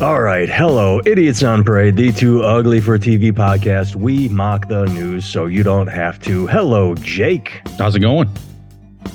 All 0.00 0.22
right. 0.22 0.48
Hello, 0.48 1.02
Idiots 1.04 1.42
on 1.42 1.62
Parade, 1.62 1.94
the 1.94 2.10
too 2.10 2.42
ugly 2.42 2.80
for 2.80 2.98
TV 2.98 3.32
podcast. 3.32 3.96
We 3.96 4.30
mock 4.30 4.66
the 4.66 4.86
news 4.86 5.26
so 5.26 5.44
you 5.44 5.62
don't 5.62 5.88
have 5.88 6.18
to. 6.20 6.46
Hello, 6.46 6.94
Jake. 6.94 7.60
How's 7.76 7.96
it 7.96 8.00
going? 8.00 8.30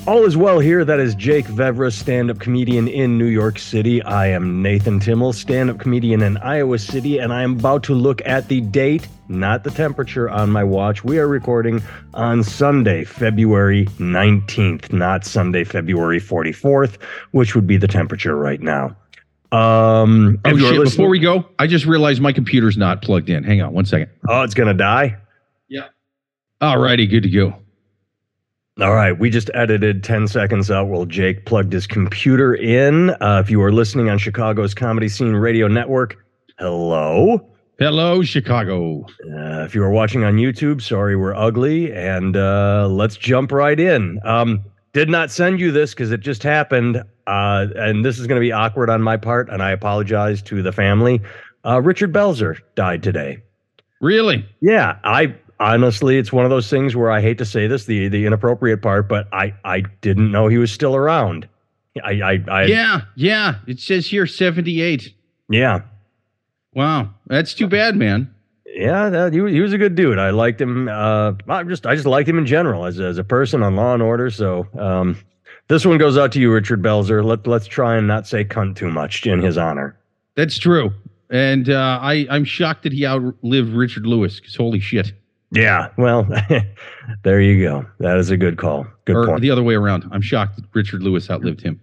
All 0.06 0.24
is 0.24 0.36
well 0.36 0.60
here. 0.60 0.84
That 0.84 1.00
is 1.00 1.16
Jake 1.16 1.46
Vevra, 1.46 1.92
stand 1.92 2.30
up 2.30 2.38
comedian 2.38 2.86
in 2.86 3.18
New 3.18 3.26
York 3.26 3.58
City. 3.58 4.00
I 4.04 4.28
am 4.28 4.62
Nathan 4.62 5.00
Timmel, 5.00 5.32
stand 5.32 5.70
up 5.70 5.80
comedian 5.80 6.22
in 6.22 6.36
Iowa 6.36 6.78
City, 6.78 7.18
and 7.18 7.32
I 7.32 7.42
am 7.42 7.58
about 7.58 7.82
to 7.84 7.94
look 7.94 8.22
at 8.24 8.46
the 8.46 8.60
date, 8.60 9.08
not 9.26 9.64
the 9.64 9.72
temperature 9.72 10.30
on 10.30 10.50
my 10.50 10.62
watch. 10.62 11.02
We 11.02 11.18
are 11.18 11.26
recording 11.26 11.82
on 12.14 12.44
Sunday, 12.44 13.02
February 13.02 13.86
19th, 13.98 14.92
not 14.92 15.24
Sunday, 15.24 15.64
February 15.64 16.20
44th, 16.20 17.02
which 17.32 17.56
would 17.56 17.66
be 17.66 17.76
the 17.76 17.88
temperature 17.88 18.36
right 18.36 18.60
now. 18.60 18.96
Um, 19.52 20.38
Oh 20.44 20.50
shit! 20.50 20.58
listening- 20.60 20.84
Before 20.84 21.08
we 21.08 21.18
go, 21.18 21.46
I 21.58 21.66
just 21.66 21.86
realized 21.86 22.20
my 22.20 22.32
computer's 22.32 22.76
not 22.76 23.02
plugged 23.02 23.30
in. 23.30 23.44
Hang 23.44 23.62
on 23.62 23.72
one 23.72 23.84
second. 23.84 24.10
oh, 24.28 24.42
it's 24.42 24.54
going 24.54 24.68
to 24.68 24.74
die. 24.74 25.16
Yeah. 25.68 25.86
All 26.60 26.78
righty, 26.78 27.06
good 27.06 27.22
to 27.22 27.30
go. 27.30 27.54
All 28.80 28.92
right, 28.94 29.18
we 29.18 29.30
just 29.30 29.50
edited 29.54 30.04
10 30.04 30.28
seconds 30.28 30.70
out 30.70 30.88
while 30.88 31.06
Jake 31.06 31.46
plugged 31.46 31.72
his 31.72 31.86
computer 31.86 32.54
in. 32.54 33.10
Uh, 33.22 33.40
if 33.42 33.50
you 33.50 33.62
are 33.62 33.72
listening 33.72 34.10
on 34.10 34.18
Chicago's 34.18 34.74
Comedy 34.74 35.08
Scene 35.08 35.32
Radio 35.32 35.66
Network, 35.66 36.16
hello. 36.58 37.40
Hello, 37.78 38.22
Chicago. 38.22 39.06
Uh, 39.34 39.64
if 39.64 39.74
you 39.74 39.82
are 39.82 39.90
watching 39.90 40.24
on 40.24 40.36
YouTube, 40.36 40.82
sorry 40.82 41.16
we're 41.16 41.34
ugly, 41.34 41.90
and 41.94 42.36
uh, 42.36 42.86
let's 42.90 43.16
jump 43.16 43.50
right 43.50 43.78
in. 43.80 44.18
Um, 44.24 44.62
did 44.92 45.08
not 45.08 45.30
send 45.30 45.58
you 45.60 45.72
this 45.72 45.92
because 45.94 46.10
it 46.12 46.20
just 46.20 46.42
happened, 46.42 47.02
uh, 47.26 47.66
and 47.76 48.04
this 48.04 48.18
is 48.18 48.26
going 48.26 48.40
to 48.40 48.44
be 48.44 48.52
awkward 48.52 48.90
on 48.90 49.02
my 49.02 49.16
part, 49.16 49.48
and 49.48 49.62
I 49.62 49.70
apologize 49.70 50.42
to 50.42 50.62
the 50.62 50.72
family. 50.72 51.20
Uh, 51.64 51.80
Richard 51.82 52.12
Belzer 52.12 52.58
died 52.74 53.02
today. 53.02 53.38
Really? 54.00 54.46
Yeah, 54.60 54.98
I 55.04 55.34
honestly, 55.58 56.18
it's 56.18 56.32
one 56.32 56.44
of 56.44 56.50
those 56.50 56.68
things 56.68 56.94
where 56.94 57.10
I 57.10 57.20
hate 57.20 57.38
to 57.38 57.44
say 57.44 57.66
this, 57.66 57.86
the 57.86 58.08
the 58.08 58.26
inappropriate 58.26 58.82
part, 58.82 59.08
but 59.08 59.26
I 59.32 59.54
I 59.64 59.82
didn't 60.00 60.30
know 60.30 60.48
he 60.48 60.58
was 60.58 60.70
still 60.70 60.94
around. 60.94 61.48
I 62.04 62.20
I, 62.20 62.44
I 62.48 62.64
yeah, 62.64 63.00
yeah. 63.16 63.54
It 63.66 63.80
says 63.80 64.06
here 64.06 64.26
78. 64.26 65.14
yeah 65.48 65.80
Wow, 66.74 67.10
that's 67.26 67.54
too 67.54 67.66
bad, 67.68 67.96
man. 67.96 68.30
yeah. 68.66 69.08
That, 69.08 69.32
he 69.32 69.40
was 69.40 69.52
he 69.52 69.60
was 69.60 69.72
a 69.72 69.78
good 69.78 69.94
dude. 69.94 70.18
I 70.18 70.28
liked 70.30 70.60
him. 70.60 70.88
Uh, 70.88 71.32
I 71.48 71.62
just 71.62 71.86
I 71.86 71.94
just 71.94 72.06
liked 72.06 72.28
him 72.28 72.36
in 72.38 72.44
general 72.44 72.84
as 72.84 73.00
as 73.00 73.16
a 73.16 73.24
person 73.24 73.62
on 73.62 73.76
Law 73.76 73.94
and 73.94 74.02
Order. 74.02 74.30
So 74.30 74.66
um, 74.78 75.16
this 75.68 75.84
one 75.84 75.98
goes 75.98 76.16
out 76.16 76.32
to 76.32 76.40
you, 76.40 76.52
Richard 76.52 76.82
Belzer. 76.82 77.24
Let 77.24 77.46
let's 77.46 77.66
try 77.66 77.96
and 77.96 78.06
not 78.06 78.26
say 78.26 78.44
cunt 78.44 78.76
too 78.76 78.90
much 78.90 79.26
in 79.26 79.40
his 79.40 79.58
honor. 79.58 79.96
That's 80.34 80.58
true. 80.58 80.92
And 81.30 81.70
uh, 81.70 81.98
I, 82.00 82.26
I'm 82.30 82.44
shocked 82.44 82.84
that 82.84 82.92
he 82.92 83.04
outlived 83.04 83.72
Richard 83.72 84.06
Lewis. 84.06 84.38
Because 84.38 84.54
holy 84.54 84.78
shit. 84.78 85.12
Yeah. 85.50 85.88
Well, 85.96 86.28
there 87.22 87.40
you 87.40 87.62
go. 87.62 87.86
That 87.98 88.18
is 88.18 88.30
a 88.30 88.36
good 88.36 88.58
call. 88.58 88.86
Good 89.06 89.16
or 89.16 89.26
point. 89.26 89.40
the 89.40 89.50
other 89.50 89.62
way 89.62 89.74
around. 89.74 90.04
I'm 90.12 90.20
shocked 90.20 90.56
that 90.56 90.64
Richard 90.72 91.02
Lewis 91.02 91.30
outlived 91.30 91.60
him. 91.60 91.80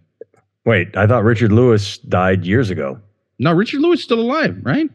Wait, 0.65 0.95
I 0.95 1.07
thought 1.07 1.23
Richard 1.23 1.51
Lewis 1.51 1.97
died 1.97 2.45
years 2.45 2.69
ago. 2.69 2.99
No, 3.39 3.51
Richard 3.51 3.81
Lewis 3.81 3.99
is 3.99 4.05
still 4.05 4.21
alive, 4.21 4.57
right? 4.63 4.89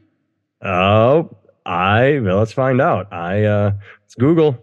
Oh, 0.62 1.36
I 1.66 2.20
well, 2.22 2.38
let's 2.38 2.52
find 2.52 2.80
out. 2.80 3.12
I 3.12 3.44
uh 3.44 3.72
let's 4.02 4.14
Google. 4.14 4.56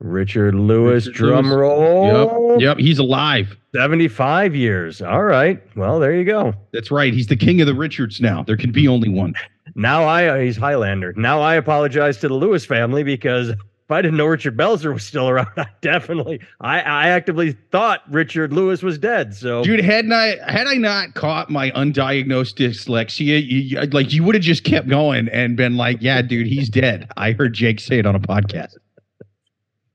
Richard 0.00 0.54
Lewis, 0.54 1.06
Richard 1.06 1.18
drum 1.18 1.46
Lewis. 1.46 1.56
roll. 1.56 2.52
Yep, 2.52 2.60
yep. 2.60 2.78
He's 2.78 2.98
alive. 2.98 3.56
75 3.74 4.54
years. 4.54 5.00
All 5.02 5.22
right. 5.24 5.62
Well, 5.76 5.98
there 5.98 6.14
you 6.14 6.24
go. 6.24 6.54
That's 6.72 6.90
right. 6.90 7.12
He's 7.14 7.26
the 7.28 7.36
king 7.36 7.60
of 7.60 7.66
the 7.66 7.74
Richards 7.74 8.20
now. 8.20 8.42
There 8.42 8.56
can 8.56 8.72
be 8.72 8.88
only 8.88 9.08
one. 9.08 9.34
Now 9.74 10.04
I 10.04 10.26
uh, 10.26 10.38
he's 10.38 10.56
Highlander. 10.56 11.12
Now 11.16 11.40
I 11.40 11.54
apologize 11.54 12.18
to 12.18 12.28
the 12.28 12.34
Lewis 12.34 12.64
family 12.64 13.02
because 13.04 13.48
if 13.50 13.90
I 13.90 14.00
didn't 14.02 14.16
know 14.16 14.26
Richard 14.26 14.56
Belzer 14.56 14.92
was 14.92 15.04
still 15.04 15.28
around, 15.28 15.48
I 15.56 15.66
definitely 15.80 16.40
I, 16.60 16.80
I 16.80 17.08
actively 17.08 17.52
thought 17.72 18.00
Richard 18.10 18.52
Lewis 18.52 18.82
was 18.82 18.98
dead. 18.98 19.34
So 19.34 19.62
Dude, 19.64 19.80
hadn't 19.80 20.12
I 20.12 20.36
had 20.46 20.66
I 20.66 20.74
not 20.74 21.14
caught 21.14 21.50
my 21.50 21.70
undiagnosed 21.72 22.54
dyslexia, 22.56 23.42
you- 23.46 23.80
like 23.92 24.12
you 24.12 24.22
would 24.24 24.34
have 24.34 24.44
just 24.44 24.64
kept 24.64 24.88
going 24.88 25.28
and 25.30 25.56
been 25.56 25.76
like, 25.76 25.98
"Yeah, 26.00 26.22
dude, 26.22 26.46
he's 26.46 26.68
dead." 26.68 27.10
I 27.16 27.32
heard 27.32 27.52
Jake 27.54 27.80
say 27.80 27.98
it 27.98 28.06
on 28.06 28.14
a 28.14 28.20
podcast. 28.20 28.74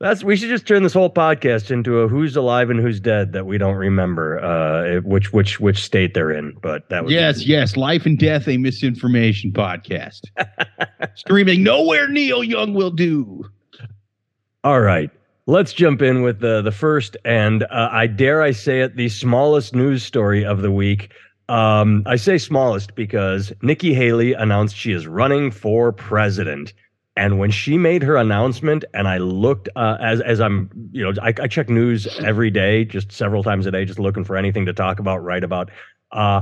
That's 0.01 0.23
we 0.23 0.35
should 0.35 0.49
just 0.49 0.65
turn 0.65 0.81
this 0.81 0.95
whole 0.95 1.11
podcast 1.11 1.69
into 1.69 1.99
a 1.99 2.07
who's 2.07 2.35
alive 2.35 2.71
and 2.71 2.79
who's 2.79 2.99
dead 2.99 3.33
that 3.33 3.45
we 3.45 3.59
don't 3.59 3.75
remember 3.75 4.39
uh 4.39 5.01
which 5.01 5.31
which 5.31 5.59
which 5.59 5.83
state 5.83 6.15
they're 6.15 6.31
in. 6.31 6.57
But 6.59 6.89
that 6.89 7.03
was 7.03 7.13
Yes, 7.13 7.45
yes, 7.45 7.77
life 7.77 8.07
and 8.07 8.17
death, 8.17 8.47
a 8.47 8.57
misinformation 8.57 9.51
podcast, 9.51 10.21
streaming 11.15 11.61
nowhere 11.61 12.07
Neil 12.07 12.43
Young 12.43 12.73
will 12.73 12.89
do. 12.89 13.45
All 14.63 14.81
right. 14.81 15.11
Let's 15.45 15.71
jump 15.71 16.01
in 16.01 16.23
with 16.23 16.39
the 16.39 16.63
the 16.63 16.71
first 16.71 17.15
and 17.23 17.61
uh, 17.63 17.89
I 17.91 18.07
dare 18.07 18.41
I 18.41 18.51
say 18.51 18.81
it 18.81 18.95
the 18.95 19.09
smallest 19.09 19.75
news 19.75 20.01
story 20.01 20.43
of 20.43 20.63
the 20.63 20.71
week. 20.71 21.11
Um, 21.47 22.01
I 22.07 22.15
say 22.15 22.39
smallest 22.39 22.95
because 22.95 23.53
Nikki 23.61 23.93
Haley 23.93 24.33
announced 24.33 24.75
she 24.75 24.93
is 24.93 25.05
running 25.05 25.51
for 25.51 25.91
president. 25.91 26.73
And 27.17 27.39
when 27.39 27.51
she 27.51 27.77
made 27.77 28.03
her 28.03 28.15
announcement, 28.15 28.85
and 28.93 29.07
I 29.07 29.17
looked 29.17 29.67
uh, 29.75 29.97
as 29.99 30.21
as 30.21 30.39
I'm, 30.39 30.69
you 30.93 31.03
know, 31.03 31.21
I, 31.21 31.33
I 31.41 31.47
check 31.47 31.69
news 31.69 32.07
every 32.19 32.49
day, 32.49 32.85
just 32.85 33.11
several 33.11 33.43
times 33.43 33.65
a 33.65 33.71
day, 33.71 33.83
just 33.83 33.99
looking 33.99 34.23
for 34.23 34.37
anything 34.37 34.65
to 34.65 34.73
talk 34.73 34.99
about, 34.99 35.23
write 35.23 35.43
about. 35.43 35.69
Uh, 36.11 36.41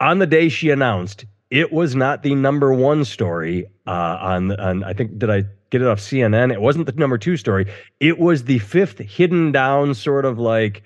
on 0.00 0.18
the 0.18 0.26
day 0.26 0.48
she 0.48 0.70
announced, 0.70 1.26
it 1.50 1.72
was 1.72 1.94
not 1.94 2.22
the 2.22 2.34
number 2.34 2.72
one 2.72 3.04
story 3.04 3.66
uh, 3.86 4.16
on 4.20 4.58
on. 4.58 4.82
I 4.82 4.94
think 4.94 5.18
did 5.18 5.28
I 5.28 5.44
get 5.70 5.82
it 5.82 5.86
off 5.86 5.98
CNN? 5.98 6.52
It 6.52 6.62
wasn't 6.62 6.86
the 6.86 6.92
number 6.92 7.18
two 7.18 7.36
story. 7.36 7.70
It 8.00 8.18
was 8.18 8.44
the 8.44 8.60
fifth 8.60 8.98
hidden 8.98 9.52
down 9.52 9.94
sort 9.94 10.24
of 10.24 10.38
like 10.38 10.82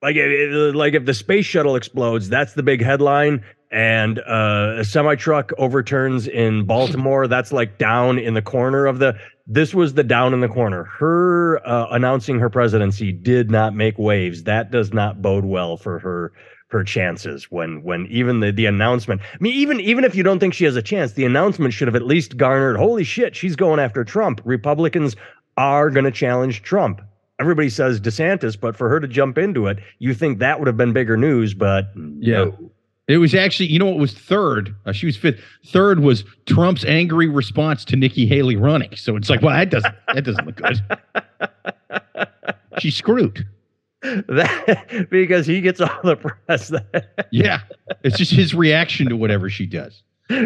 like 0.00 0.16
like 0.16 0.94
if 0.94 1.04
the 1.04 1.14
space 1.14 1.44
shuttle 1.44 1.76
explodes, 1.76 2.30
that's 2.30 2.54
the 2.54 2.62
big 2.62 2.82
headline. 2.82 3.44
And 3.72 4.18
uh, 4.18 4.74
a 4.78 4.84
semi 4.84 5.14
truck 5.14 5.52
overturns 5.56 6.28
in 6.28 6.64
Baltimore. 6.66 7.26
That's 7.26 7.52
like 7.52 7.78
down 7.78 8.18
in 8.18 8.34
the 8.34 8.42
corner 8.42 8.86
of 8.86 8.98
the. 8.98 9.16
This 9.46 9.74
was 9.74 9.94
the 9.94 10.04
down 10.04 10.34
in 10.34 10.40
the 10.40 10.48
corner. 10.48 10.84
Her 10.84 11.66
uh, 11.66 11.86
announcing 11.90 12.38
her 12.38 12.50
presidency 12.50 13.10
did 13.12 13.50
not 13.50 13.74
make 13.74 13.98
waves. 13.98 14.44
That 14.44 14.70
does 14.70 14.92
not 14.92 15.22
bode 15.22 15.44
well 15.44 15.76
for 15.76 15.98
her 16.00 16.32
her 16.68 16.84
chances 16.84 17.50
when 17.50 17.82
when 17.82 18.06
even 18.06 18.40
the 18.40 18.50
the 18.50 18.64
announcement 18.64 19.20
i 19.20 19.36
mean 19.40 19.52
even 19.52 19.78
even 19.78 20.04
if 20.04 20.14
you 20.14 20.22
don't 20.22 20.38
think 20.38 20.54
she 20.54 20.64
has 20.64 20.74
a 20.74 20.80
chance 20.80 21.12
the 21.12 21.26
announcement 21.26 21.74
should 21.74 21.86
have 21.86 21.94
at 21.94 22.06
least 22.06 22.38
garnered 22.38 22.78
holy 22.78 23.04
shit 23.04 23.36
she's 23.36 23.54
going 23.56 23.78
after 23.78 24.02
trump 24.04 24.40
republicans 24.46 25.14
are 25.58 25.90
going 25.90 26.06
to 26.06 26.10
challenge 26.10 26.62
trump 26.62 27.02
everybody 27.38 27.68
says 27.68 28.00
desantis 28.00 28.58
but 28.58 28.74
for 28.74 28.88
her 28.88 28.98
to 29.00 29.06
jump 29.06 29.36
into 29.36 29.66
it 29.66 29.78
you 29.98 30.14
think 30.14 30.38
that 30.38 30.58
would 30.58 30.66
have 30.66 30.78
been 30.78 30.94
bigger 30.94 31.14
news 31.18 31.52
but 31.52 31.88
Yeah. 32.20 32.44
no. 32.44 32.70
It 33.08 33.18
was 33.18 33.34
actually, 33.34 33.66
you 33.66 33.78
know, 33.78 33.86
what 33.86 33.98
was 33.98 34.12
third. 34.14 34.74
Uh, 34.86 34.92
she 34.92 35.06
was 35.06 35.16
fifth. 35.16 35.40
Third 35.66 36.00
was 36.00 36.24
Trump's 36.46 36.84
angry 36.84 37.28
response 37.28 37.84
to 37.86 37.96
Nikki 37.96 38.26
Haley 38.26 38.56
running. 38.56 38.94
So 38.96 39.16
it's 39.16 39.28
like, 39.28 39.42
well, 39.42 39.54
that 39.56 39.70
doesn't 39.70 39.94
that 40.14 40.24
doesn't 40.24 40.46
look 40.46 40.56
good. 40.56 40.80
She's 42.78 42.96
screwed. 42.96 43.46
that 44.02 45.06
because 45.10 45.46
he 45.46 45.60
gets 45.60 45.80
all 45.80 46.00
the 46.02 46.16
press 46.16 46.72
Yeah, 47.30 47.60
it's 48.02 48.16
just 48.16 48.32
his 48.32 48.54
reaction 48.54 49.08
to 49.08 49.16
whatever 49.16 49.48
she 49.50 49.66
does. 49.66 50.02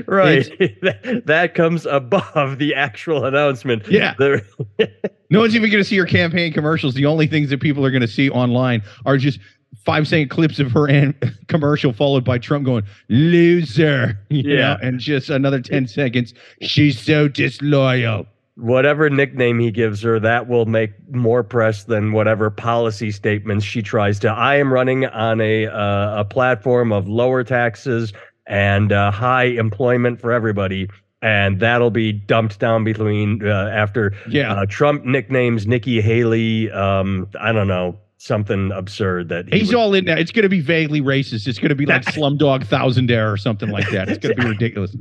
right 0.06 0.50
that, 0.83 1.23
that 1.27 1.55
comes 1.55 1.87
above 1.87 2.59
the 2.59 2.75
actual 2.75 3.25
announcement 3.25 3.87
Yeah. 3.88 4.15
No 5.31 5.41
one's 5.41 5.56
even 5.56 5.71
going 5.71 5.83
to 5.83 5.88
see 5.88 5.97
her 5.97 6.06
campaign 6.06 6.53
commercials. 6.53 6.94
The 6.94 7.06
only 7.06 7.26
things 7.26 7.50
that 7.50 7.61
people 7.61 7.85
are 7.85 7.91
going 7.91 8.00
to 8.03 8.08
see 8.08 8.31
online 8.31 8.82
are 9.05 9.17
just 9.17 9.41
five 9.85 10.07
second 10.09 10.29
clips 10.31 10.59
of 10.59 10.73
her 10.73 10.89
an- 10.89 11.15
commercial 11.49 11.93
followed 11.93 12.25
by 12.25 12.39
Trump 12.39 12.65
going 12.65 12.85
loser, 13.09 14.19
Yeah. 14.31 14.57
know, 14.57 14.77
and 14.83 14.99
just 15.01 15.31
another 15.31 15.61
ten 15.61 15.87
seconds. 15.87 16.35
She's 16.63 16.99
so 17.01 17.29
disloyal. 17.29 18.27
whatever 18.57 19.11
nickname 19.11 19.59
he 19.61 19.71
gives 19.71 20.01
her, 20.03 20.19
that 20.21 20.49
will 20.49 20.65
make 20.67 20.93
more 21.15 21.43
press 21.43 21.85
than 21.85 22.13
whatever 22.13 22.49
policy 22.51 23.11
statements 23.11 23.65
she 23.65 23.83
tries 23.83 24.19
to. 24.21 24.29
I 24.31 24.57
am 24.57 24.73
running 24.73 25.05
on 25.07 25.41
a 25.41 25.67
uh, 25.67 26.21
a 26.21 26.25
platform 26.25 26.93
of 26.93 27.07
lower 27.09 27.45
taxes 27.45 28.13
and 28.47 28.93
uh, 28.93 29.11
high 29.11 29.45
employment 29.45 30.21
for 30.21 30.33
everybody, 30.33 30.89
and 31.21 31.61
that'll 31.61 31.91
be 31.91 32.13
dumped 32.13 32.59
down 32.59 32.83
between 32.85 33.47
uh, 33.47 33.71
after 33.75 34.15
Yeah, 34.29 34.53
uh, 34.55 34.67
Trump 34.67 35.05
nicknames 35.05 35.67
Nikki 35.67 36.01
Haley. 36.01 36.71
Um, 36.71 37.29
I 37.41 37.53
don't 37.53 37.69
know 37.69 37.99
something 38.26 38.73
absurd 38.73 39.28
that 39.31 39.49
he 39.52 39.61
he's 39.61 39.69
would- 39.69 39.76
all 39.76 39.94
in 39.94 40.05
there. 40.05 40.19
It's 40.19 40.32
going 40.32 40.43
to 40.43 40.49
be 40.49 40.61
vaguely 40.61 41.00
racist. 41.00 41.46
It's 41.46 41.58
going 41.58 41.70
to 41.70 41.75
be 41.75 41.87
like 41.87 42.02
Slumdog 42.06 42.64
Thousandaire 42.67 43.32
or 43.32 43.37
something 43.37 43.70
like 43.70 43.88
that. 43.90 44.08
It's 44.08 44.19
going 44.19 44.37
to 44.37 44.43
be 44.43 44.49
ridiculous. 44.50 44.94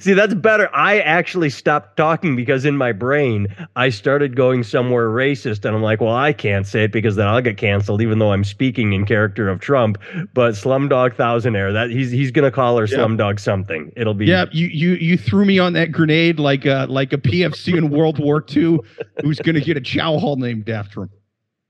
See, 0.00 0.14
that's 0.14 0.32
better. 0.32 0.74
I 0.74 1.00
actually 1.00 1.50
stopped 1.50 1.98
talking 1.98 2.36
because 2.36 2.64
in 2.64 2.74
my 2.74 2.92
brain, 2.92 3.54
I 3.76 3.90
started 3.90 4.34
going 4.34 4.62
somewhere 4.62 5.10
racist. 5.10 5.62
And 5.66 5.76
I'm 5.76 5.82
like, 5.82 6.00
well, 6.00 6.14
I 6.16 6.32
can't 6.32 6.66
say 6.66 6.84
it 6.84 6.90
because 6.92 7.16
then 7.16 7.26
I'll 7.28 7.42
get 7.42 7.58
canceled, 7.58 8.00
even 8.00 8.18
though 8.18 8.32
I'm 8.32 8.44
speaking 8.44 8.94
in 8.94 9.04
character 9.04 9.46
of 9.50 9.60
Trump. 9.60 9.98
But 10.32 10.54
Slumdog 10.54 11.16
Thousandaire, 11.16 11.70
that 11.74 11.90
he's 11.90 12.10
he's 12.10 12.30
gonna 12.30 12.50
call 12.50 12.78
her 12.78 12.86
Slumdog 12.86 13.38
something. 13.38 13.92
It'll 13.94 14.14
be 14.14 14.24
Yeah, 14.24 14.46
you 14.52 14.68
you 14.68 14.92
you 14.92 15.18
threw 15.18 15.44
me 15.44 15.58
on 15.58 15.74
that 15.74 15.92
grenade 15.92 16.38
like 16.38 16.64
a 16.64 16.86
like 16.88 17.12
a 17.12 17.18
PFC 17.18 17.76
in 17.76 17.90
World 17.90 18.18
War 18.18 18.42
II 18.56 18.78
who's 19.20 19.38
gonna 19.38 19.60
get 19.60 19.76
a 19.76 19.82
chow 19.82 20.16
hall 20.16 20.36
named 20.36 20.70
after 20.70 21.02
him. 21.02 21.10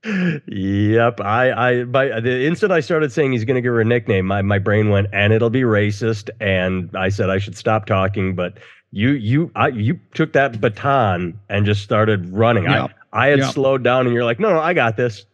Yep. 0.04 1.20
I, 1.20 1.52
I, 1.52 1.84
by 1.84 2.20
the 2.20 2.44
instant 2.46 2.72
I 2.72 2.80
started 2.80 3.12
saying 3.12 3.32
he's 3.32 3.44
going 3.44 3.56
to 3.56 3.60
give 3.60 3.72
her 3.72 3.80
a 3.80 3.84
nickname, 3.84 4.26
my, 4.26 4.42
my 4.42 4.58
brain 4.58 4.90
went, 4.90 5.08
and 5.12 5.32
it'll 5.32 5.50
be 5.50 5.62
racist. 5.62 6.30
And 6.40 6.90
I 6.94 7.08
said 7.08 7.30
I 7.30 7.38
should 7.38 7.56
stop 7.56 7.86
talking. 7.86 8.34
But 8.34 8.58
you, 8.90 9.10
you, 9.10 9.50
I, 9.54 9.68
you 9.68 9.98
took 10.12 10.32
that 10.34 10.60
baton 10.60 11.38
and 11.48 11.64
just 11.66 11.82
started 11.82 12.28
running. 12.30 12.64
Yep. 12.64 12.90
I, 13.12 13.24
I 13.24 13.26
had 13.28 13.38
yep. 13.38 13.54
slowed 13.54 13.82
down, 13.82 14.06
and 14.06 14.14
you're 14.14 14.24
like, 14.24 14.40
no, 14.40 14.50
no, 14.52 14.60
I 14.60 14.74
got 14.74 14.96
this 14.96 15.24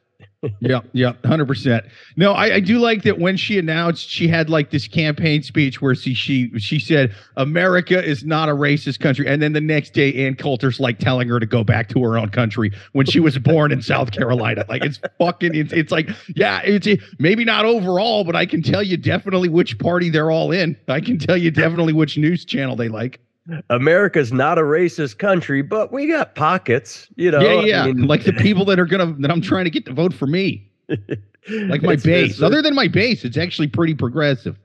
yeah, 0.60 0.80
yeah, 0.92 1.12
hundred 1.24 1.46
percent. 1.46 1.84
No, 2.16 2.32
I, 2.32 2.54
I, 2.54 2.60
do 2.60 2.78
like 2.78 3.02
that 3.02 3.18
when 3.18 3.36
she 3.36 3.58
announced 3.58 4.08
she 4.08 4.26
had 4.26 4.48
like 4.48 4.70
this 4.70 4.88
campaign 4.88 5.42
speech 5.42 5.82
where 5.82 5.94
she 5.94 6.14
she 6.14 6.50
she 6.58 6.78
said 6.78 7.14
America 7.36 8.02
is 8.02 8.24
not 8.24 8.48
a 8.48 8.52
racist 8.52 9.00
country, 9.00 9.28
and 9.28 9.42
then 9.42 9.52
the 9.52 9.60
next 9.60 9.92
day 9.92 10.26
Ann 10.26 10.34
Coulter's 10.36 10.80
like 10.80 10.98
telling 10.98 11.28
her 11.28 11.40
to 11.40 11.44
go 11.44 11.62
back 11.62 11.90
to 11.90 12.02
her 12.02 12.16
own 12.16 12.30
country 12.30 12.72
when 12.92 13.04
she 13.04 13.20
was 13.20 13.38
born 13.38 13.70
in 13.70 13.82
South 13.82 14.12
Carolina. 14.12 14.64
Like 14.66 14.82
it's 14.82 14.98
fucking 15.18 15.54
it's 15.54 15.74
it's 15.74 15.92
like 15.92 16.08
yeah, 16.34 16.62
it's 16.64 16.88
maybe 17.18 17.44
not 17.44 17.66
overall, 17.66 18.24
but 18.24 18.34
I 18.34 18.46
can 18.46 18.62
tell 18.62 18.82
you 18.82 18.96
definitely 18.96 19.50
which 19.50 19.78
party 19.78 20.08
they're 20.08 20.30
all 20.30 20.52
in. 20.52 20.74
I 20.88 21.02
can 21.02 21.18
tell 21.18 21.36
you 21.36 21.50
definitely 21.50 21.92
which 21.92 22.16
news 22.16 22.46
channel 22.46 22.76
they 22.76 22.88
like. 22.88 23.20
America's 23.70 24.32
not 24.32 24.58
a 24.58 24.62
racist 24.62 25.18
country, 25.18 25.62
but 25.62 25.92
we 25.92 26.06
got 26.06 26.34
pockets, 26.34 27.08
you 27.16 27.30
know. 27.30 27.40
Yeah, 27.40 27.60
yeah. 27.60 27.82
I 27.82 27.86
mean, 27.92 28.06
like 28.06 28.24
the 28.24 28.32
people 28.38 28.64
that 28.66 28.78
are 28.78 28.86
gonna 28.86 29.14
that 29.20 29.30
I'm 29.30 29.40
trying 29.40 29.64
to 29.64 29.70
get 29.70 29.86
to 29.86 29.92
vote 29.92 30.14
for 30.14 30.26
me. 30.26 30.68
like 30.88 31.82
my 31.82 31.96
base. 31.96 32.42
Other 32.42 32.62
than 32.62 32.74
my 32.74 32.88
base, 32.88 33.24
it's 33.24 33.36
actually 33.36 33.68
pretty 33.68 33.94
progressive. 33.94 34.58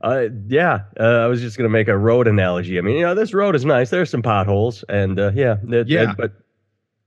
Uh, 0.00 0.28
yeah, 0.48 0.80
uh, 0.98 1.02
I 1.02 1.26
was 1.26 1.40
just 1.40 1.56
gonna 1.56 1.68
make 1.68 1.88
a 1.88 1.98
road 1.98 2.26
analogy. 2.26 2.78
I 2.78 2.80
mean, 2.80 2.96
you 2.96 3.02
know, 3.02 3.14
this 3.14 3.34
road 3.34 3.54
is 3.54 3.64
nice. 3.64 3.90
There's 3.90 4.10
some 4.10 4.22
potholes, 4.22 4.84
and 4.88 5.18
uh, 5.18 5.32
yeah, 5.34 5.56
it, 5.68 5.88
yeah, 5.88 6.12
it, 6.12 6.16
but 6.16 6.32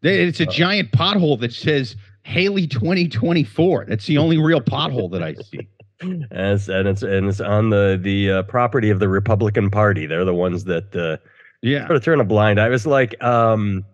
it's 0.04 0.39
a 0.39 0.48
uh, 0.48 0.51
giant 0.51 0.92
pothole 0.92 1.39
that 1.39 1.51
says 1.51 1.95
Haley 2.24 2.68
2024. 2.68 3.86
That's 3.86 4.06
the 4.06 4.18
only 4.18 4.38
real 4.38 4.62
pothole 4.62 5.12
that 5.12 5.24
I 5.24 5.33
see 5.33 5.68
and 6.01 6.28
it's 6.31 6.68
and 6.68 6.88
it's 6.88 7.01
and 7.01 7.28
it's 7.28 7.42
on 7.42 7.69
the 7.69 8.00
the 8.01 8.31
uh, 8.31 8.44
property 8.44 8.90
of 8.90 9.00
the 9.00 9.10
Republican 9.10 9.69
Party. 9.69 10.06
They're 10.06 10.25
the 10.25 10.34
ones 10.34 10.66
that 10.66 10.96
uh, 10.96 11.18
yeah 11.62 11.86
sort 11.88 11.98
of 11.98 12.04
turn 12.04 12.19
a 12.19 12.25
blind 12.25 12.60
eye. 12.60 12.68
It 12.68 12.72
was 12.72 12.88
like 12.88 13.22
um, 13.24 13.86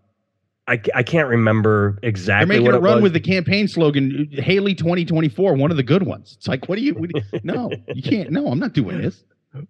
I 0.67 0.79
I 0.93 1.03
can't 1.03 1.27
remember 1.27 1.97
exactly. 2.03 2.55
They're 2.55 2.63
making 2.63 2.75
a 2.75 2.79
run 2.79 2.95
was. 2.95 3.03
with 3.03 3.13
the 3.13 3.19
campaign 3.19 3.67
slogan 3.67 4.29
Haley 4.31 4.75
2024, 4.75 5.55
one 5.55 5.71
of 5.71 5.77
the 5.77 5.83
good 5.83 6.03
ones. 6.03 6.35
It's 6.37 6.47
like 6.47 6.67
what 6.67 6.77
do 6.77 6.81
you? 6.81 6.93
What 6.93 7.11
do 7.11 7.21
you 7.33 7.39
no, 7.43 7.71
you 7.93 8.01
can't. 8.01 8.31
No, 8.31 8.47
I'm 8.47 8.59
not 8.59 8.73
doing 8.73 9.01
this. 9.01 9.23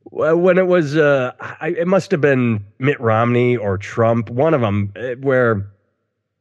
Well, 0.06 0.36
when 0.38 0.58
it 0.58 0.66
was, 0.66 0.98
uh, 0.98 1.32
I, 1.40 1.76
it 1.78 1.88
must 1.88 2.10
have 2.10 2.22
been 2.22 2.66
Mitt 2.80 3.00
Romney 3.00 3.56
or 3.56 3.78
Trump, 3.78 4.32
one 4.32 4.56
of 4.56 4.62
them, 4.62 4.92
uh, 4.96 5.12
where 5.22 5.72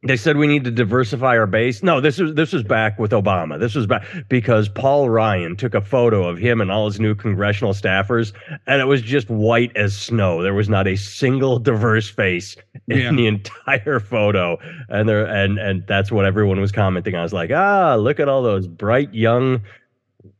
they 0.03 0.17
said 0.17 0.37
we 0.37 0.47
need 0.47 0.63
to 0.63 0.71
diversify 0.71 1.37
our 1.37 1.47
base. 1.47 1.81
No, 1.81 1.99
this 1.99 2.19
was 2.19 2.35
this 2.35 2.53
was 2.53 2.63
back 2.63 2.99
with 2.99 3.11
Obama. 3.11 3.59
This 3.59 3.73
was 3.73 3.87
back 3.87 4.05
because 4.29 4.69
Paul 4.69 5.09
Ryan 5.09 5.55
took 5.55 5.73
a 5.73 5.81
photo 5.81 6.27
of 6.27 6.37
him 6.37 6.61
and 6.61 6.71
all 6.71 6.85
his 6.85 6.99
new 6.99 7.15
congressional 7.15 7.73
staffers, 7.73 8.31
and 8.67 8.81
it 8.81 8.85
was 8.85 9.01
just 9.01 9.29
white 9.29 9.75
as 9.75 9.97
snow. 9.97 10.43
There 10.43 10.53
was 10.53 10.69
not 10.69 10.87
a 10.87 10.95
single 10.95 11.57
diverse 11.57 12.07
face 12.07 12.55
in 12.87 12.99
yeah. 12.99 13.11
the 13.11 13.25
entire 13.25 13.99
photo, 13.99 14.57
and 14.89 15.09
there 15.09 15.25
and 15.25 15.57
and 15.57 15.85
that's 15.87 16.11
what 16.11 16.25
everyone 16.25 16.61
was 16.61 16.71
commenting. 16.71 17.15
I 17.15 17.23
was 17.23 17.33
like, 17.33 17.51
ah, 17.51 17.95
look 17.95 18.19
at 18.19 18.29
all 18.29 18.43
those 18.43 18.67
bright 18.67 19.13
young 19.13 19.61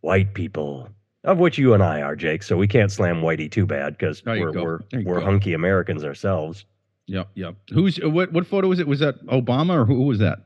white 0.01 0.35
people, 0.35 0.89
of 1.23 1.39
which 1.39 1.57
you 1.57 1.73
and 1.73 1.81
I 1.81 2.01
are, 2.01 2.15
Jake. 2.15 2.43
So 2.43 2.55
we 2.55 2.67
can't 2.67 2.91
slam 2.91 3.21
Whitey 3.21 3.51
too 3.51 3.65
bad 3.65 3.97
because 3.97 4.23
we're 4.25 4.51
we're 4.51 4.79
we're 5.03 5.21
hunky 5.21 5.53
Americans 5.53 6.03
ourselves. 6.03 6.65
Yep, 7.07 7.29
yep. 7.35 7.55
Who's 7.71 7.97
what? 7.97 8.31
What 8.31 8.47
photo 8.47 8.67
was 8.67 8.79
it? 8.79 8.87
Was 8.87 8.99
that 8.99 9.23
Obama 9.27 9.75
or 9.75 9.85
who 9.85 10.03
was 10.03 10.19
that? 10.19 10.39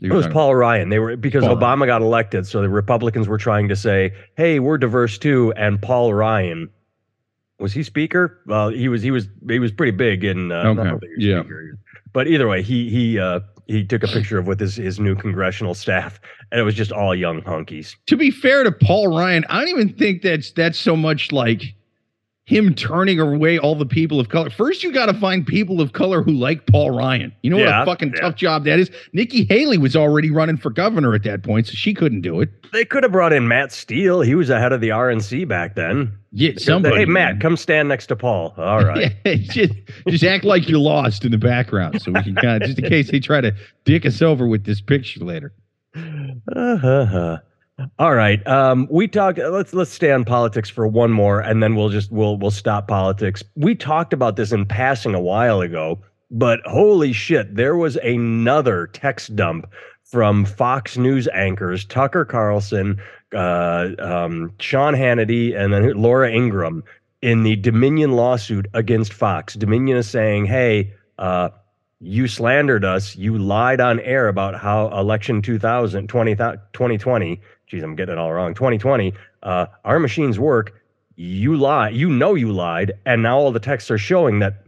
It 0.00 0.12
was 0.12 0.26
Paul 0.26 0.56
Ryan. 0.56 0.88
They 0.88 0.98
were 0.98 1.16
because 1.16 1.44
Paul 1.44 1.56
Obama 1.56 1.80
Ryan. 1.80 1.86
got 1.86 2.02
elected, 2.02 2.46
so 2.46 2.60
the 2.60 2.68
Republicans 2.68 3.28
were 3.28 3.38
trying 3.38 3.68
to 3.68 3.76
say, 3.76 4.12
"Hey, 4.36 4.58
we're 4.58 4.78
diverse 4.78 5.16
too." 5.16 5.52
And 5.56 5.80
Paul 5.80 6.12
Ryan 6.12 6.68
was 7.62 7.72
he 7.72 7.84
speaker? 7.84 8.40
Well, 8.46 8.70
he 8.70 8.88
was. 8.88 9.02
He 9.02 9.10
was. 9.12 9.28
He 9.48 9.60
was 9.60 9.70
pretty 9.70 9.92
big 9.92 10.24
in. 10.24 10.50
Uh, 10.50 10.74
okay. 10.76 11.06
Yeah. 11.16 11.40
Speaker. 11.40 11.78
But 12.12 12.26
either 12.26 12.48
way, 12.48 12.62
he 12.62 12.90
he 12.90 13.18
uh, 13.18 13.40
he 13.66 13.84
took 13.84 14.02
a 14.02 14.08
picture 14.08 14.38
of 14.38 14.46
with 14.46 14.60
his 14.60 14.76
his 14.76 14.98
new 14.98 15.14
congressional 15.14 15.74
staff, 15.74 16.20
and 16.50 16.60
it 16.60 16.64
was 16.64 16.74
just 16.74 16.90
all 16.92 17.14
young 17.14 17.40
hunkies. 17.42 17.94
To 18.06 18.16
be 18.16 18.30
fair 18.30 18.64
to 18.64 18.72
Paul 18.72 19.16
Ryan, 19.16 19.44
I 19.48 19.60
don't 19.60 19.68
even 19.68 19.94
think 19.94 20.22
that's 20.22 20.50
that's 20.50 20.78
so 20.78 20.96
much 20.96 21.30
like 21.30 21.62
him 22.44 22.74
turning 22.74 23.20
away 23.20 23.56
all 23.58 23.76
the 23.76 23.86
people 23.86 24.18
of 24.18 24.28
color. 24.28 24.50
First, 24.50 24.82
you 24.82 24.92
got 24.92 25.06
to 25.06 25.14
find 25.14 25.46
people 25.46 25.80
of 25.80 25.92
color 25.92 26.22
who 26.22 26.32
like 26.32 26.66
Paul 26.66 26.90
Ryan. 26.90 27.32
You 27.42 27.50
know 27.50 27.58
yeah, 27.58 27.78
what 27.78 27.82
a 27.82 27.90
fucking 27.92 28.12
yeah. 28.14 28.20
tough 28.20 28.34
job 28.34 28.64
that 28.64 28.80
is. 28.80 28.90
Nikki 29.12 29.44
Haley 29.44 29.78
was 29.78 29.94
already 29.94 30.30
running 30.30 30.56
for 30.56 30.70
governor 30.70 31.14
at 31.14 31.22
that 31.22 31.44
point, 31.44 31.68
so 31.68 31.74
she 31.74 31.94
couldn't 31.94 32.22
do 32.22 32.40
it. 32.40 32.50
They 32.72 32.84
could 32.84 33.04
have 33.04 33.12
brought 33.12 33.32
in 33.32 33.46
Matt 33.46 33.70
Steele. 33.70 34.22
He 34.22 34.34
was 34.34 34.50
ahead 34.50 34.72
of 34.72 34.80
the 34.80 34.88
RNC 34.88 35.46
back 35.46 35.76
then. 35.76 36.18
Yeah, 36.32 36.52
somebody. 36.56 36.96
Hey, 36.96 37.04
Matt, 37.04 37.40
come 37.40 37.56
stand 37.56 37.88
next 37.88 38.06
to 38.06 38.16
Paul. 38.16 38.54
All 38.56 38.84
right. 38.84 39.12
just, 39.24 39.74
just 40.08 40.24
act 40.24 40.44
like 40.44 40.68
you're 40.68 40.80
lost 40.80 41.24
in 41.24 41.30
the 41.30 41.38
background, 41.38 42.02
so 42.02 42.10
we 42.10 42.22
can 42.22 42.34
kind 42.34 42.62
of 42.62 42.68
just 42.68 42.78
in 42.78 42.88
case 42.88 43.10
they 43.10 43.20
try 43.20 43.40
to 43.40 43.54
dick 43.84 44.04
us 44.04 44.20
over 44.20 44.46
with 44.48 44.64
this 44.64 44.80
picture 44.80 45.24
later. 45.24 45.52
Uh-huh. 46.56 47.38
All 47.98 48.14
right. 48.14 48.46
Um, 48.46 48.86
we 48.90 49.08
talked. 49.08 49.38
Let's 49.38 49.72
let's 49.72 49.90
stay 49.90 50.12
on 50.12 50.24
politics 50.24 50.68
for 50.68 50.86
one 50.86 51.10
more, 51.10 51.40
and 51.40 51.62
then 51.62 51.74
we'll 51.74 51.88
just 51.88 52.12
we'll 52.12 52.36
we'll 52.36 52.50
stop 52.50 52.86
politics. 52.86 53.42
We 53.56 53.74
talked 53.74 54.12
about 54.12 54.36
this 54.36 54.52
in 54.52 54.66
passing 54.66 55.14
a 55.14 55.20
while 55.20 55.60
ago, 55.60 56.00
but 56.30 56.60
holy 56.66 57.12
shit, 57.12 57.54
there 57.56 57.76
was 57.76 57.96
another 57.96 58.88
text 58.88 59.34
dump 59.36 59.66
from 60.04 60.44
Fox 60.44 60.98
News 60.98 61.28
anchors 61.28 61.84
Tucker 61.84 62.24
Carlson, 62.26 63.00
uh, 63.34 63.90
um, 63.98 64.52
Sean 64.60 64.94
Hannity, 64.94 65.56
and 65.56 65.72
then 65.72 65.94
Laura 65.94 66.30
Ingraham 66.30 66.84
in 67.22 67.42
the 67.42 67.56
Dominion 67.56 68.12
lawsuit 68.12 68.66
against 68.74 69.12
Fox. 69.12 69.54
Dominion 69.54 69.96
is 69.96 70.08
saying, 70.08 70.44
"Hey." 70.44 70.92
Uh, 71.18 71.50
you 72.02 72.28
slandered 72.28 72.84
us. 72.84 73.16
You 73.16 73.38
lied 73.38 73.80
on 73.80 74.00
air 74.00 74.28
about 74.28 74.54
how 74.54 74.88
election 74.88 75.40
2000, 75.40 76.08
20, 76.08 76.34
2020 76.34 77.40
geez, 77.72 77.82
I'm 77.82 77.96
getting 77.96 78.12
it 78.12 78.18
all 78.18 78.32
wrong. 78.32 78.52
2020, 78.54 79.14
uh, 79.42 79.66
our 79.84 79.98
machines 79.98 80.38
work. 80.38 80.78
You 81.16 81.56
lie. 81.56 81.88
You 81.88 82.10
know 82.10 82.34
you 82.34 82.52
lied, 82.52 82.92
and 83.06 83.22
now 83.22 83.38
all 83.38 83.50
the 83.50 83.60
texts 83.60 83.90
are 83.90 83.98
showing 83.98 84.38
that. 84.40 84.64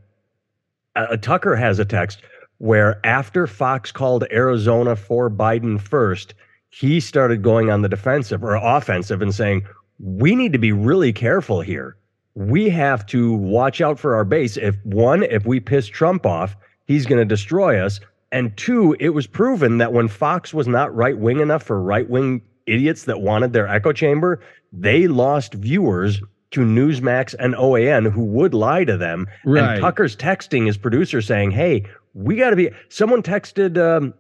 Uh, 0.96 1.16
Tucker 1.16 1.54
has 1.54 1.78
a 1.78 1.84
text 1.84 2.22
where 2.58 3.04
after 3.04 3.46
Fox 3.46 3.92
called 3.92 4.24
Arizona 4.30 4.96
for 4.96 5.28
Biden 5.28 5.80
first, 5.80 6.34
he 6.70 6.98
started 6.98 7.42
going 7.42 7.70
on 7.70 7.82
the 7.82 7.88
defensive 7.88 8.42
or 8.42 8.54
offensive 8.54 9.20
and 9.20 9.34
saying, 9.34 9.66
"We 9.98 10.34
need 10.34 10.52
to 10.52 10.58
be 10.58 10.72
really 10.72 11.12
careful 11.12 11.60
here. 11.60 11.96
We 12.34 12.70
have 12.70 13.04
to 13.06 13.32
watch 13.32 13.80
out 13.80 13.98
for 13.98 14.14
our 14.14 14.24
base. 14.24 14.56
If 14.56 14.76
one, 14.84 15.24
if 15.24 15.44
we 15.44 15.60
piss 15.60 15.88
Trump 15.88 16.24
off, 16.24 16.56
he's 16.86 17.06
going 17.06 17.20
to 17.20 17.24
destroy 17.24 17.80
us." 17.80 18.00
And 18.32 18.56
two, 18.56 18.96
it 18.98 19.10
was 19.10 19.26
proven 19.26 19.78
that 19.78 19.92
when 19.92 20.08
Fox 20.08 20.52
was 20.52 20.66
not 20.66 20.94
right 20.94 21.16
wing 21.16 21.40
enough 21.40 21.62
for 21.62 21.80
right 21.80 22.08
wing 22.08 22.42
idiots 22.66 23.04
that 23.04 23.20
wanted 23.20 23.52
their 23.52 23.68
echo 23.68 23.92
chamber, 23.92 24.40
they 24.72 25.06
lost 25.06 25.54
viewers 25.54 26.20
to 26.50 26.60
Newsmax 26.60 27.34
and 27.38 27.54
OAN 27.54 28.10
who 28.10 28.24
would 28.24 28.54
lie 28.54 28.84
to 28.84 28.96
them. 28.96 29.26
Right. 29.44 29.74
And 29.74 29.80
Tucker's 29.80 30.16
texting 30.16 30.66
his 30.66 30.76
producer 30.76 31.20
saying, 31.20 31.50
"Hey, 31.50 31.84
we 32.14 32.36
got 32.36 32.50
to 32.50 32.56
be." 32.56 32.70
Someone 32.88 33.22
texted. 33.22 33.78
Um, 33.78 34.14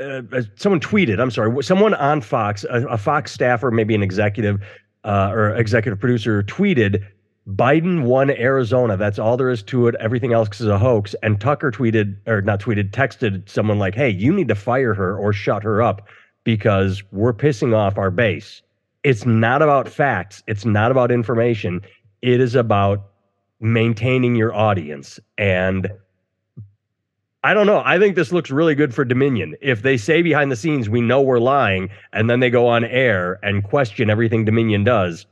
uh, 0.00 0.22
uh, 0.32 0.42
someone 0.56 0.80
tweeted. 0.80 1.20
I'm 1.20 1.30
sorry. 1.30 1.62
Someone 1.62 1.94
on 1.94 2.20
Fox, 2.20 2.64
a, 2.64 2.86
a 2.88 2.98
Fox 2.98 3.32
staffer, 3.32 3.70
maybe 3.70 3.94
an 3.94 4.02
executive 4.02 4.60
uh, 5.04 5.30
or 5.32 5.54
executive 5.54 6.00
producer, 6.00 6.42
tweeted, 6.42 7.04
"Biden 7.48 8.04
won 8.04 8.30
Arizona. 8.30 8.96
That's 8.96 9.18
all 9.18 9.36
there 9.36 9.50
is 9.50 9.62
to 9.64 9.88
it. 9.88 9.94
Everything 10.00 10.32
else 10.32 10.60
is 10.60 10.66
a 10.66 10.78
hoax." 10.78 11.14
And 11.22 11.40
Tucker 11.40 11.70
tweeted, 11.70 12.16
or 12.26 12.40
not 12.42 12.60
tweeted, 12.60 12.90
texted 12.90 13.48
someone 13.48 13.78
like, 13.78 13.94
"Hey, 13.94 14.10
you 14.10 14.32
need 14.32 14.48
to 14.48 14.54
fire 14.54 14.94
her 14.94 15.16
or 15.16 15.32
shut 15.32 15.62
her 15.62 15.82
up." 15.82 16.08
because 16.44 17.02
we're 17.10 17.32
pissing 17.32 17.74
off 17.74 17.98
our 17.98 18.10
base. 18.10 18.62
It's 19.02 19.26
not 19.26 19.62
about 19.62 19.88
facts, 19.88 20.42
it's 20.46 20.64
not 20.64 20.90
about 20.90 21.10
information. 21.10 21.80
It 22.22 22.40
is 22.40 22.54
about 22.54 23.10
maintaining 23.60 24.36
your 24.36 24.54
audience. 24.54 25.18
And 25.36 25.90
I 27.42 27.52
don't 27.52 27.66
know. 27.66 27.82
I 27.84 27.98
think 27.98 28.16
this 28.16 28.32
looks 28.32 28.50
really 28.50 28.74
good 28.74 28.94
for 28.94 29.04
Dominion. 29.04 29.54
If 29.60 29.82
they 29.82 29.98
say 29.98 30.22
behind 30.22 30.50
the 30.50 30.56
scenes, 30.56 30.88
we 30.88 31.02
know 31.02 31.20
we're 31.20 31.38
lying, 31.38 31.90
and 32.14 32.30
then 32.30 32.40
they 32.40 32.48
go 32.48 32.66
on 32.66 32.84
air 32.84 33.38
and 33.42 33.62
question 33.62 34.08
everything 34.08 34.46
Dominion 34.46 34.84
does, 34.84 35.26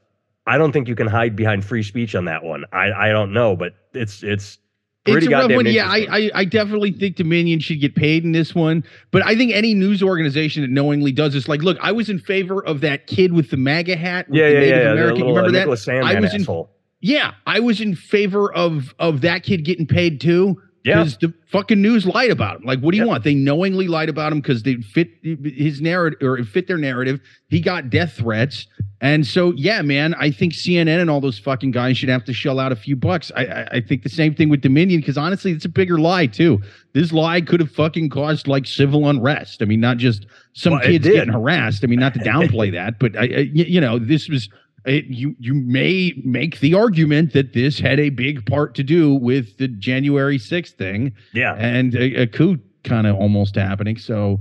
I 0.46 0.58
don't 0.58 0.72
think 0.72 0.88
you 0.88 0.94
can 0.94 1.06
hide 1.06 1.36
behind 1.36 1.64
free 1.64 1.82
speech 1.82 2.14
on 2.14 2.24
that 2.26 2.42
one. 2.42 2.64
I 2.72 2.90
I 2.92 3.08
don't 3.08 3.32
know, 3.32 3.56
but 3.56 3.74
it's 3.94 4.22
it's 4.22 4.58
pretty 5.04 5.18
It's 5.18 5.26
a 5.26 5.30
rough 5.30 5.42
goddamn 5.42 5.56
one. 5.56 5.66
Yeah, 5.66 5.86
I. 5.86 6.06
I 6.10 6.30
I 6.34 6.44
definitely 6.44 6.92
think 6.92 7.16
Dominion 7.16 7.60
should 7.60 7.80
get 7.80 7.94
paid 7.94 8.24
in 8.24 8.32
this 8.32 8.54
one. 8.54 8.84
But 9.10 9.24
I 9.24 9.36
think 9.36 9.52
any 9.52 9.74
news 9.74 10.02
organization 10.02 10.62
that 10.62 10.70
knowingly 10.70 11.12
does 11.12 11.32
this, 11.32 11.48
like, 11.48 11.62
look, 11.62 11.78
I 11.80 11.92
was 11.92 12.08
in 12.08 12.18
favor 12.18 12.64
of 12.64 12.80
that 12.80 13.06
kid 13.06 13.32
with 13.32 13.50
the 13.50 13.56
MAGA 13.56 13.96
hat. 13.96 14.28
With 14.28 14.38
yeah, 14.38 14.48
the 14.48 14.54
yeah, 14.54 14.60
Native 14.60 14.76
yeah. 14.76 14.92
American. 14.92 15.14
little, 15.14 15.28
you 15.28 15.36
remember 15.36 15.58
uh, 15.58 15.64
that? 15.64 15.78
Sandmann 15.78 16.20
was 16.20 16.34
in- 16.34 16.40
asshole. 16.40 16.70
Yeah, 17.04 17.34
I 17.46 17.58
was 17.58 17.80
in 17.80 17.96
favor 17.96 18.52
of 18.52 18.94
of 18.98 19.22
that 19.22 19.42
kid 19.42 19.64
getting 19.64 19.86
paid 19.86 20.20
too. 20.20 20.60
Yeah. 20.84 20.98
Because 20.98 21.16
the 21.18 21.32
fucking 21.46 21.80
news 21.80 22.06
lied 22.06 22.30
about 22.30 22.60
him. 22.60 22.66
Like, 22.66 22.80
what 22.80 22.90
do 22.92 22.98
you 22.98 23.06
want? 23.06 23.22
They 23.22 23.34
knowingly 23.34 23.86
lied 23.86 24.08
about 24.08 24.32
him 24.32 24.40
because 24.40 24.64
they 24.64 24.76
fit 24.76 25.10
his 25.22 25.80
narrative 25.80 26.18
or 26.22 26.38
it 26.38 26.46
fit 26.46 26.66
their 26.66 26.76
narrative. 26.76 27.20
He 27.48 27.60
got 27.60 27.88
death 27.88 28.14
threats. 28.14 28.66
And 29.00 29.26
so, 29.26 29.52
yeah, 29.52 29.82
man, 29.82 30.14
I 30.14 30.30
think 30.30 30.52
CNN 30.52 31.00
and 31.00 31.10
all 31.10 31.20
those 31.20 31.38
fucking 31.38 31.72
guys 31.72 31.98
should 31.98 32.08
have 32.08 32.24
to 32.24 32.32
shell 32.32 32.58
out 32.60 32.72
a 32.72 32.76
few 32.76 32.96
bucks. 32.96 33.30
I 33.36 33.44
I, 33.44 33.68
I 33.72 33.80
think 33.80 34.02
the 34.02 34.08
same 34.08 34.34
thing 34.34 34.48
with 34.48 34.60
Dominion 34.60 35.00
because 35.00 35.18
honestly, 35.18 35.52
it's 35.52 35.64
a 35.64 35.68
bigger 35.68 35.98
lie 35.98 36.26
too. 36.26 36.60
This 36.94 37.12
lie 37.12 37.40
could 37.40 37.60
have 37.60 37.70
fucking 37.70 38.10
caused 38.10 38.46
like 38.46 38.66
civil 38.66 39.08
unrest. 39.08 39.62
I 39.62 39.66
mean, 39.66 39.80
not 39.80 39.98
just 39.98 40.26
some 40.52 40.74
Well, 40.74 40.82
kids 40.82 41.06
getting 41.06 41.32
harassed. 41.32 41.84
I 41.84 41.86
mean, 41.88 42.00
not 42.00 42.14
to 42.14 42.20
downplay 42.20 42.72
that, 42.78 42.98
but 42.98 43.16
I, 43.16 43.22
I 43.22 43.50
you 43.52 43.80
know, 43.80 43.98
this 43.98 44.28
was 44.28 44.48
it, 44.84 45.04
you 45.06 45.34
you 45.38 45.54
may 45.54 46.12
make 46.24 46.60
the 46.60 46.74
argument 46.74 47.32
that 47.34 47.52
this 47.52 47.78
had 47.78 48.00
a 48.00 48.10
big 48.10 48.44
part 48.46 48.74
to 48.74 48.82
do 48.82 49.14
with 49.14 49.56
the 49.58 49.68
January 49.68 50.38
6th 50.38 50.70
thing 50.72 51.12
Yeah. 51.32 51.54
and 51.54 51.94
a, 51.94 52.22
a 52.22 52.26
coup 52.26 52.58
kind 52.84 53.06
of 53.06 53.14
almost 53.16 53.54
happening. 53.54 53.96
So, 53.96 54.40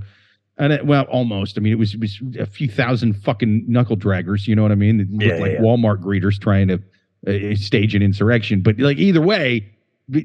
and 0.58 0.72
it, 0.72 0.84
well, 0.86 1.04
almost. 1.04 1.56
I 1.56 1.60
mean, 1.60 1.72
it 1.72 1.78
was 1.78 1.94
it 1.94 2.00
was 2.00 2.20
a 2.38 2.46
few 2.46 2.68
thousand 2.68 3.14
fucking 3.14 3.64
knuckle 3.68 3.96
draggers. 3.96 4.46
You 4.48 4.54
know 4.56 4.62
what 4.62 4.72
I 4.72 4.76
mean? 4.76 5.06
Yeah, 5.20 5.36
like 5.36 5.52
yeah. 5.52 5.60
Walmart 5.60 6.00
greeters 6.02 6.40
trying 6.40 6.68
to 6.68 6.82
uh, 7.26 7.54
stage 7.54 7.94
an 7.94 8.02
insurrection. 8.02 8.62
But 8.62 8.78
like 8.78 8.98
either 8.98 9.20
way. 9.22 9.68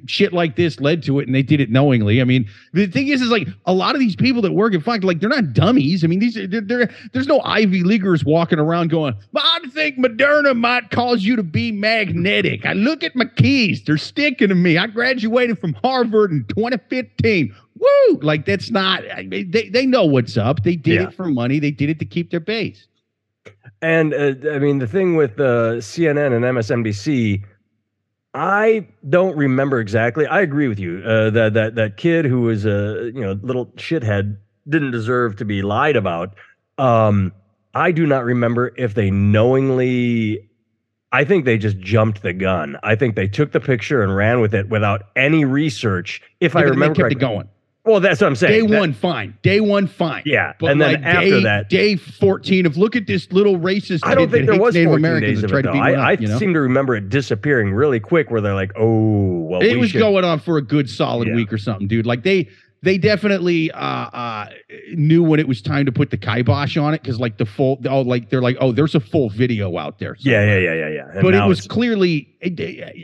Shit 0.07 0.34
like 0.34 0.55
this 0.55 0.79
led 0.79 1.03
to 1.03 1.19
it, 1.19 1.27
and 1.27 1.36
they 1.36 1.43
did 1.43 1.62
it 1.62 1.69
knowingly. 1.69 2.19
I 2.19 2.24
mean, 2.24 2.50
the 2.74 2.88
thing 2.88 3.07
is, 3.10 3.22
is 3.22 3.29
like 3.29 3.48
a 3.67 3.74
lot 3.74 3.93
of 3.93 4.00
these 4.00 4.15
people 4.15 4.41
that 4.41 4.51
work 4.53 4.74
at 4.74 4.81
Fox, 4.84 5.03
like 5.03 5.19
they're 5.19 5.29
not 5.29 5.53
dummies. 5.53 6.03
I 6.03 6.07
mean, 6.07 6.19
these 6.19 6.36
are- 6.36 6.48
they're, 6.48 6.62
they're, 6.62 6.89
there's 7.13 7.27
no 7.27 7.39
Ivy 7.41 7.84
Leaguers 7.84 8.25
walking 8.25 8.57
around 8.60 8.89
going, 8.89 9.13
I 9.36 9.60
think 9.69 9.98
Moderna 9.98 10.57
might 10.57 10.89
cause 10.89 11.24
you 11.24 11.36
to 11.36 11.43
be 11.43 11.72
magnetic. 11.72 12.65
I 12.65 12.74
look 12.74 13.03
at 13.03 13.15
my 13.15 13.25
keys; 13.25 13.84
they're 13.84 13.98
sticking 13.98 14.50
to 14.50 14.55
me. 14.55 14.77
I 14.77 14.88
graduated 14.88 15.60
from 15.60 15.74
Harvard 15.75 16.31
in 16.31 16.43
2015. 16.50 17.55
Woo! 17.79 18.19
Like 18.22 18.46
that's 18.46 18.72
not. 18.72 19.03
I 19.15 19.24
mean, 19.24 19.51
they 19.51 19.69
they 19.69 19.86
know 19.86 20.03
what's 20.05 20.36
up. 20.38 20.63
They 20.63 20.75
did 20.75 20.96
Yeah. 21.01 21.07
it 21.10 21.13
for 21.13 21.27
money. 21.27 21.60
They 21.60 21.72
did 21.72 21.89
it 21.91 22.00
to 22.00 22.05
keep 22.05 22.31
their 22.31 22.39
base. 22.39 22.88
And 23.81 24.13
uh, 24.13 24.34
I 24.51 24.57
mean, 24.60 24.79
the 24.79 24.88
thing 24.88 25.15
with 25.15 25.39
uh, 25.39 25.77
CNN 25.79 26.34
and 26.36 26.43
MSNBC, 26.43 27.43
I 28.34 28.88
don't 29.07 29.36
remember 29.38 29.79
exactly. 29.79 30.27
I 30.27 30.41
agree 30.41 30.67
with 30.67 30.79
you. 30.79 31.01
Uh, 31.03 31.29
that 31.31 31.53
that 31.53 31.75
that 31.75 31.98
kid 31.98 32.25
who 32.25 32.41
was 32.41 32.65
a 32.65 33.12
you 33.13 33.22
know 33.22 33.39
little 33.41 33.67
shithead 33.77 34.38
didn't 34.67 34.91
deserve 34.91 35.38
to 35.38 35.46
be 35.46 35.62
lied 35.62 35.96
about. 35.96 36.36
Um, 36.77 37.34
I 37.74 37.91
do 37.91 38.05
not 38.05 38.24
remember 38.25 38.74
if 38.77 38.93
they 38.93 39.10
knowingly. 39.10 40.50
I 41.12 41.24
think 41.24 41.46
they 41.46 41.57
just 41.57 41.79
jumped 41.79 42.22
the 42.22 42.34
gun. 42.34 42.77
I 42.84 42.96
think 42.96 43.15
they 43.15 43.29
took 43.29 43.53
the 43.53 43.62
picture 43.62 44.03
and 44.03 44.15
ran 44.15 44.41
with 44.41 44.53
it 44.53 44.67
without 44.67 45.03
any 45.15 45.46
research. 45.46 46.22
If 46.41 46.55
I 46.55 46.60
Yeah, 46.60 46.65
they 46.65 46.72
remember 46.72 46.96
kept 47.03 47.13
it 47.13 47.19
going. 47.19 47.50
Well, 47.88 48.00
that's 48.00 48.22
what 48.22 48.27
I'm 48.27 48.34
Day 48.34 48.39
saying. 48.39 48.67
That- 48.70 48.79
one, 48.79 48.94
fine. 48.94 49.38
Day 49.41 49.60
one, 49.62 49.88
fine. 49.88 50.24
yeah, 50.25 50.53
But 50.60 50.72
and 50.72 50.82
then 50.82 50.94
like 50.94 51.03
after 51.03 51.29
day, 51.29 51.44
that, 51.44 51.70
day 51.70 51.96
14 51.96 52.65
of 52.65 52.77
look 52.77 52.96
at 52.96 53.08
this 53.08 53.32
little 53.32 53.58
racist 53.58 54.01
I 54.03 54.13
don't 54.15 54.29
think 54.29 54.46
there 54.48 54.60
was 54.60 54.75
Native 54.75 54.89
14 54.91 55.06
Americans 55.06 55.44
of 55.44 55.50
tried 55.50 55.62
to 55.63 55.72
beat 55.72 55.79
I, 55.79 55.94
I 55.94 56.12
you 56.13 56.27
know? 56.27 56.38
seem 56.38 56.53
to 56.53 56.60
remember 56.60 56.96
it 56.96 57.10
disappearing 57.10 57.72
really 57.74 58.00
quick. 58.00 58.29
Where 58.29 58.41
they're 58.41 58.53
like, 58.56 58.72
"Oh, 58.75 59.39
well, 59.50 59.62
it 59.62 59.72
we 59.74 59.77
was 59.77 59.91
should." 59.91 60.00
going 60.00 60.25
on 60.25 60.39
for 60.39 60.58
a 60.58 60.62
good 60.62 60.89
solid 60.89 61.27
Yeah. 61.29 61.36
week 61.36 61.51
or 61.53 61.58
something, 61.58 61.88
dude. 61.88 62.06
Like 62.06 62.24
they 62.24 62.50
they 62.84 62.98
definitely 62.98 63.72
uh 63.72 63.77
uh 63.79 64.50
knew 64.93 65.24
when 65.24 65.39
it 65.39 65.48
was 65.48 65.62
time 65.62 65.86
to 65.86 65.91
put 65.91 66.12
the 66.12 66.17
kibosh 66.17 66.77
on 66.77 66.93
it 66.93 67.01
because 67.01 67.19
like 67.19 67.38
the 67.38 67.46
full 67.46 67.79
oh 67.89 68.01
like 68.01 68.29
they're 68.29 68.41
like 68.41 68.55
oh 68.60 68.72
there's 68.72 68.96
a 68.96 69.00
full 69.00 69.29
video 69.29 69.77
out 69.77 70.00
there 70.00 70.15
yeah, 70.19 70.39
somewhere. 70.39 70.60
yeah, 70.62 70.74
yeah, 70.74 70.88
yeah, 70.88 70.96
yeah. 70.96 71.12
And 71.13 71.22
but 71.24 71.34
it 71.34 71.46
was 71.48 71.67
clearly 71.67 72.27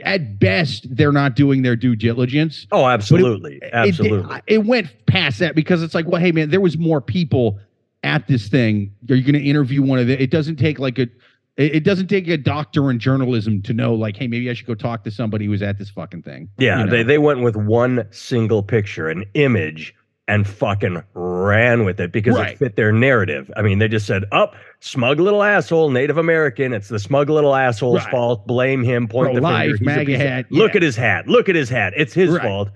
at 0.05 0.39
best 0.39 0.87
they're 0.95 1.11
not 1.11 1.35
doing 1.35 1.61
their 1.63 1.75
due 1.75 1.95
diligence 1.95 2.67
oh, 2.71 2.87
absolutely, 2.87 3.57
It- 3.61 3.73
absolutely. 3.73 4.35
it, 4.37 4.43
it 4.47 4.65
went 4.65 4.87
past 5.07 5.39
that 5.39 5.55
because 5.55 5.81
it's 5.83 5.95
like 5.95 6.07
well 6.07 6.21
hey 6.21 6.31
man 6.31 6.49
there 6.49 6.61
was 6.61 6.77
more 6.77 7.01
people 7.01 7.59
at 8.03 8.27
this 8.27 8.47
thing 8.49 8.93
are 9.09 9.15
you 9.15 9.23
going 9.23 9.41
to 9.41 9.47
interview 9.49 9.81
one 9.81 9.97
of 9.97 10.07
the 10.07 10.21
it 10.21 10.29
doesn't 10.29 10.57
take 10.57 10.77
like 10.79 10.99
a 10.99 11.07
it 11.57 11.75
it 11.75 11.83
doesn't 11.83 12.07
take 12.07 12.27
a 12.27 12.37
doctor 12.37 12.89
in 12.91 12.99
journalism 12.99 13.61
to 13.61 13.73
know 13.73 13.93
like 13.93 14.15
hey 14.17 14.27
maybe 14.27 14.49
i 14.49 14.53
should 14.53 14.67
go 14.67 14.75
talk 14.75 15.03
to 15.03 15.11
somebody 15.11 15.45
who 15.45 15.51
was 15.51 15.61
at 15.61 15.77
this 15.77 15.89
fucking 15.89 16.21
thing 16.21 16.49
yeah, 16.57 16.79
you 16.79 16.85
know? 16.85 16.91
they 16.91 17.03
they 17.03 17.17
went 17.17 17.41
with 17.41 17.55
one 17.55 18.07
single 18.11 18.63
picture, 18.63 19.09
an 19.09 19.25
image, 19.33 19.93
and 20.27 20.47
fucking 20.47 21.03
ran 21.13 21.83
with 21.83 21.99
it 21.99 22.11
because 22.13 22.35
Right. 22.37 22.53
it 22.53 22.57
fit 22.57 22.75
their 22.77 22.91
narrative. 22.93 23.51
I 23.57 23.61
mean, 23.61 23.79
they 23.79 23.87
just 23.89 24.05
said, 24.07 24.23
"Up, 24.31 24.55
smug 24.79 25.19
little 25.19 25.43
asshole, 25.43 25.89
Native 25.89 26.17
American. 26.17 26.71
It's 26.73 26.87
the 26.87 26.97
smug 26.99 27.29
little 27.29 27.53
asshole's 27.53 28.03
Right. 28.05 28.11
fault. 28.11 28.47
Blame 28.47 28.83
him. 28.83 29.07
Point 29.09 29.33
the 29.35 29.41
Pro-life, 29.41 29.61
finger. 29.63 29.71
He's 29.77 29.81
a 29.81 29.83
MAGA 29.83 30.05
piece 30.05 30.15
of- 30.15 30.21
hat, 30.27 30.45
Look 30.49 30.71
yeah. 30.73 30.77
at 30.77 30.81
his 30.83 30.95
hat. 30.95 31.27
Look 31.27 31.49
at 31.49 31.55
his 31.55 31.69
hat. 31.69 31.93
It's 31.97 32.13
his 32.13 32.29
Right. 32.31 32.41
fault." 32.41 32.69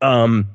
Um, 0.00 0.46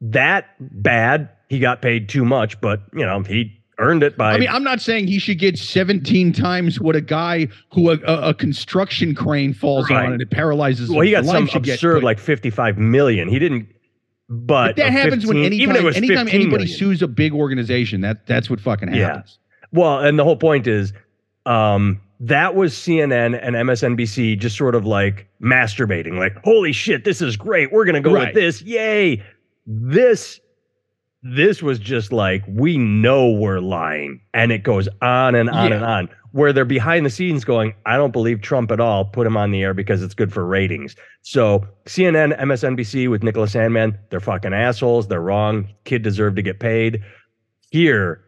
that 0.00 0.46
bad. 0.60 1.30
He 1.48 1.58
got 1.58 1.82
paid 1.82 2.08
too 2.08 2.24
much, 2.24 2.60
but 2.60 2.82
you 2.94 3.04
know 3.04 3.22
he 3.22 3.57
earned 3.78 4.02
it 4.02 4.16
by. 4.16 4.32
I 4.34 4.38
mean, 4.38 4.48
I'm 4.48 4.62
not 4.64 4.80
saying 4.80 5.06
he 5.06 5.18
should 5.18 5.38
get 5.38 5.58
17 5.58 6.32
times 6.32 6.80
what 6.80 6.96
a 6.96 7.00
guy 7.00 7.48
who 7.72 7.90
a, 7.90 7.98
a, 8.06 8.28
a 8.30 8.34
construction 8.34 9.14
crane 9.14 9.52
falls 9.54 9.88
Right. 9.90 10.06
on 10.06 10.12
and 10.14 10.22
it 10.22 10.30
paralyzes. 10.30 10.90
well, 10.90 11.00
he 11.00 11.10
got 11.12 11.24
some 11.24 11.44
life 11.44 11.50
should 11.52 11.62
get, 11.64 11.74
absurd 11.74 12.02
like 12.02 12.18
55 12.18 12.78
million. 12.78 13.28
He 13.28 13.38
didn't. 13.38 13.68
But, 14.30 14.68
But 14.68 14.76
that 14.76 14.92
happens 14.92 15.24
when 15.26 15.36
15 15.36 15.44
anytime, 15.44 15.60
even 15.62 15.76
if 15.76 15.82
it 15.82 15.84
was 15.84 15.96
anytime 15.96 16.28
anybody 16.28 16.64
million. 16.64 16.76
sues 16.78 17.00
a 17.02 17.08
big 17.08 17.32
organization, 17.32 18.02
that 18.02 18.26
that's 18.26 18.50
what 18.50 18.60
fucking 18.60 18.88
happens. 18.92 19.38
Yeah. 19.72 19.78
Well, 19.80 20.00
and 20.00 20.18
the 20.18 20.24
whole 20.24 20.36
point 20.36 20.66
is 20.66 20.92
um, 21.46 22.00
that 22.20 22.54
was 22.54 22.74
CNN 22.74 23.38
and 23.42 23.56
MSNBC 23.56 24.38
just 24.38 24.56
sort 24.58 24.74
of 24.74 24.84
like 24.84 25.28
masturbating, 25.42 26.18
like, 26.18 26.36
holy 26.44 26.72
shit, 26.72 27.04
this 27.04 27.22
is 27.22 27.36
great. 27.36 27.72
We're 27.72 27.86
gonna 27.86 28.00
go 28.02 28.12
Right. 28.12 28.26
with 28.26 28.34
this. 28.34 28.60
Yay. 28.62 29.22
This 29.66 30.40
this 31.34 31.62
was 31.62 31.78
just 31.78 32.12
like, 32.12 32.42
we 32.46 32.78
know 32.78 33.30
we're 33.30 33.60
lying. 33.60 34.20
And 34.34 34.52
it 34.52 34.62
goes 34.62 34.88
on 35.02 35.34
and 35.34 35.50
on 35.50 35.70
Yeah. 35.70 35.76
and 35.76 35.84
on. 35.84 36.08
Where 36.32 36.52
they're 36.52 36.64
behind 36.66 37.06
the 37.06 37.10
scenes 37.10 37.44
going, 37.44 37.74
I 37.86 37.96
don't 37.96 38.12
believe 38.12 38.42
Trump 38.42 38.70
at 38.70 38.80
all. 38.80 39.06
Put 39.06 39.26
him 39.26 39.36
on 39.36 39.50
the 39.50 39.62
air 39.62 39.72
because 39.74 40.02
it's 40.02 40.14
good 40.14 40.32
for 40.32 40.44
ratings. 40.46 40.94
So 41.22 41.66
CNN, 41.86 42.38
MSNBC 42.38 43.08
with 43.08 43.22
Nicholas 43.22 43.54
Sandmann, 43.54 43.96
they're 44.10 44.20
fucking 44.20 44.52
assholes. 44.52 45.08
They're 45.08 45.22
wrong. 45.22 45.68
Kid 45.84 46.02
deserved 46.02 46.36
to 46.36 46.42
get 46.42 46.60
paid. 46.60 47.02
Here, 47.70 48.20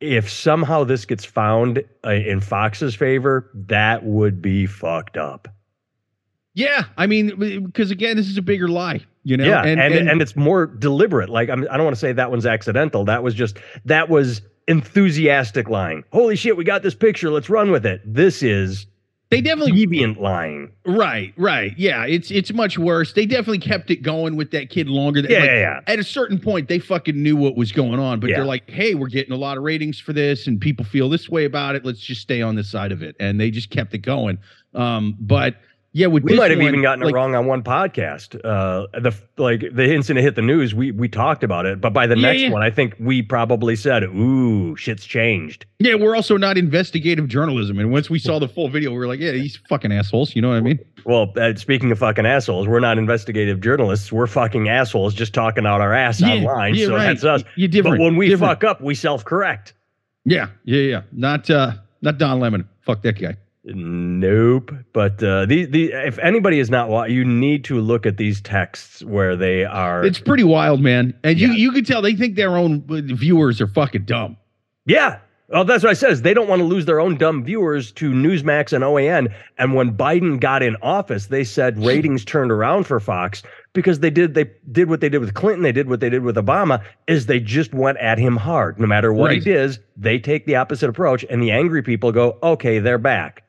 if 0.00 0.30
somehow 0.30 0.84
this 0.84 1.04
gets 1.04 1.24
found 1.24 1.82
uh, 2.06 2.10
in 2.10 2.40
Fox's 2.40 2.94
favor, 2.94 3.50
that 3.54 4.04
would 4.04 4.40
be 4.42 4.66
fucked 4.66 5.16
up. 5.16 5.48
Yeah, 6.56 6.84
I 6.96 7.06
mean, 7.06 7.64
because 7.66 7.90
again, 7.90 8.16
this 8.16 8.28
is 8.28 8.38
a 8.38 8.42
bigger 8.42 8.66
lie, 8.66 9.04
you 9.24 9.36
know. 9.36 9.44
yeah, 9.44 9.62
and, 9.62 9.78
and 9.78 10.22
it's 10.22 10.34
more 10.34 10.64
deliberate. 10.66 11.28
Like 11.28 11.50
I'm, 11.50 11.66
I 11.70 11.76
don't 11.76 11.84
want 11.84 11.94
to 11.94 12.00
say 12.00 12.12
that 12.14 12.30
one's 12.30 12.46
accidental. 12.46 13.04
That 13.04 13.22
was 13.22 13.34
just 13.34 13.58
that 13.84 14.08
was 14.08 14.40
enthusiastic 14.66 15.68
lying. 15.68 16.02
Holy 16.12 16.34
shit, 16.34 16.56
we 16.56 16.64
got 16.64 16.82
this 16.82 16.94
picture. 16.94 17.30
Let's 17.30 17.50
run 17.50 17.70
with 17.70 17.84
it. 17.84 18.00
This 18.06 18.42
is 18.42 18.86
they 19.28 19.40
definitely 19.42 19.72
deviant 19.86 20.18
lying. 20.18 20.70
right, 20.86 21.34
right. 21.36 21.74
Yeah, 21.76 22.06
it's 22.06 22.30
it's 22.30 22.52
much 22.54 22.78
worse. 22.78 23.12
They 23.12 23.26
definitely 23.26 23.58
kept 23.58 23.90
it 23.90 23.96
going 23.96 24.36
with 24.36 24.50
that 24.52 24.70
kid 24.70 24.88
longer. 24.88 25.20
Than, 25.20 25.32
Yeah, 25.32 25.40
like, 25.40 25.48
yeah, 25.50 25.56
yeah. 25.58 25.80
At 25.88 25.98
a 25.98 26.04
certain 26.04 26.38
point, 26.38 26.68
they 26.68 26.78
fucking 26.78 27.20
knew 27.22 27.36
what 27.36 27.54
was 27.54 27.70
going 27.72 27.98
on, 28.00 28.18
but 28.18 28.30
Yeah. 28.30 28.36
they're 28.36 28.44
like, 28.46 28.70
"Hey, 28.70 28.94
we're 28.94 29.08
getting 29.08 29.32
a 29.32 29.36
lot 29.36 29.58
of 29.58 29.62
ratings 29.62 29.98
for 30.00 30.14
this, 30.14 30.46
and 30.46 30.58
people 30.58 30.86
feel 30.86 31.10
this 31.10 31.28
way 31.28 31.44
about 31.44 31.74
it. 31.74 31.84
Let's 31.84 32.00
just 32.00 32.22
stay 32.22 32.40
on 32.40 32.54
this 32.54 32.70
side 32.70 32.92
of 32.92 33.02
it." 33.02 33.14
And 33.20 33.38
they 33.38 33.50
just 33.50 33.68
kept 33.68 33.92
it 33.94 33.98
going. 33.98 34.38
Um, 34.74 35.16
but 35.20 35.56
yeah, 35.96 36.08
We 36.08 36.20
might 36.20 36.50
have 36.50 36.58
one, 36.60 36.68
even 36.68 36.82
gotten 36.82 37.02
like, 37.02 37.12
it 37.12 37.14
wrong 37.14 37.34
on 37.34 37.46
one 37.46 37.62
podcast. 37.62 38.38
Uh, 38.44 38.86
the 39.00 39.14
like 39.38 39.62
the 39.72 39.94
incident 39.94 40.22
hit 40.22 40.34
the 40.34 40.42
news. 40.42 40.74
We 40.74 40.90
we 40.90 41.08
talked 41.08 41.42
about 41.42 41.64
it, 41.64 41.80
but 41.80 41.94
by 41.94 42.06
the 42.06 42.16
Yeah, 42.18 42.28
next 42.28 42.40
yeah. 42.42 42.50
one, 42.50 42.62
I 42.62 42.68
think 42.68 42.96
we 43.00 43.22
probably 43.22 43.76
said, 43.76 44.02
"Ooh, 44.02 44.76
shit's 44.76 45.06
changed." 45.06 45.64
Yeah, 45.78 45.94
we're 45.94 46.14
also 46.14 46.36
not 46.36 46.58
investigative 46.58 47.28
journalism. 47.28 47.78
And 47.78 47.90
once 47.90 48.10
we 48.10 48.18
saw 48.18 48.38
the 48.38 48.46
full 48.46 48.68
video, 48.68 48.90
we 48.90 48.98
were 48.98 49.06
like, 49.06 49.20
yeah, 49.20 49.32
these 49.32 49.56
fucking 49.70 49.90
assholes. 49.90 50.36
You 50.36 50.42
know 50.42 50.50
what 50.50 50.58
I 50.58 50.60
mean? 50.60 50.78
Well, 51.06 51.32
uh, 51.38 51.54
speaking 51.54 51.90
of 51.90 51.98
fucking 51.98 52.26
assholes, 52.26 52.68
we're 52.68 52.80
not 52.80 52.98
investigative 52.98 53.62
journalists. 53.62 54.12
We're 54.12 54.26
fucking 54.26 54.68
assholes 54.68 55.14
just 55.14 55.32
talking 55.32 55.64
out 55.64 55.80
our 55.80 55.94
ass 55.94 56.22
online. 56.22 56.74
yeah, 56.74 56.86
so 56.86 56.94
right. 56.96 57.04
that's 57.04 57.24
us. 57.24 57.42
You're 57.54 57.68
different. 57.68 57.96
But 57.98 58.04
when 58.04 58.16
we 58.16 58.28
different. 58.28 58.60
fuck 58.60 58.64
up, 58.64 58.82
we 58.82 58.94
self 58.94 59.24
correct. 59.24 59.72
yeah, 60.26 60.48
yeah, 60.64 60.80
yeah. 60.80 61.02
Not 61.12 61.48
uh, 61.48 61.72
not 62.02 62.18
Don 62.18 62.38
Lemon. 62.38 62.68
Fuck 62.82 63.00
that 63.00 63.18
guy. 63.18 63.36
Nope. 63.68 64.72
But 64.92 65.22
uh, 65.22 65.46
the 65.46 65.64
the 65.66 65.92
if 65.92 66.18
anybody 66.20 66.60
is 66.60 66.70
not, 66.70 66.88
wa- 66.88 67.04
you 67.04 67.24
need 67.24 67.64
to 67.64 67.80
look 67.80 68.06
at 68.06 68.16
these 68.16 68.40
texts 68.40 69.02
where 69.04 69.34
they 69.36 69.64
are. 69.64 70.04
It's 70.04 70.20
pretty 70.20 70.44
wild, 70.44 70.80
man. 70.80 71.14
And 71.24 71.38
you 71.38 71.48
Yeah. 71.48 71.54
you 71.54 71.72
can 71.72 71.84
tell 71.84 72.00
they 72.00 72.14
think 72.14 72.36
their 72.36 72.56
own 72.56 72.84
uh, 72.88 73.00
viewers 73.14 73.60
are 73.60 73.66
fucking 73.66 74.04
dumb. 74.04 74.36
yeah, 74.86 75.18
Well, 75.48 75.64
that's 75.64 75.82
what 75.82 75.90
I 75.90 75.94
said. 75.94 76.12
Is 76.12 76.22
they 76.22 76.32
don't 76.34 76.48
want 76.48 76.60
to 76.60 76.64
lose 76.64 76.84
their 76.86 77.00
own 77.00 77.16
dumb 77.16 77.44
viewers 77.44 77.90
to 77.92 78.12
Newsmax 78.12 78.72
and 78.72 78.84
OAN. 78.84 79.32
And 79.58 79.74
when 79.74 79.96
Biden 79.96 80.38
got 80.40 80.62
in 80.62 80.76
office, 80.82 81.26
they 81.26 81.42
said 81.44 81.76
ratings 81.84 82.24
turned 82.24 82.52
around 82.52 82.84
for 82.86 83.00
Fox 83.00 83.42
because 83.72 83.98
they 84.00 84.10
did 84.10 84.34
they 84.34 84.48
did 84.70 84.88
what 84.88 85.00
they 85.00 85.08
did 85.08 85.18
with 85.18 85.34
Clinton, 85.34 85.62
they 85.64 85.72
did 85.72 85.88
what 85.88 85.98
they 86.00 86.08
did 86.10 86.22
with 86.22 86.36
Obama, 86.36 86.82
is 87.08 87.26
they 87.26 87.40
just 87.40 87.74
went 87.74 87.98
at 87.98 88.18
him 88.18 88.36
hard. 88.36 88.78
No 88.78 88.86
matter 88.86 89.12
what 89.12 89.30
right. 89.30 89.42
he 89.42 89.52
does, 89.52 89.80
they 89.96 90.18
take 90.20 90.46
the 90.46 90.54
opposite 90.54 90.88
approach, 90.88 91.24
and 91.28 91.42
the 91.42 91.50
angry 91.50 91.82
people 91.82 92.12
go, 92.12 92.38
okay, 92.44 92.78
they're 92.78 92.96
back. 92.98 93.42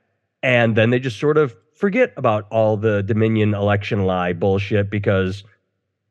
And 0.43 0.75
then 0.75 0.89
they 0.89 0.99
just 0.99 1.19
sort 1.19 1.37
of 1.37 1.55
forget 1.73 2.13
about 2.17 2.47
all 2.51 2.77
the 2.77 3.03
Dominion 3.03 3.53
election 3.53 4.05
lie 4.05 4.33
bullshit 4.33 4.89
because 4.89 5.43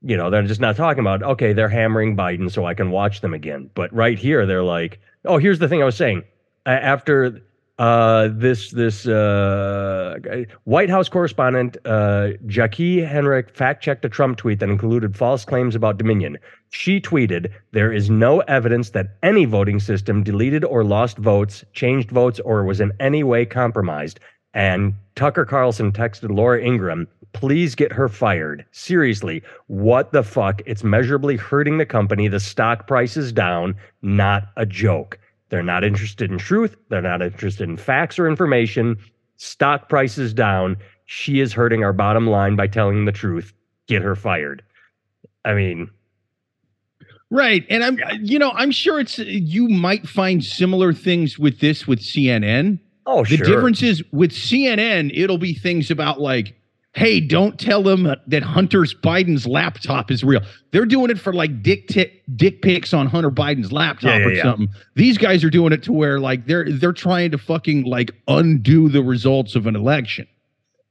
you 0.02 0.16
know, 0.16 0.30
they're 0.30 0.42
just 0.42 0.60
not 0.60 0.76
talking 0.76 1.00
about, 1.00 1.22
okay, 1.22 1.52
they're 1.52 1.68
hammering 1.68 2.16
Biden 2.16 2.50
so 2.50 2.64
I 2.64 2.74
can 2.74 2.90
watch 2.90 3.22
them 3.22 3.34
again. 3.34 3.70
But 3.74 3.92
right 3.92 4.18
here, 4.18 4.46
they're 4.46 4.62
like, 4.62 5.00
oh, 5.24 5.38
here's 5.38 5.58
the 5.58 5.68
thing 5.68 5.82
I 5.82 5.84
was 5.84 5.96
saying. 5.96 6.22
After 6.64 7.42
uh, 7.78 8.28
this 8.32 8.70
this 8.70 9.06
uh, 9.06 10.16
White 10.64 10.88
House 10.88 11.08
correspondent 11.08 11.76
uh, 11.84 12.30
Jacqui 12.46 13.06
Heinrich 13.06 13.50
fact 13.50 13.82
checked 13.82 14.04
a 14.04 14.08
Trump 14.08 14.38
tweet 14.38 14.60
that 14.60 14.70
included 14.70 15.16
false 15.16 15.44
claims 15.44 15.74
about 15.74 15.98
Dominion. 15.98 16.38
She 16.70 17.00
tweeted, 17.00 17.50
"There 17.72 17.92
is 17.92 18.08
no 18.08 18.40
evidence 18.40 18.90
that 18.90 19.16
any 19.22 19.44
voting 19.44 19.78
system 19.78 20.22
deleted 20.22 20.64
or 20.64 20.84
lost 20.84 21.18
votes, 21.18 21.64
changed 21.72 22.10
votes, 22.10 22.40
or 22.40 22.64
was 22.64 22.80
in 22.80 22.92
any 22.98 23.22
way 23.22 23.44
compromised." 23.44 24.20
And 24.54 24.94
Tucker 25.16 25.44
Carlson 25.44 25.92
texted 25.92 26.34
Laura 26.34 26.58
Ingraham, 26.62 27.08
please 27.34 27.74
get 27.74 27.92
her 27.92 28.08
fired. 28.08 28.64
Seriously, 28.72 29.42
what 29.66 30.12
the 30.12 30.22
fuck? 30.22 30.62
It's 30.64 30.82
measurably 30.82 31.36
hurting 31.36 31.76
the 31.76 31.84
company. 31.84 32.28
The 32.28 32.40
stock 32.40 32.86
price 32.86 33.18
is 33.18 33.32
down, 33.32 33.74
not 34.00 34.44
a 34.56 34.64
joke. 34.64 35.18
They're 35.48 35.62
not 35.62 35.84
interested 35.84 36.30
in 36.30 36.38
truth. 36.38 36.76
They're 36.88 37.02
not 37.02 37.22
interested 37.22 37.68
in 37.68 37.76
facts 37.76 38.18
or 38.18 38.28
information. 38.28 38.96
Stock 39.36 39.88
prices 39.88 40.34
down. 40.34 40.76
She 41.04 41.40
is 41.40 41.52
hurting 41.52 41.84
our 41.84 41.92
bottom 41.92 42.26
line 42.26 42.56
by 42.56 42.66
telling 42.66 43.04
the 43.04 43.12
truth. 43.12 43.52
Get 43.86 44.02
her 44.02 44.16
fired. 44.16 44.62
I 45.44 45.54
mean, 45.54 45.90
Right. 47.30 47.66
And 47.68 47.82
I'm 47.82 47.98
you 48.20 48.38
know, 48.38 48.52
I'm 48.52 48.70
sure 48.70 49.00
it's 49.00 49.18
you 49.18 49.68
might 49.68 50.08
find 50.08 50.44
similar 50.44 50.92
things 50.92 51.38
with 51.38 51.58
this 51.58 51.86
with 51.86 52.00
CNN. 52.00 52.78
Oh, 53.06 53.24
the 53.24 53.36
sure. 53.36 53.46
difference 53.46 53.82
is 53.82 54.02
with 54.12 54.32
CNN, 54.32 55.12
it'll 55.14 55.38
be 55.38 55.54
things 55.54 55.90
about 55.90 56.20
like, 56.20 56.56
hey, 56.96 57.20
don't 57.20 57.60
tell 57.60 57.82
them 57.82 58.14
that 58.26 58.42
Hunter's 58.42 58.94
Biden's 58.94 59.46
laptop 59.46 60.10
is 60.10 60.24
real. 60.24 60.40
They're 60.72 60.86
doing 60.86 61.10
it 61.10 61.18
for 61.18 61.32
like 61.32 61.62
dick 61.62 61.88
t- 61.88 62.10
dick 62.34 62.62
pics 62.62 62.92
on 62.92 63.06
Hunter 63.06 63.30
Biden's 63.30 63.70
laptop 63.70 64.10
yeah, 64.10 64.18
yeah, 64.18 64.24
or 64.24 64.32
yeah. 64.32 64.42
something. 64.42 64.68
These 64.94 65.18
guys 65.18 65.44
are 65.44 65.50
doing 65.50 65.72
it 65.72 65.82
to 65.84 65.92
where 65.92 66.18
like 66.18 66.46
they're 66.46 66.70
they're 66.70 66.92
trying 66.92 67.30
to 67.30 67.38
fucking 67.38 67.84
like 67.84 68.10
undo 68.26 68.88
the 68.88 69.02
results 69.02 69.54
of 69.54 69.66
an 69.66 69.76
election. 69.76 70.26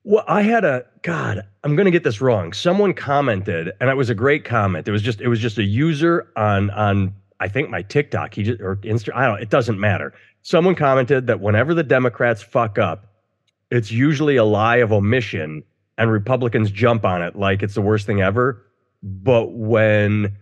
Well, 0.04 0.24
I 0.28 0.44
had 0.44 0.64
a 0.64 0.86
God, 1.02 1.42
I'm 1.64 1.76
gonna 1.76 1.92
get 1.92 2.04
this 2.04 2.22
wrong. 2.22 2.54
Someone 2.54 2.94
commented, 2.94 3.72
and 3.82 3.90
it 3.90 3.98
was 3.98 4.10
a 4.10 4.16
great 4.16 4.46
comment. 4.46 4.88
It 4.88 4.92
was 4.92 5.02
just 5.02 5.20
it 5.20 5.28
was 5.28 5.40
just 5.40 5.58
a 5.58 5.64
user 5.64 6.32
on 6.38 6.70
on 6.70 7.14
I 7.40 7.50
think 7.50 7.70
my 7.70 7.82
TikTok. 7.82 8.36
He 8.36 8.44
just 8.44 8.62
or 8.62 8.78
Insta. 8.78 9.10
I 9.16 9.26
don't. 9.26 9.42
It 9.42 9.50
doesn't 9.50 9.80
matter 9.80 10.14
someone 10.46 10.76
commented 10.76 11.26
that 11.26 11.42
whenever 11.42 11.74
the 11.74 11.82
Democrats 11.82 12.44
fuck 12.44 12.78
up, 12.78 13.08
it's 13.72 13.92
usually 13.92 14.36
a 14.36 14.44
lie 14.44 14.78
of 14.78 14.94
omission 14.94 15.64
and 15.98 16.12
Republicans 16.12 16.72
jump 16.72 17.06
on 17.06 17.22
it 17.22 17.36
like 17.36 17.64
it's 17.64 17.76
the 17.76 17.82
worst 17.82 18.06
thing 18.06 18.22
ever. 18.22 18.66
But 19.02 19.54
when 19.54 20.36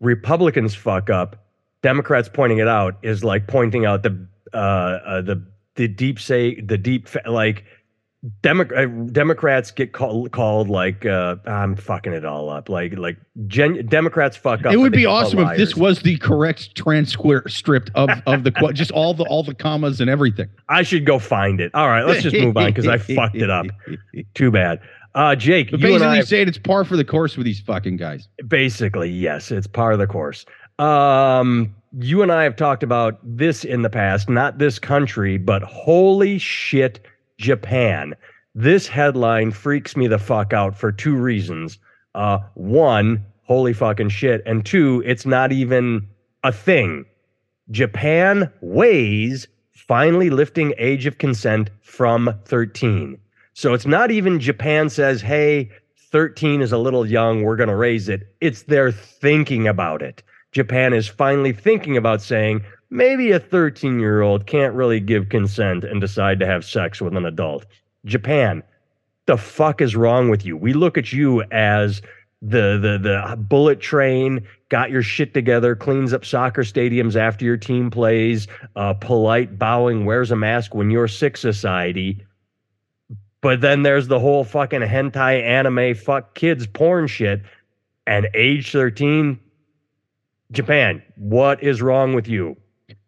Republicans 0.00 0.74
fuck 0.74 1.10
up, 1.10 1.44
Democrats 1.82 2.28
pointing 2.32 2.58
it 2.58 2.68
out 2.68 2.96
is 3.02 3.24
like 3.24 3.46
pointing 3.46 3.86
out 3.86 4.02
the 4.02 4.26
uh, 4.52 4.56
uh 4.56 5.22
the 5.22 5.42
the 5.76 5.88
deep 5.88 6.18
say 6.20 6.60
the 6.60 6.76
deep 6.76 7.08
like 7.26 7.64
Demo- 8.42 8.68
uh, 8.74 8.84
Democrats 9.12 9.70
get 9.70 9.92
called 9.92 10.30
called 10.32 10.68
like 10.68 11.06
uh, 11.06 11.36
I'm 11.46 11.74
fucking 11.74 12.12
it 12.12 12.26
all 12.26 12.50
up. 12.50 12.68
Like 12.68 12.98
like 12.98 13.16
gen- 13.46 13.86
Democrats 13.86 14.36
fuck 14.36 14.66
up. 14.66 14.74
It 14.74 14.76
would 14.76 14.92
be 14.92 15.06
awesome 15.06 15.38
if 15.38 15.56
this 15.56 15.74
was 15.74 16.00
the 16.00 16.18
correct 16.18 16.74
transcript 16.74 17.90
of 17.94 18.10
of 18.26 18.44
the 18.44 18.72
just 18.74 18.90
all 18.90 19.14
the 19.14 19.24
all 19.24 19.42
the 19.42 19.54
commas 19.54 20.02
and 20.02 20.10
everything. 20.10 20.50
I 20.68 20.82
should 20.82 21.06
go 21.06 21.18
find 21.18 21.60
it. 21.60 21.74
All 21.74 21.88
right, 21.88 22.04
let's 22.04 22.22
just 22.22 22.36
move 22.36 22.54
on 22.58 22.66
because 22.66 22.86
I 22.86 22.98
fucked 22.98 23.36
it 23.36 23.48
up. 23.48 23.66
Too 24.34 24.50
bad. 24.50 24.80
Uh, 25.14 25.34
Jake, 25.34 25.70
but 25.70 25.80
basically 25.80 26.18
I, 26.18 26.20
saying 26.20 26.48
it's 26.48 26.58
par 26.58 26.84
for 26.84 26.96
the 26.96 27.04
course 27.04 27.38
with 27.38 27.46
these 27.46 27.60
fucking 27.60 27.96
guys. 27.96 28.28
Basically, 28.46 29.10
yes, 29.10 29.50
it's 29.50 29.66
par 29.66 29.92
of 29.92 29.98
the 29.98 30.06
course. 30.06 30.44
Um, 30.78 31.74
you 31.98 32.22
and 32.22 32.30
I 32.30 32.44
have 32.44 32.54
talked 32.54 32.82
about 32.82 33.18
this 33.24 33.64
in 33.64 33.80
the 33.82 33.90
past, 33.90 34.28
not 34.28 34.58
this 34.58 34.78
country, 34.78 35.38
but 35.38 35.62
holy 35.62 36.38
shit 36.38 37.00
Japan. 37.40 38.14
This 38.54 38.86
headline 38.86 39.50
freaks 39.50 39.96
me 39.96 40.06
the 40.06 40.18
fuck 40.18 40.52
out 40.52 40.76
for 40.76 40.92
two 40.92 41.16
reasons. 41.16 41.78
Uh, 42.14 42.38
one, 42.54 43.24
holy 43.44 43.72
fucking 43.72 44.10
shit. 44.10 44.42
And 44.44 44.64
two, 44.64 45.02
it's 45.06 45.24
not 45.24 45.50
even 45.50 46.06
a 46.44 46.52
thing. 46.52 47.06
Japan 47.70 48.52
weighs 48.60 49.48
finally 49.72 50.28
lifting 50.28 50.74
age 50.76 51.06
of 51.06 51.18
consent 51.18 51.70
from 51.80 52.34
13. 52.44 53.18
So 53.54 53.72
it's 53.74 53.86
not 53.86 54.10
even 54.10 54.38
Japan 54.38 54.90
says, 54.90 55.22
hey, 55.22 55.70
13 56.10 56.60
is 56.60 56.72
a 56.72 56.78
little 56.78 57.06
young, 57.06 57.42
we're 57.42 57.56
going 57.56 57.68
to 57.68 57.76
raise 57.76 58.08
it. 58.08 58.34
It's 58.40 58.64
they're 58.64 58.92
thinking 58.92 59.66
about 59.66 60.02
it. 60.02 60.22
Japan 60.52 60.92
is 60.92 61.08
finally 61.08 61.52
thinking 61.52 61.96
about 61.96 62.20
saying, 62.20 62.62
maybe 62.90 63.30
a 63.30 63.40
13 63.40 63.98
year 63.98 64.20
old 64.20 64.46
can't 64.46 64.74
really 64.74 65.00
give 65.00 65.28
consent 65.28 65.84
and 65.84 66.00
decide 66.00 66.40
to 66.40 66.46
have 66.46 66.64
sex 66.64 67.00
with 67.00 67.16
an 67.16 67.24
adult. 67.24 67.66
Japan, 68.04 68.62
the 69.26 69.36
fuck 69.36 69.80
is 69.80 69.94
wrong 69.96 70.28
with 70.28 70.44
you? 70.44 70.56
We 70.56 70.72
look 70.72 70.98
at 70.98 71.12
you 71.12 71.42
as 71.50 72.02
the 72.42 72.78
the 72.78 72.98
the 72.98 73.36
bullet 73.36 73.80
train 73.80 74.46
got 74.70 74.90
your 74.90 75.02
shit 75.02 75.34
together 75.34 75.76
cleans 75.76 76.12
up 76.12 76.24
soccer 76.24 76.62
stadiums 76.62 77.14
after 77.14 77.44
your 77.44 77.58
team 77.58 77.90
plays 77.90 78.48
uh, 78.76 78.94
polite 78.94 79.58
bowing 79.58 80.06
wears 80.06 80.30
a 80.30 80.36
mask 80.36 80.74
when 80.74 80.90
you're 80.90 81.06
sick 81.06 81.36
society 81.36 82.24
but 83.42 83.60
then 83.60 83.82
there's 83.82 84.08
the 84.08 84.18
whole 84.18 84.42
fucking 84.42 84.80
hentai 84.80 85.42
anime 85.42 85.94
fuck 85.94 86.34
kids 86.34 86.66
porn 86.66 87.06
shit 87.06 87.42
and 88.06 88.26
age 88.32 88.72
13 88.72 89.38
japan 90.50 91.02
what 91.16 91.62
is 91.62 91.82
wrong 91.82 92.14
with 92.14 92.26
you 92.26 92.56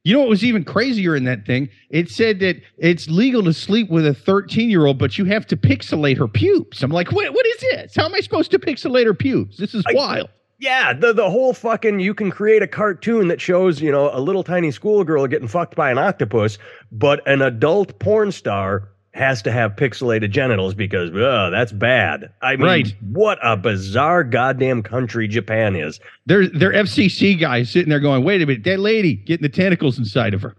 you 0.05 0.13
know 0.13 0.21
what 0.21 0.29
was 0.29 0.45
even 0.45 0.65
crazier 0.65 1.15
in 1.15 1.25
that 1.25 1.47
thing? 1.47 1.69
It 1.91 2.11
said 2.11 2.41
that 2.41 2.61
it's 2.79 3.09
legal 3.09 3.43
to 3.45 3.53
sleep 3.53 3.89
with 3.89 4.07
a 4.07 4.15
13 4.15 4.69
year 4.69 4.87
old, 4.87 4.99
but 4.99 5.17
you 5.19 5.25
have 5.27 5.47
to 5.49 5.57
pixelate 5.57 6.19
her 6.19 6.29
pubes. 6.29 6.83
I'm 6.83 6.91
like, 6.91 7.13
what, 7.13 7.33
what 7.33 7.47
is 7.47 7.61
this? 7.61 7.95
How 7.97 8.07
am 8.07 8.15
I 8.15 8.21
supposed 8.21 8.51
to 8.51 8.59
pixelate 8.59 9.07
her 9.07 9.15
pubes? 9.15 9.59
This 9.59 9.75
is 9.75 9.85
I, 9.87 9.93
wild. 9.95 10.29
Yeah, 10.59 10.93
the 10.93 11.13
the 11.13 11.29
whole 11.29 11.55
fucking 11.55 11.99
you 11.99 12.15
can 12.15 12.31
create 12.31 12.63
a 12.63 12.69
cartoon 12.69 13.27
that 13.29 13.41
shows, 13.41 13.81
you 13.81 13.91
know, 13.91 14.11
a 14.13 14.21
little 14.21 14.45
tiny 14.45 14.71
schoolgirl 14.71 15.27
getting 15.27 15.49
fucked 15.49 15.75
by 15.75 15.91
an 15.91 15.99
octopus, 15.99 16.57
but 16.93 17.27
an 17.27 17.43
adult 17.43 17.99
porn 17.99 18.31
star 18.31 18.92
has 19.15 19.43
to 19.43 19.53
have 19.53 19.77
pixelated 19.77 20.31
genitals 20.31 20.75
because 20.75 21.11
oh, 21.15 21.51
that's 21.51 21.73
bad. 21.73 22.33
I 22.41 22.57
mean, 22.57 22.67
right. 22.67 22.95
what 23.11 23.39
a 23.43 23.57
bizarre 23.57 24.25
goddamn 24.25 24.83
country 24.83 25.29
Japan 25.29 25.77
is. 25.77 26.01
They're 26.27 26.49
they're 26.49 26.73
FCC 26.73 27.39
guys 27.39 27.71
sitting 27.71 27.91
there 27.91 28.01
going, 28.01 28.25
wait 28.25 28.41
a 28.43 28.47
minute, 28.47 28.65
that 28.65 28.81
lady 28.81 29.15
getting 29.15 29.43
the 29.43 29.49
tentacles 29.49 29.99
inside 29.99 30.35
of 30.35 30.43
her. 30.43 30.57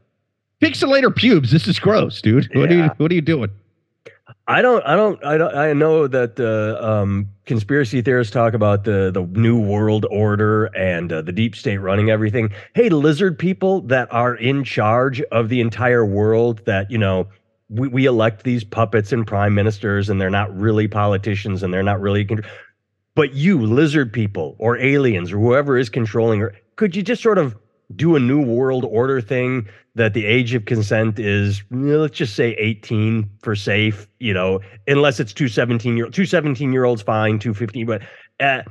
Pixelator 0.62 1.14
pubes. 1.14 1.52
This 1.52 1.68
is 1.68 1.80
gross, 1.80 2.22
dude. 2.22 2.50
What 2.56 2.70
yeah. 2.70 2.78
are 2.78 2.84
you 2.84 2.92
what 2.98 3.12
are 3.12 3.16
you 3.16 3.22
doing? 3.22 3.50
I 4.48 4.62
don't, 4.62 4.86
I 4.86 4.96
don't, 4.96 5.24
I 5.24 5.38
don't, 5.38 5.56
I 5.56 5.74
know 5.74 6.08
that 6.08 6.38
uh, 6.40 6.86
um, 6.86 7.30
conspiracy 7.46 8.02
theorists 8.02 8.34
talk 8.34 8.54
about 8.54 8.84
the 8.84 9.10
the 9.12 9.22
new 9.40 9.60
world 9.60 10.06
order 10.12 10.66
and 10.76 11.12
uh, 11.12 11.22
the 11.22 11.32
deep 11.32 11.56
state 11.56 11.78
running 11.78 12.10
everything. 12.10 12.52
Hey, 12.74 12.90
lizard 12.90 13.40
people 13.40 13.82
that 13.82 14.14
are 14.14 14.36
in 14.36 14.64
charge 14.64 15.22
of 15.32 15.50
the 15.50 15.62
entire 15.62 16.06
world, 16.06 16.62
that 16.66 16.92
you 16.92 16.98
know, 16.98 17.28
we, 17.70 17.88
we 17.88 18.06
elect 18.06 18.44
these 18.44 18.64
puppets 18.64 19.12
and 19.12 19.26
prime 19.26 19.54
ministers 19.54 20.10
and 20.10 20.20
they're 20.20 20.30
not 20.30 20.56
really 20.56 20.88
politicians 20.88 21.64
and 21.64 21.74
they're 21.74 21.84
not 21.84 22.00
really 22.00 22.28
but 23.16 23.34
you 23.34 23.60
lizard 23.62 24.12
people 24.12 24.56
or 24.60 24.78
aliens 24.78 25.32
or 25.32 25.40
whoever 25.40 25.78
is 25.78 25.90
controlling 25.90 26.40
her 26.40 26.54
could 26.76 26.96
you 26.96 27.04
just 27.04 27.22
sort 27.22 27.38
of 27.38 27.56
do 27.96 28.16
a 28.16 28.20
new 28.20 28.44
world 28.44 28.86
order 28.86 29.22
thing 29.22 29.68
that 29.96 30.14
the 30.14 30.26
age 30.26 30.54
of 30.54 30.66
consent 30.66 31.20
is 31.20 31.62
eh, 31.72 31.76
let's 31.76 32.18
just 32.18 32.36
say 32.36 32.54
18 32.54 33.30
for 33.42 33.56
safe 33.56 34.08
you 34.20 34.34
know 34.34 34.60
unless 34.88 35.20
it's 35.20 35.34
two 35.34 35.48
17 35.48 35.98
year 35.98 36.10
two 36.10 36.26
17 36.26 36.74
year 36.74 36.86
olds 36.86 37.02
fine 37.02 37.40
two 37.40 37.54
15 37.54 37.86
but 37.86 38.02
uh, 38.40 38.62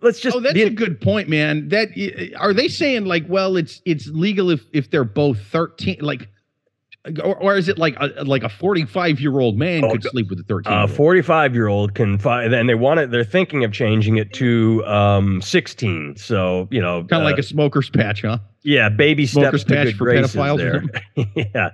let's 0.00 0.20
just 0.20 0.36
oh 0.36 0.40
that's 0.40 0.58
a 0.58 0.70
good 0.70 1.00
point 1.00 1.28
man. 1.28 1.68
That 1.68 1.88
eh, 1.96 2.30
are 2.38 2.54
they 2.54 2.68
saying 2.68 3.04
like 3.04 3.24
well 3.28 3.56
it's 3.56 3.82
it's 3.84 4.08
legal 4.08 4.50
if 4.50 4.64
if 4.72 4.90
they're 4.90 5.04
both 5.04 5.38
13 5.38 5.98
like 6.00 6.28
or, 7.24 7.36
or 7.36 7.56
is 7.56 7.68
it 7.68 7.78
like 7.78 7.96
a 7.98 8.24
like 8.24 8.44
a 8.44 8.48
45 8.48 9.18
year 9.20 9.40
old 9.40 9.58
man 9.58 9.84
Oh, 9.84 9.90
could 9.90 10.04
sleep 10.04 10.30
with 10.30 10.38
a 10.38 10.44
13 10.44 10.72
A 10.72 10.86
45 10.86 11.54
year 11.54 11.66
old 11.66 11.94
can 11.94 12.16
find, 12.18 12.54
and 12.54 12.68
they 12.68 12.76
want 12.76 13.00
it. 13.00 13.10
They're 13.10 13.24
thinking 13.24 13.64
of 13.64 13.72
changing 13.72 14.16
it 14.18 14.32
to 14.34 14.84
um 14.86 15.42
16. 15.42 16.16
So 16.16 16.68
you 16.70 16.80
know, 16.80 17.00
kind 17.04 17.22
of 17.22 17.26
uh, 17.26 17.30
like 17.30 17.38
a 17.38 17.42
smoker's 17.42 17.90
patch, 17.90 18.22
huh? 18.22 18.38
yeah, 18.62 18.88
baby 18.88 19.26
smoker's 19.26 19.62
steps 19.62 19.90
patch 19.90 19.94
for 19.96 20.06
pedophiles 20.06 20.58
there. 20.58 20.84
yeah, 21.54 21.70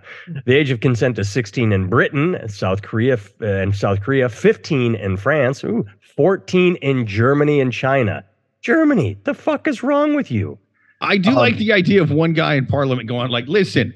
the 0.46 0.54
age 0.54 0.70
of 0.70 0.80
consent 0.80 1.18
is 1.18 1.28
16 1.28 1.72
in 1.72 1.88
Britain, 1.88 2.38
South 2.48 2.80
Korea, 2.80 3.18
uh, 3.42 3.46
and 3.46 3.76
South 3.76 4.00
Korea, 4.00 4.30
15 4.30 4.94
in 4.94 5.18
France, 5.18 5.62
ooh, 5.64 5.84
14 6.16 6.76
in 6.76 7.06
Germany 7.06 7.60
and 7.60 7.70
China. 7.72 8.24
Germany, 8.62 9.18
the 9.24 9.34
fuck 9.34 9.68
is 9.68 9.82
wrong 9.82 10.14
with 10.14 10.30
you? 10.30 10.58
I 11.00 11.18
do 11.18 11.30
Um, 11.30 11.36
like 11.36 11.58
the 11.58 11.72
idea 11.72 12.02
of 12.02 12.10
one 12.10 12.32
guy 12.32 12.54
in 12.54 12.66
parliament 12.66 13.06
going 13.08 13.30
like, 13.30 13.46
"Listen, 13.46 13.92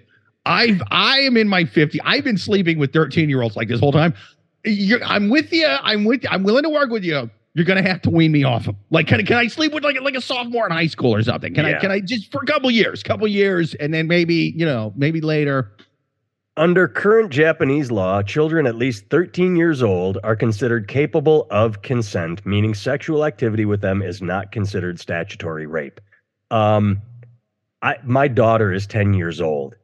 I've 0.46 0.82
I 0.90 1.18
am 1.20 1.36
in 1.36 1.48
my 1.48 1.64
50. 1.64 2.00
I've 2.02 2.24
been 2.24 2.36
sleeping 2.38 2.78
with 2.78 2.92
13 2.92 3.28
year 3.28 3.42
olds 3.42 3.56
like 3.56 3.68
this 3.68 3.80
whole 3.80 3.92
time. 3.92 4.14
You're, 4.64 5.02
I'm 5.04 5.28
with 5.28 5.52
you. 5.52 5.66
I'm 5.66 6.04
with. 6.04 6.22
You. 6.22 6.28
I'm 6.30 6.42
willing 6.42 6.62
to 6.64 6.68
work 6.68 6.90
with 6.90 7.04
you. 7.04 7.30
You're 7.54 7.64
gonna 7.66 7.82
have 7.82 8.00
to 8.02 8.10
wean 8.10 8.32
me 8.32 8.44
off 8.44 8.64
him. 8.64 8.76
Like, 8.90 9.06
can, 9.08 9.20
I- 9.20 9.24
can 9.24 9.36
I 9.36 9.46
sleep 9.46 9.72
with 9.74 9.84
like 9.84 10.00
like 10.00 10.14
a 10.14 10.20
sophomore 10.20 10.66
in 10.66 10.72
high 10.72 10.86
school 10.86 11.14
or 11.14 11.22
something? 11.22 11.52
Can 11.54 11.66
I 11.66 11.80
can 11.80 11.90
I 11.90 12.00
just 12.00 12.32
for 12.32 12.42
a 12.42 12.46
couple 12.46 12.70
years, 12.70 13.02
couple 13.02 13.26
years, 13.28 13.74
and 13.74 13.92
then 13.92 14.06
maybe 14.06 14.52
you 14.56 14.64
know 14.64 14.92
maybe 14.96 15.20
later. 15.20 15.72
Under 16.58 16.86
current 16.86 17.30
Japanese 17.30 17.90
law, 17.90 18.22
children 18.22 18.66
at 18.66 18.74
least 18.74 19.06
13 19.08 19.56
years 19.56 19.82
old 19.82 20.18
are 20.22 20.36
considered 20.36 20.86
capable 20.86 21.46
of 21.50 21.80
consent, 21.80 22.44
meaning 22.44 22.74
sexual 22.74 23.24
activity 23.24 23.64
with 23.64 23.80
them 23.80 24.02
is 24.02 24.20
not 24.20 24.52
considered 24.52 25.00
statutory 25.00 25.66
rape. 25.66 25.98
Um, 26.50 27.00
I, 27.80 27.96
my 28.04 28.28
daughter 28.28 28.70
is 28.70 28.86
10 28.86 29.14
years 29.14 29.40
old. 29.40 29.76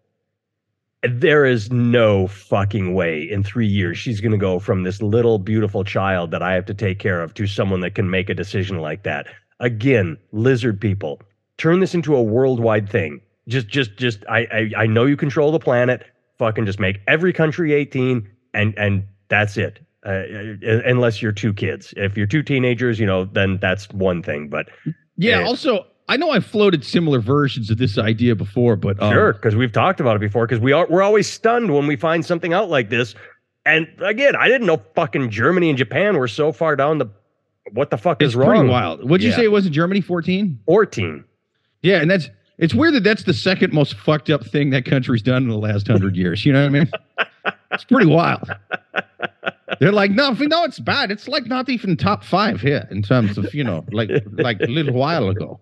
There 1.02 1.44
is 1.44 1.70
no 1.70 2.26
fucking 2.26 2.94
way 2.94 3.22
in 3.22 3.44
three 3.44 3.66
years 3.66 3.98
she's 3.98 4.20
going 4.20 4.32
to 4.32 4.38
go 4.38 4.58
from 4.58 4.82
this 4.82 5.00
little 5.00 5.38
beautiful 5.38 5.84
child 5.84 6.32
that 6.32 6.42
I 6.42 6.54
have 6.54 6.66
to 6.66 6.74
take 6.74 6.98
care 6.98 7.22
of 7.22 7.34
to 7.34 7.46
someone 7.46 7.80
that 7.80 7.94
can 7.94 8.10
make 8.10 8.28
a 8.28 8.34
decision 8.34 8.78
like 8.78 9.04
that. 9.04 9.26
Again, 9.60 10.16
lizard 10.32 10.80
people, 10.80 11.20
turn 11.56 11.80
this 11.80 11.94
into 11.94 12.16
a 12.16 12.22
worldwide 12.22 12.88
thing. 12.88 13.20
Just, 13.46 13.68
just, 13.68 13.96
just. 13.96 14.24
I, 14.28 14.40
I, 14.52 14.70
I 14.82 14.86
know 14.86 15.04
you 15.04 15.16
control 15.16 15.52
the 15.52 15.58
planet. 15.58 16.04
Fucking 16.38 16.66
just 16.66 16.78
make 16.80 17.00
every 17.08 17.32
country 17.32 17.72
18, 17.72 18.28
and 18.54 18.74
and 18.78 19.04
that's 19.28 19.56
it. 19.56 19.80
Uh, 20.04 20.10
uh, 20.10 20.82
unless 20.86 21.20
you're 21.20 21.32
two 21.32 21.52
kids. 21.52 21.92
If 21.96 22.16
you're 22.16 22.26
two 22.26 22.42
teenagers, 22.42 23.00
you 23.00 23.06
know, 23.06 23.24
then 23.24 23.58
that's 23.60 23.88
one 23.90 24.22
thing. 24.22 24.48
But 24.48 24.68
Yeah. 25.16 25.40
Yeah. 25.40 25.46
Also, 25.46 25.86
I 26.08 26.16
know 26.16 26.30
I've 26.30 26.46
floated 26.46 26.84
similar 26.84 27.20
versions 27.20 27.70
of 27.70 27.78
this 27.78 27.98
idea 27.98 28.34
before, 28.34 28.76
but 28.76 29.00
um, 29.02 29.12
Sure, 29.12 29.32
because 29.34 29.54
we've 29.54 29.72
talked 29.72 30.00
about 30.00 30.16
it 30.16 30.20
before. 30.20 30.46
Because 30.46 30.60
we 30.60 30.72
are 30.72 30.86
we're 30.88 31.02
always 31.02 31.28
stunned 31.28 31.72
when 31.74 31.86
we 31.86 31.96
find 31.96 32.24
something 32.24 32.52
out 32.52 32.68
like 32.70 32.88
this. 32.90 33.14
And 33.66 33.86
again, 34.00 34.34
I 34.34 34.48
didn't 34.48 34.66
know 34.66 34.80
fucking 34.94 35.30
Germany 35.30 35.68
and 35.68 35.76
Japan 35.76 36.16
were 36.16 36.28
so 36.28 36.52
far 36.52 36.76
down 36.76 36.98
the. 36.98 37.06
What 37.72 37.90
the 37.90 37.98
fuck 37.98 38.22
it's 38.22 38.30
is 38.30 38.36
wrong? 38.36 38.48
pretty 38.50 38.68
wild. 38.70 39.08
What'd 39.08 39.22
you 39.22 39.28
Yeah. 39.30 39.36
say 39.36 39.44
it 39.44 39.52
was 39.52 39.66
in 39.66 39.72
Germany? 39.74 40.00
14. 40.00 40.58
Fourteen. 40.64 41.24
Yeah, 41.82 42.00
and 42.00 42.10
that's 42.10 42.30
it's 42.56 42.74
weird 42.74 42.94
that 42.94 43.04
that's 43.04 43.24
the 43.24 43.34
second 43.34 43.74
most 43.74 43.94
fucked 43.94 44.30
up 44.30 44.46
thing 44.46 44.70
that 44.70 44.86
country's 44.86 45.20
done 45.22 45.42
in 45.42 45.48
the 45.50 45.58
last 45.58 45.86
hundred 45.86 46.16
years. 46.16 46.46
You 46.46 46.54
know 46.54 46.62
what 46.62 46.66
I 46.66 46.78
mean? 46.78 46.90
It's 47.70 47.84
pretty 47.84 48.06
wild. 48.06 48.50
They're 49.78 49.92
like, 49.92 50.10
no, 50.10 50.30
we 50.32 50.46
know 50.46 50.64
it's 50.64 50.80
bad. 50.80 51.10
It's 51.10 51.28
like 51.28 51.46
not 51.46 51.68
even 51.68 51.96
top 51.98 52.24
five 52.24 52.60
here 52.62 52.88
in 52.90 53.02
terms 53.02 53.36
of 53.36 53.52
you 53.54 53.62
know, 53.62 53.84
like 53.92 54.10
like 54.32 54.58
a 54.60 54.66
little 54.66 54.94
while 54.94 55.28
ago. 55.28 55.60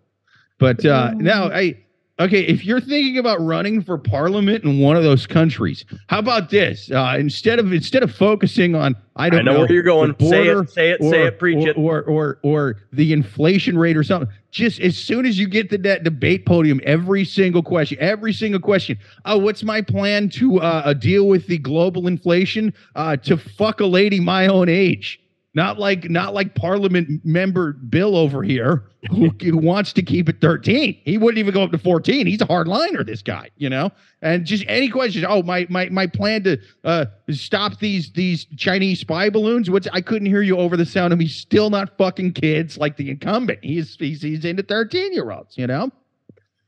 But 0.58 0.84
uh 0.84 1.12
now, 1.14 1.50
I 1.50 1.78
okay, 2.18 2.40
if 2.40 2.64
you're 2.64 2.80
thinking 2.80 3.18
about 3.18 3.40
running 3.40 3.82
for 3.82 3.98
parliament 3.98 4.64
in 4.64 4.78
one 4.78 4.96
of 4.96 5.02
those 5.02 5.26
countries, 5.26 5.84
how 6.08 6.18
about 6.18 6.48
this? 6.50 6.90
Uh, 6.90 7.16
instead 7.18 7.58
of 7.58 7.72
instead 7.72 8.02
of 8.02 8.14
focusing 8.14 8.74
on 8.74 8.96
I 9.16 9.28
don't 9.28 9.40
I 9.48 9.52
know, 9.52 9.60
where 9.60 9.72
you're 9.72 9.82
going. 9.82 10.14
the 10.18 10.28
Say 10.28 10.46
it. 10.48 10.70
Say 10.70 10.90
it. 10.90 11.00
or, 11.00 11.10
say 11.10 11.22
it. 11.26 11.38
Preach 11.38 11.66
or, 11.66 11.68
it. 11.68 11.76
Or, 11.76 12.02
or 12.04 12.38
or 12.42 12.76
the 12.92 13.12
inflation 13.12 13.76
rate 13.76 13.96
or 13.96 14.02
something. 14.02 14.30
Just 14.50 14.80
as 14.80 14.96
soon 14.96 15.26
as 15.26 15.38
you 15.38 15.46
get 15.46 15.68
to 15.70 15.78
that 15.78 16.02
debate 16.04 16.46
podium, 16.46 16.80
every 16.84 17.26
single 17.26 17.62
question, 17.62 17.98
every 18.00 18.32
single 18.32 18.60
question. 18.60 18.98
Oh, 19.26 19.36
what's 19.36 19.62
my 19.62 19.82
plan 19.82 20.30
to 20.30 20.58
uh, 20.60 20.82
uh, 20.86 20.92
deal 20.94 21.26
with 21.28 21.46
the 21.46 21.58
global 21.58 22.06
inflation? 22.06 22.72
Uh, 22.94 23.16
to 23.18 23.36
fuck 23.36 23.80
a 23.80 23.86
lady 23.86 24.18
my 24.20 24.46
own 24.46 24.70
age. 24.70 25.20
Not 25.56 25.78
like 25.78 26.10
not 26.10 26.34
like 26.34 26.54
Parliament 26.54 27.24
member 27.24 27.72
Bill 27.72 28.14
over 28.14 28.42
here 28.42 28.84
who, 29.08 29.30
who 29.40 29.56
wants 29.56 29.94
to 29.94 30.02
keep 30.02 30.28
it 30.28 30.38
13. 30.42 31.00
He 31.02 31.16
wouldn't 31.16 31.38
even 31.38 31.54
go 31.54 31.62
up 31.62 31.72
to 31.72 31.78
14. 31.78 32.26
He's 32.26 32.42
a 32.42 32.46
hardliner, 32.46 33.06
this 33.06 33.22
guy, 33.22 33.48
you 33.56 33.70
know. 33.70 33.90
And 34.20 34.44
just 34.44 34.66
any 34.68 34.90
questions. 34.90 35.24
Oh, 35.26 35.42
my 35.42 35.66
my 35.70 35.88
my 35.88 36.08
plan 36.08 36.44
to 36.44 36.58
uh, 36.84 37.06
stop 37.30 37.78
these 37.78 38.12
these 38.12 38.44
Chinese 38.58 39.00
spy 39.00 39.30
balloons. 39.30 39.70
What's 39.70 39.88
I 39.94 40.02
couldn't 40.02 40.26
hear 40.26 40.42
you 40.42 40.58
over 40.58 40.76
the 40.76 40.84
sound 40.84 41.14
of 41.14 41.18
me. 41.18 41.26
Still 41.26 41.70
not 41.70 41.96
fucking 41.96 42.34
kids 42.34 42.76
like 42.76 42.98
the 42.98 43.08
incumbent. 43.08 43.60
He's 43.62 43.96
he's 43.98 44.20
he's 44.20 44.44
into 44.44 44.62
13 44.62 45.14
year 45.14 45.30
olds, 45.30 45.56
you 45.56 45.66
know. 45.66 45.90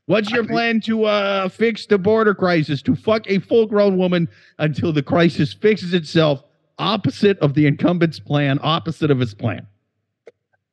What's 0.07 0.31
your 0.31 0.47
plan 0.47 0.81
to 0.81 1.05
uh, 1.05 1.49
fix 1.49 1.85
the 1.85 1.99
border 1.99 2.33
crisis? 2.33 2.81
To 2.81 2.95
fuck 2.95 3.29
a 3.29 3.37
full 3.37 3.67
grown 3.67 3.99
woman 3.99 4.27
until 4.57 4.91
the 4.91 5.03
crisis 5.03 5.53
fixes 5.53 5.93
itself, 5.93 6.43
opposite 6.79 7.37
of 7.39 7.53
the 7.53 7.67
incumbent's 7.67 8.19
plan, 8.19 8.59
opposite 8.63 9.11
of 9.11 9.19
his 9.19 9.33
plan. 9.33 9.67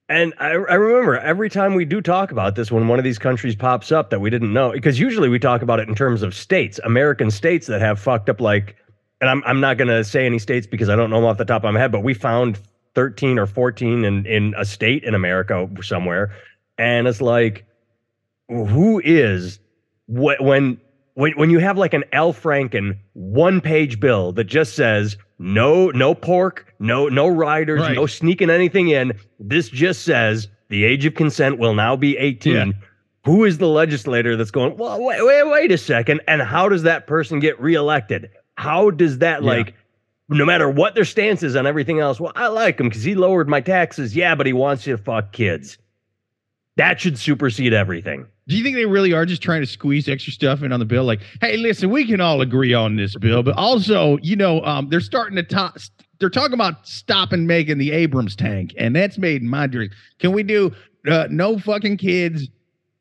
And 0.08 0.32
I, 0.38 0.50
I 0.50 0.74
remember 0.74 1.18
every 1.18 1.50
time 1.50 1.74
we 1.74 1.84
do 1.84 2.00
talk 2.00 2.30
about 2.30 2.54
this, 2.54 2.70
when 2.70 2.86
one 2.86 2.98
of 2.98 3.04
these 3.04 3.18
countries 3.18 3.56
pops 3.56 3.90
up 3.90 4.10
that 4.10 4.20
we 4.20 4.30
didn't 4.30 4.52
know, 4.52 4.70
because 4.70 5.00
usually 5.00 5.28
we 5.28 5.40
talk 5.40 5.62
about 5.62 5.80
it 5.80 5.88
in 5.88 5.96
terms 5.96 6.22
of 6.22 6.32
states, 6.34 6.78
American 6.84 7.30
states 7.30 7.66
that 7.66 7.80
have 7.80 7.98
fucked 7.98 8.28
up 8.28 8.40
like, 8.40 8.76
and 9.20 9.28
I'm 9.28 9.42
I'm 9.44 9.60
not 9.60 9.78
gonna 9.78 10.04
say 10.04 10.24
any 10.24 10.38
states 10.38 10.66
because 10.66 10.88
I 10.88 10.94
don't 10.94 11.10
know 11.10 11.16
them 11.16 11.24
off 11.24 11.38
the 11.38 11.44
top 11.44 11.64
of 11.64 11.74
my 11.74 11.80
head, 11.80 11.90
but 11.90 12.04
we 12.04 12.14
found 12.14 12.58
13 12.94 13.38
or 13.38 13.46
14 13.46 14.04
in 14.04 14.26
in 14.26 14.54
a 14.56 14.64
state 14.64 15.02
in 15.02 15.14
America 15.14 15.68
somewhere, 15.82 16.32
and 16.78 17.08
it's 17.08 17.20
like, 17.20 17.66
who 18.48 19.00
is 19.04 19.58
wh- 20.06 20.40
when 20.40 20.78
when 21.14 21.32
when 21.32 21.50
you 21.50 21.58
have 21.58 21.78
like 21.78 21.94
an 21.94 22.04
Al 22.12 22.32
Franken 22.32 22.96
one 23.14 23.60
page 23.60 23.98
bill 23.98 24.32
that 24.32 24.44
just 24.44 24.76
says 24.76 25.16
no 25.38 25.90
no 25.90 26.14
pork, 26.14 26.74
no 26.78 27.08
no 27.08 27.28
riders, 27.28 27.80
Right. 27.80 27.94
no 27.94 28.06
sneaking 28.06 28.50
anything 28.50 28.88
in. 28.88 29.12
This 29.38 29.68
just 29.68 30.02
says 30.04 30.48
the 30.68 30.84
age 30.84 31.04
of 31.04 31.14
consent 31.14 31.58
will 31.58 31.74
now 31.74 31.96
be 31.96 32.16
18. 32.16 32.52
Yeah. 32.54 32.72
Who 33.24 33.44
is 33.44 33.58
the 33.58 33.68
legislator 33.68 34.36
that's 34.36 34.50
going, 34.52 34.76
well, 34.76 35.02
wait, 35.02 35.24
wait, 35.24 35.48
wait 35.48 35.72
a 35.72 35.78
second. 35.78 36.20
And 36.28 36.40
how 36.42 36.68
does 36.68 36.84
that 36.84 37.06
person 37.08 37.40
get 37.40 37.60
reelected? 37.60 38.30
How 38.56 38.90
does 38.90 39.18
that, 39.18 39.42
Yeah. 39.42 39.48
like, 39.48 39.74
no 40.28 40.44
matter 40.44 40.70
what 40.70 40.94
their 40.94 41.04
stance 41.04 41.42
is 41.42 41.56
on 41.56 41.66
everything 41.66 41.98
else, 42.00 42.20
well, 42.20 42.32
I 42.36 42.46
like 42.48 42.78
him 42.80 42.88
because 42.88 43.02
he 43.02 43.14
lowered 43.16 43.48
my 43.48 43.60
taxes. 43.60 44.14
Yeah, 44.16 44.34
but 44.36 44.46
he 44.46 44.52
wants 44.52 44.86
you 44.86 44.96
to 44.96 45.02
fuck 45.02 45.32
kids. 45.32 45.76
That 46.76 47.00
should 47.00 47.18
supersede 47.18 47.72
everything. 47.72 48.26
Do 48.48 48.56
you 48.56 48.62
think 48.62 48.76
they 48.76 48.86
really 48.86 49.12
are 49.12 49.26
just 49.26 49.42
trying 49.42 49.62
to 49.62 49.66
squeeze 49.66 50.08
extra 50.08 50.32
stuff 50.32 50.62
in 50.62 50.70
on 50.70 50.78
the 50.78 50.86
bill? 50.86 51.04
Like, 51.04 51.20
hey, 51.40 51.56
listen, 51.56 51.90
we 51.90 52.06
can 52.06 52.20
all 52.20 52.40
agree 52.40 52.74
on 52.74 52.94
this 52.94 53.16
bill, 53.16 53.42
but 53.42 53.56
also, 53.56 54.18
you 54.22 54.36
know, 54.36 54.62
um, 54.62 54.88
they're 54.88 55.00
starting 55.00 55.36
to 55.36 55.42
talk. 55.42 55.80
They're 56.20 56.30
talking 56.30 56.54
about 56.54 56.86
stopping 56.86 57.46
making 57.46 57.78
the 57.78 57.90
Abrams 57.92 58.36
tank, 58.36 58.72
and 58.78 58.94
that's 58.94 59.18
made 59.18 59.42
in 59.42 59.48
my 59.48 59.66
dream. 59.66 59.90
Can 60.18 60.32
we 60.32 60.42
do 60.44 60.72
uh, 61.10 61.26
no 61.30 61.58
fucking 61.58 61.96
kids 61.96 62.48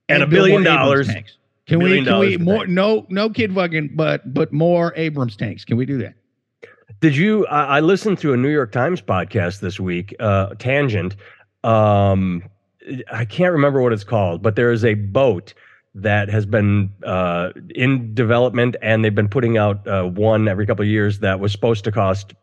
And 0.09 0.23
a 0.23 0.27
billion 0.27 0.63
dollars. 0.63 1.07
Tanks? 1.07 1.37
Can 1.67 1.79
we? 1.79 2.03
Can 2.03 2.19
we 2.19 2.37
more? 2.37 2.67
No, 2.67 3.05
no 3.09 3.29
kid 3.29 3.53
fucking, 3.53 3.91
but 3.95 4.33
but 4.33 4.51
more 4.51 4.93
Abrams 4.95 5.35
tanks. 5.35 5.63
Can 5.63 5.77
we 5.77 5.85
do 5.85 5.97
that? 5.99 6.15
Did 7.01 7.15
you? 7.15 7.45
I, 7.47 7.77
I 7.77 7.79
listened 7.81 8.17
to 8.19 8.33
a 8.33 8.37
New 8.37 8.49
York 8.49 8.71
Times 8.71 9.01
podcast 9.01 9.59
this 9.59 9.79
week, 9.79 10.15
uh, 10.19 10.55
Tangent. 10.55 11.15
Um, 11.63 12.43
I 13.11 13.25
can't 13.25 13.53
remember 13.53 13.81
what 13.81 13.93
it's 13.93 14.03
called, 14.03 14.41
but 14.41 14.55
there 14.55 14.71
is 14.71 14.85
a 14.85 14.93
boat 14.93 15.53
that 15.95 16.29
has 16.29 16.45
been 16.45 16.91
uh, 17.03 17.51
in 17.73 18.13
development, 18.13 18.75
and 18.81 19.03
they've 19.03 19.15
been 19.15 19.29
putting 19.29 19.57
out 19.57 19.87
uh, 19.87 20.03
one 20.03 20.47
every 20.47 20.65
couple 20.65 20.83
of 20.83 20.89
years 20.89 21.19
that 21.19 21.39
was 21.39 21.51
supposed 21.51 21.83
to 21.85 21.91
cost 21.91 22.33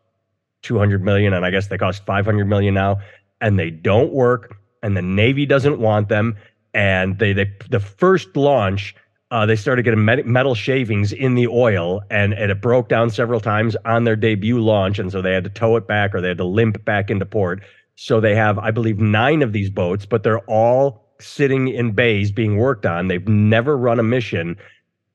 200 0.63 1.03
million, 1.03 1.33
and 1.33 1.45
I 1.45 1.51
guess 1.51 1.67
they 1.67 1.77
cost 1.77 2.05
500 2.05 2.45
million 2.45 2.73
now, 2.73 2.99
and 3.41 3.59
they 3.59 3.69
don't 3.69 4.11
work, 4.11 4.57
and 4.81 4.97
the 4.97 5.01
Navy 5.01 5.45
doesn't 5.45 5.79
want 5.79 6.09
them, 6.09 6.35
and 6.73 7.19
they 7.19 7.33
they 7.33 7.51
the 7.69 7.79
first 7.79 8.35
launch 8.35 8.95
uh, 9.33 9.47
they 9.47 9.55
started 9.55 9.81
getting 9.81 10.05
met- 10.05 10.27
metal 10.27 10.53
shavings 10.53 11.11
in 11.11 11.33
the 11.33 11.47
oil, 11.47 12.03
and, 12.11 12.33
and 12.33 12.51
it 12.51 12.61
broke 12.61 12.87
down 12.87 13.09
several 13.09 13.39
times 13.39 13.75
on 13.83 14.03
their 14.03 14.15
debut 14.15 14.59
launch, 14.59 14.99
and 14.99 15.11
so 15.11 15.23
they 15.23 15.33
had 15.33 15.43
to 15.43 15.49
tow 15.49 15.75
it 15.75 15.87
back 15.87 16.13
or 16.13 16.21
they 16.21 16.27
had 16.27 16.37
to 16.37 16.43
limp 16.43 16.85
back 16.85 17.09
into 17.09 17.25
port. 17.25 17.63
So 17.95 18.19
they 18.19 18.35
have, 18.35 18.57
I 18.57 18.71
believe, 18.71 18.99
nine 18.99 19.41
of 19.41 19.53
these 19.53 19.69
boats, 19.69 20.05
but 20.05 20.23
they're 20.23 20.39
all 20.41 21.03
sitting 21.19 21.67
in 21.67 21.91
bays 21.91 22.31
being 22.31 22.57
worked 22.57 22.85
on. 22.85 23.07
They've 23.07 23.27
never 23.27 23.77
run 23.77 23.99
a 23.99 24.03
mission, 24.03 24.57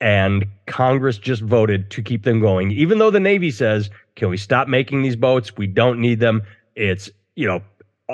and 0.01 0.47
Congress 0.67 1.19
just 1.19 1.43
voted 1.43 1.91
to 1.91 2.03
keep 2.03 2.25
them 2.25 2.41
going, 2.41 2.71
even 2.71 2.99
though 2.99 3.11
the 3.11 3.21
Navy 3.21 3.51
says, 3.51 3.91
"Can 4.17 4.29
we 4.29 4.37
stop 4.37 4.69
making 4.69 5.03
these 5.03 5.17
boats? 5.17 5.57
We 5.57 5.67
don't 5.67 6.01
need 6.01 6.21
them." 6.21 6.43
It's 6.77 7.11
you 7.35 7.49
know, 7.49 7.63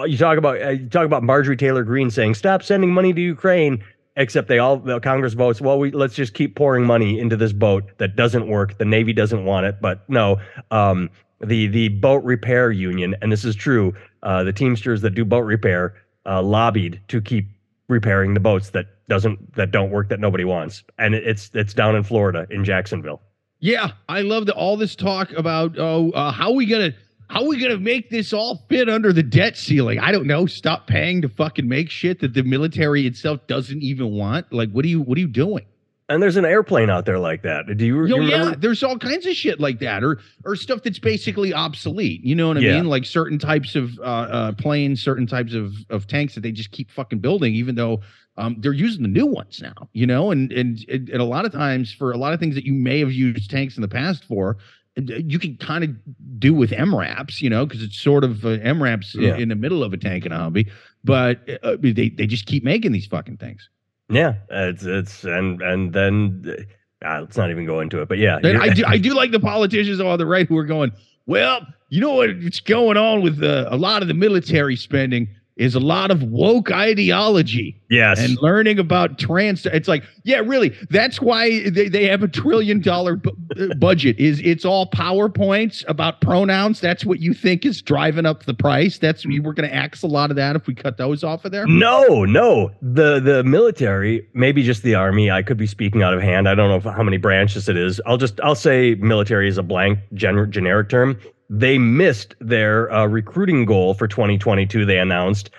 you 0.07 0.16
talk 0.16 0.38
about 0.38 0.62
uh, 0.62 0.70
you 0.70 0.88
talk 0.88 1.05
about 1.05 1.22
Marjorie 1.22 1.57
Taylor 1.57 1.85
Greene 1.85 2.11
saying, 2.11 2.35
"Stop 2.35 2.62
sending 2.62 2.92
money 2.92 3.12
to 3.12 3.20
Ukraine." 3.20 3.83
except 4.16 4.48
they 4.48 4.59
all 4.59 4.77
the 4.77 5.00
Congress 5.00 5.35
votes. 5.35 5.61
Well, 5.61 5.79
we 5.79 5.90
let's 5.90 6.14
just 6.14 6.35
keep 6.35 6.57
pouring 6.57 6.87
money 6.87 7.18
into 7.18 7.37
this 7.37 7.53
boat 7.53 7.85
that 7.98 8.16
doesn't 8.16 8.48
work. 8.48 8.79
The 8.79 8.85
Navy 8.85 9.12
doesn't 9.12 9.44
want 9.44 9.66
it, 9.66 9.81
but 9.81 10.09
no, 10.09 10.40
um, 10.70 11.11
the 11.40 11.66
the 11.66 11.88
boat 11.88 12.22
repair 12.24 12.70
union, 12.70 13.16
and 13.20 13.33
this 13.33 13.44
is 13.44 13.57
true. 13.57 13.94
Uh, 14.24 14.42
the 14.42 14.52
Teamsters 14.52 15.02
that 15.02 15.10
do 15.10 15.24
boat 15.24 15.40
repair 15.40 15.94
uh, 16.26 16.42
lobbied 16.42 17.00
to 17.08 17.20
keep 17.20 17.46
repairing 17.88 18.34
the 18.34 18.40
boats 18.40 18.70
that 18.70 18.87
doesn't 19.08 19.54
that 19.54 19.70
don't 19.70 19.90
work 19.90 20.08
that 20.08 20.18
nobody 20.18 20.44
wants, 20.44 20.82
and 20.98 21.14
it's 21.14 21.50
it's 21.54 21.74
down 21.74 21.94
in 21.94 22.02
Florida 22.02 22.46
in 22.50 22.64
Jacksonville. 22.64 23.20
Yeah, 23.60 23.92
I 24.08 24.22
love 24.22 24.46
the, 24.46 24.54
all 24.54 24.76
this 24.76 24.96
talk 24.96 25.30
about 25.32 25.78
oh, 25.78 26.10
uh, 26.12 26.32
how 26.32 26.52
we 26.52 26.66
gonna 26.66 26.94
how 27.28 27.42
are 27.42 27.48
we 27.48 27.60
gonna 27.60 27.78
make 27.78 28.10
this 28.10 28.32
all 28.32 28.64
fit 28.68 28.88
under 28.88 29.12
the 29.12 29.22
debt 29.22 29.56
ceiling? 29.56 29.98
I 29.98 30.12
don't 30.12 30.26
know. 30.26 30.46
Stop 30.46 30.87
paying 30.87 31.22
to 31.22 31.28
fucking 31.28 31.68
make 31.68 31.90
shit 31.90 32.20
that 32.20 32.34
the 32.34 32.42
military 32.42 33.06
itself 33.06 33.46
doesn't 33.46 33.82
even 33.82 34.10
want. 34.12 34.52
Like, 34.52 34.70
what 34.70 34.84
are 34.84 34.88
you 34.88 35.00
what 35.00 35.18
are 35.18 35.20
you 35.20 35.28
doing? 35.28 35.66
And 36.10 36.22
there's 36.22 36.36
an 36.36 36.44
airplane 36.44 36.90
out 36.90 37.06
there 37.06 37.18
like 37.18 37.42
that. 37.42 37.64
Do 37.78 37.86
you, 37.86 38.02
Oh 38.02 38.04
you 38.04 38.22
yeah, 38.24 38.54
there's 38.58 38.82
all 38.82 38.98
kinds 38.98 39.24
of 39.24 39.32
shit 39.34 39.58
like 39.58 39.78
that, 39.80 40.04
or 40.04 40.18
or 40.44 40.54
stuff 40.54 40.82
that's 40.82 40.98
basically 40.98 41.54
obsolete. 41.54 42.22
You 42.22 42.34
know 42.34 42.48
what 42.48 42.58
I 42.58 42.60
Yeah. 42.60 42.74
mean? 42.74 42.86
Like 42.90 43.06
certain 43.06 43.38
types 43.38 43.74
of 43.74 43.98
uh, 44.00 44.02
uh, 44.02 44.52
planes, 44.52 45.02
certain 45.02 45.26
types 45.26 45.54
of 45.54 45.72
of 45.88 46.06
tanks 46.06 46.34
that 46.34 46.42
they 46.42 46.52
just 46.52 46.72
keep 46.72 46.90
fucking 46.90 47.20
building, 47.20 47.54
even 47.54 47.74
though 47.74 48.02
um, 48.36 48.56
they're 48.58 48.74
using 48.74 49.00
the 49.02 49.08
new 49.08 49.24
ones 49.24 49.62
now. 49.62 49.88
You 49.94 50.06
know, 50.06 50.30
and, 50.30 50.52
and 50.52 50.84
and 50.90 51.08
and 51.08 51.22
a 51.22 51.24
lot 51.24 51.46
of 51.46 51.52
times 51.52 51.90
for 51.94 52.12
a 52.12 52.18
lot 52.18 52.34
of 52.34 52.40
things 52.40 52.54
that 52.54 52.64
you 52.64 52.74
may 52.74 52.98
have 52.98 53.12
used 53.12 53.50
tanks 53.50 53.76
in 53.76 53.80
the 53.80 53.88
past 53.88 54.24
for. 54.24 54.58
uh, 54.98 55.02
You 55.06 55.38
can 55.38 55.56
kind 55.56 55.84
of 55.84 55.90
do 56.38 56.52
with 56.52 56.70
MRAPs, 56.70 57.40
you 57.40 57.48
know, 57.48 57.64
because 57.64 57.82
it's 57.82 57.98
sort 57.98 58.24
of 58.24 58.44
uh, 58.44 58.58
MRAPs 58.58 59.14
Yeah. 59.14 59.36
in 59.36 59.48
the 59.48 59.56
middle 59.56 59.82
of 59.82 59.94
a 59.94 59.96
tank 59.96 60.26
and 60.26 60.34
a 60.34 60.36
hobby, 60.36 60.66
but 61.02 61.48
uh, 61.62 61.76
they 61.80 62.10
they 62.10 62.26
just 62.26 62.44
keep 62.44 62.62
making 62.62 62.92
these 62.92 63.06
fucking 63.06 63.38
things. 63.38 63.70
Yeah, 64.08 64.34
it's 64.50 64.84
it's 64.84 65.24
and 65.24 65.62
and 65.62 65.92
then 65.92 66.66
uh, 67.04 67.20
let's 67.20 67.36
not 67.36 67.50
even 67.50 67.66
go 67.66 67.80
into 67.80 68.00
it. 68.02 68.08
But 68.08 68.18
yeah, 68.18 68.38
I 68.42 68.68
do, 68.68 68.84
I 68.86 68.98
do 68.98 69.14
like 69.14 69.30
the 69.30 69.40
politicians 69.40 70.00
on 70.00 70.18
the 70.18 70.26
right 70.26 70.46
who 70.46 70.56
are 70.58 70.64
going, 70.64 70.92
well, 71.26 71.66
you 71.88 72.00
know 72.00 72.14
what's 72.14 72.60
going 72.60 72.96
on 72.96 73.22
with 73.22 73.42
uh, 73.42 73.68
a 73.70 73.76
lot 73.76 74.02
of 74.02 74.08
the 74.08 74.14
military 74.14 74.76
spending 74.76 75.28
is 75.56 75.74
a 75.74 75.80
lot 75.80 76.10
of 76.10 76.22
woke 76.24 76.72
ideology 76.72 77.80
yes, 77.88 78.18
and 78.18 78.36
learning 78.40 78.78
about 78.78 79.18
trans. 79.18 79.64
It's 79.66 79.86
like, 79.86 80.02
yeah, 80.24 80.38
really, 80.38 80.70
that's 80.90 81.20
why 81.20 81.68
they, 81.70 81.88
they 81.88 82.06
have 82.06 82.22
a 82.22 82.28
trillion 82.28 82.80
dollar 82.80 83.16
bu- 83.16 83.30
uh, 83.58 83.74
budget. 83.74 84.18
Is 84.18 84.40
it's 84.40 84.64
all 84.64 84.90
powerpoints 84.90 85.84
about 85.86 86.20
pronouns? 86.20 86.80
That's 86.80 87.04
what 87.04 87.20
you 87.20 87.32
think 87.32 87.64
is 87.64 87.80
driving 87.80 88.26
up 88.26 88.44
the 88.44 88.54
price. 88.54 88.98
That's 88.98 89.24
we're 89.24 89.40
going 89.40 89.68
to 89.68 89.74
axe 89.74 90.02
a 90.02 90.08
lot 90.08 90.30
of 90.30 90.36
that 90.36 90.56
if 90.56 90.66
we 90.66 90.74
cut 90.74 90.96
those 90.96 91.22
off 91.22 91.44
of 91.44 91.52
there. 91.52 91.66
No, 91.66 92.24
no. 92.24 92.72
The 92.82 93.20
the 93.20 93.44
military, 93.44 94.26
maybe 94.34 94.62
just 94.62 94.82
the 94.82 94.96
army. 94.96 95.30
I 95.30 95.42
could 95.42 95.56
be 95.56 95.66
speaking 95.66 96.02
out 96.02 96.14
of 96.14 96.20
hand. 96.20 96.48
I 96.48 96.54
don't 96.54 96.68
know 96.68 96.76
if, 96.76 96.96
how 96.96 97.02
many 97.04 97.16
branches 97.16 97.68
it 97.68 97.76
is. 97.76 98.00
I'll 98.06 98.16
just 98.16 98.40
I'll 98.40 98.54
say 98.56 98.96
military 98.96 99.48
is 99.48 99.56
a 99.58 99.62
blank 99.62 100.00
gener- 100.14 100.50
generic 100.50 100.88
term. 100.88 101.18
They 101.50 101.78
missed 101.78 102.35
their 102.40 102.90
uh, 102.92 103.07
recruiting 103.07 103.64
goal 103.66 103.94
for 103.94 104.09
2022. 104.09 104.85
They 104.85 104.98
announced, 104.98 105.50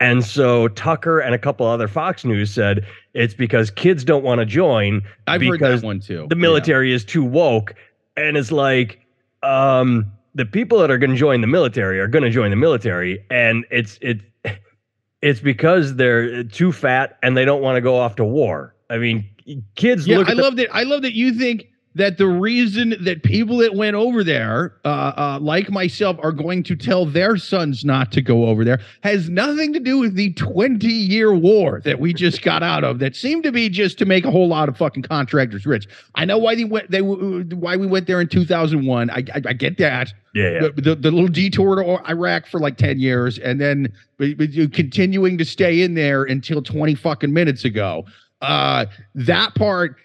and 0.00 0.24
so 0.24 0.68
Tucker 0.68 1.20
and 1.20 1.34
a 1.34 1.38
couple 1.38 1.66
other 1.66 1.86
Fox 1.88 2.24
News 2.24 2.50
said 2.50 2.86
it's 3.12 3.34
because 3.34 3.70
kids 3.70 4.04
don't 4.04 4.24
want 4.24 4.40
to 4.40 4.46
join 4.46 5.02
I've 5.26 5.42
heard 5.42 5.60
that 5.60 5.82
one 5.82 6.00
too. 6.00 6.26
the 6.28 6.34
military 6.36 6.92
is 6.92 7.04
too 7.04 7.22
woke 7.24 7.74
and 8.16 8.36
it's 8.36 8.50
like 8.50 9.00
um 9.44 10.10
the 10.34 10.44
people 10.44 10.78
that 10.78 10.90
are 10.90 10.98
going 10.98 11.10
to 11.12 11.16
join 11.16 11.40
the 11.42 11.46
military 11.46 12.00
are 12.00 12.08
going 12.08 12.24
to 12.24 12.30
join 12.30 12.50
the 12.50 12.56
military 12.56 13.24
and 13.30 13.64
it's 13.70 13.98
it 14.02 14.18
it's 15.22 15.38
because 15.40 15.94
they're 15.94 16.42
too 16.42 16.72
fat 16.72 17.16
and 17.22 17.36
they 17.36 17.44
don't 17.44 17.62
want 17.62 17.76
to 17.76 17.80
go 17.80 17.96
off 17.96 18.16
to 18.16 18.24
war 18.24 18.74
i 18.90 18.98
mean 18.98 19.24
kids 19.76 20.06
Yeah, 20.08 20.18
look 20.18 20.28
I 20.28 20.34
the- 20.34 20.42
love 20.42 20.56
that. 20.56 20.74
I 20.74 20.82
love 20.82 21.02
that 21.02 21.12
you 21.14 21.32
think 21.34 21.66
that 21.94 22.18
the 22.18 22.26
reason 22.26 22.96
that 23.00 23.22
people 23.22 23.58
that 23.58 23.74
went 23.74 23.94
over 23.94 24.24
there, 24.24 24.76
uh, 24.84 25.12
uh, 25.16 25.38
like 25.40 25.70
myself, 25.70 26.16
are 26.22 26.32
going 26.32 26.62
to 26.64 26.74
tell 26.74 27.06
their 27.06 27.36
sons 27.36 27.84
not 27.84 28.10
to 28.12 28.22
go 28.22 28.46
over 28.46 28.64
there 28.64 28.80
has 29.02 29.30
nothing 29.30 29.72
to 29.72 29.80
do 29.80 29.98
with 29.98 30.14
the 30.14 30.32
20 30.32 30.86
year 30.86 31.32
war 31.32 31.80
that 31.84 32.00
we 32.00 32.12
just 32.12 32.42
got 32.42 32.62
out 32.62 32.84
of. 32.84 32.98
That 32.98 33.14
seemed 33.14 33.44
to 33.44 33.52
be 33.52 33.68
just 33.68 33.98
to 33.98 34.04
make 34.04 34.24
a 34.24 34.30
whole 34.30 34.48
lot 34.48 34.68
of 34.68 34.76
fucking 34.76 35.04
contractors 35.04 35.66
rich. 35.66 35.86
I 36.14 36.24
know 36.24 36.38
why 36.38 36.54
they 36.54 36.64
went. 36.64 36.90
They 36.90 37.02
why 37.02 37.76
we 37.76 37.86
went 37.86 38.06
there 38.06 38.20
in 38.20 38.28
2001. 38.28 39.10
I 39.10 39.14
I, 39.14 39.22
I 39.34 39.52
get 39.52 39.78
that. 39.78 40.12
yeah, 40.34 40.50
yeah. 40.50 40.60
The, 40.60 40.82
the, 40.82 40.94
the 40.96 41.10
little 41.10 41.28
detour 41.28 41.76
to 41.76 42.10
Iraq 42.10 42.46
for 42.46 42.58
like 42.58 42.76
10 42.76 42.98
years 42.98 43.38
and 43.38 43.60
then 43.60 43.92
but, 44.18 44.36
but 44.38 44.50
continuing 44.72 45.38
to 45.38 45.44
stay 45.44 45.82
in 45.82 45.94
there 45.94 46.24
until 46.24 46.62
20 46.62 46.94
fucking 46.94 47.32
minutes 47.32 47.64
ago. 47.64 48.04
Uh, 48.40 48.86
that 49.14 49.54
part, 49.54 49.96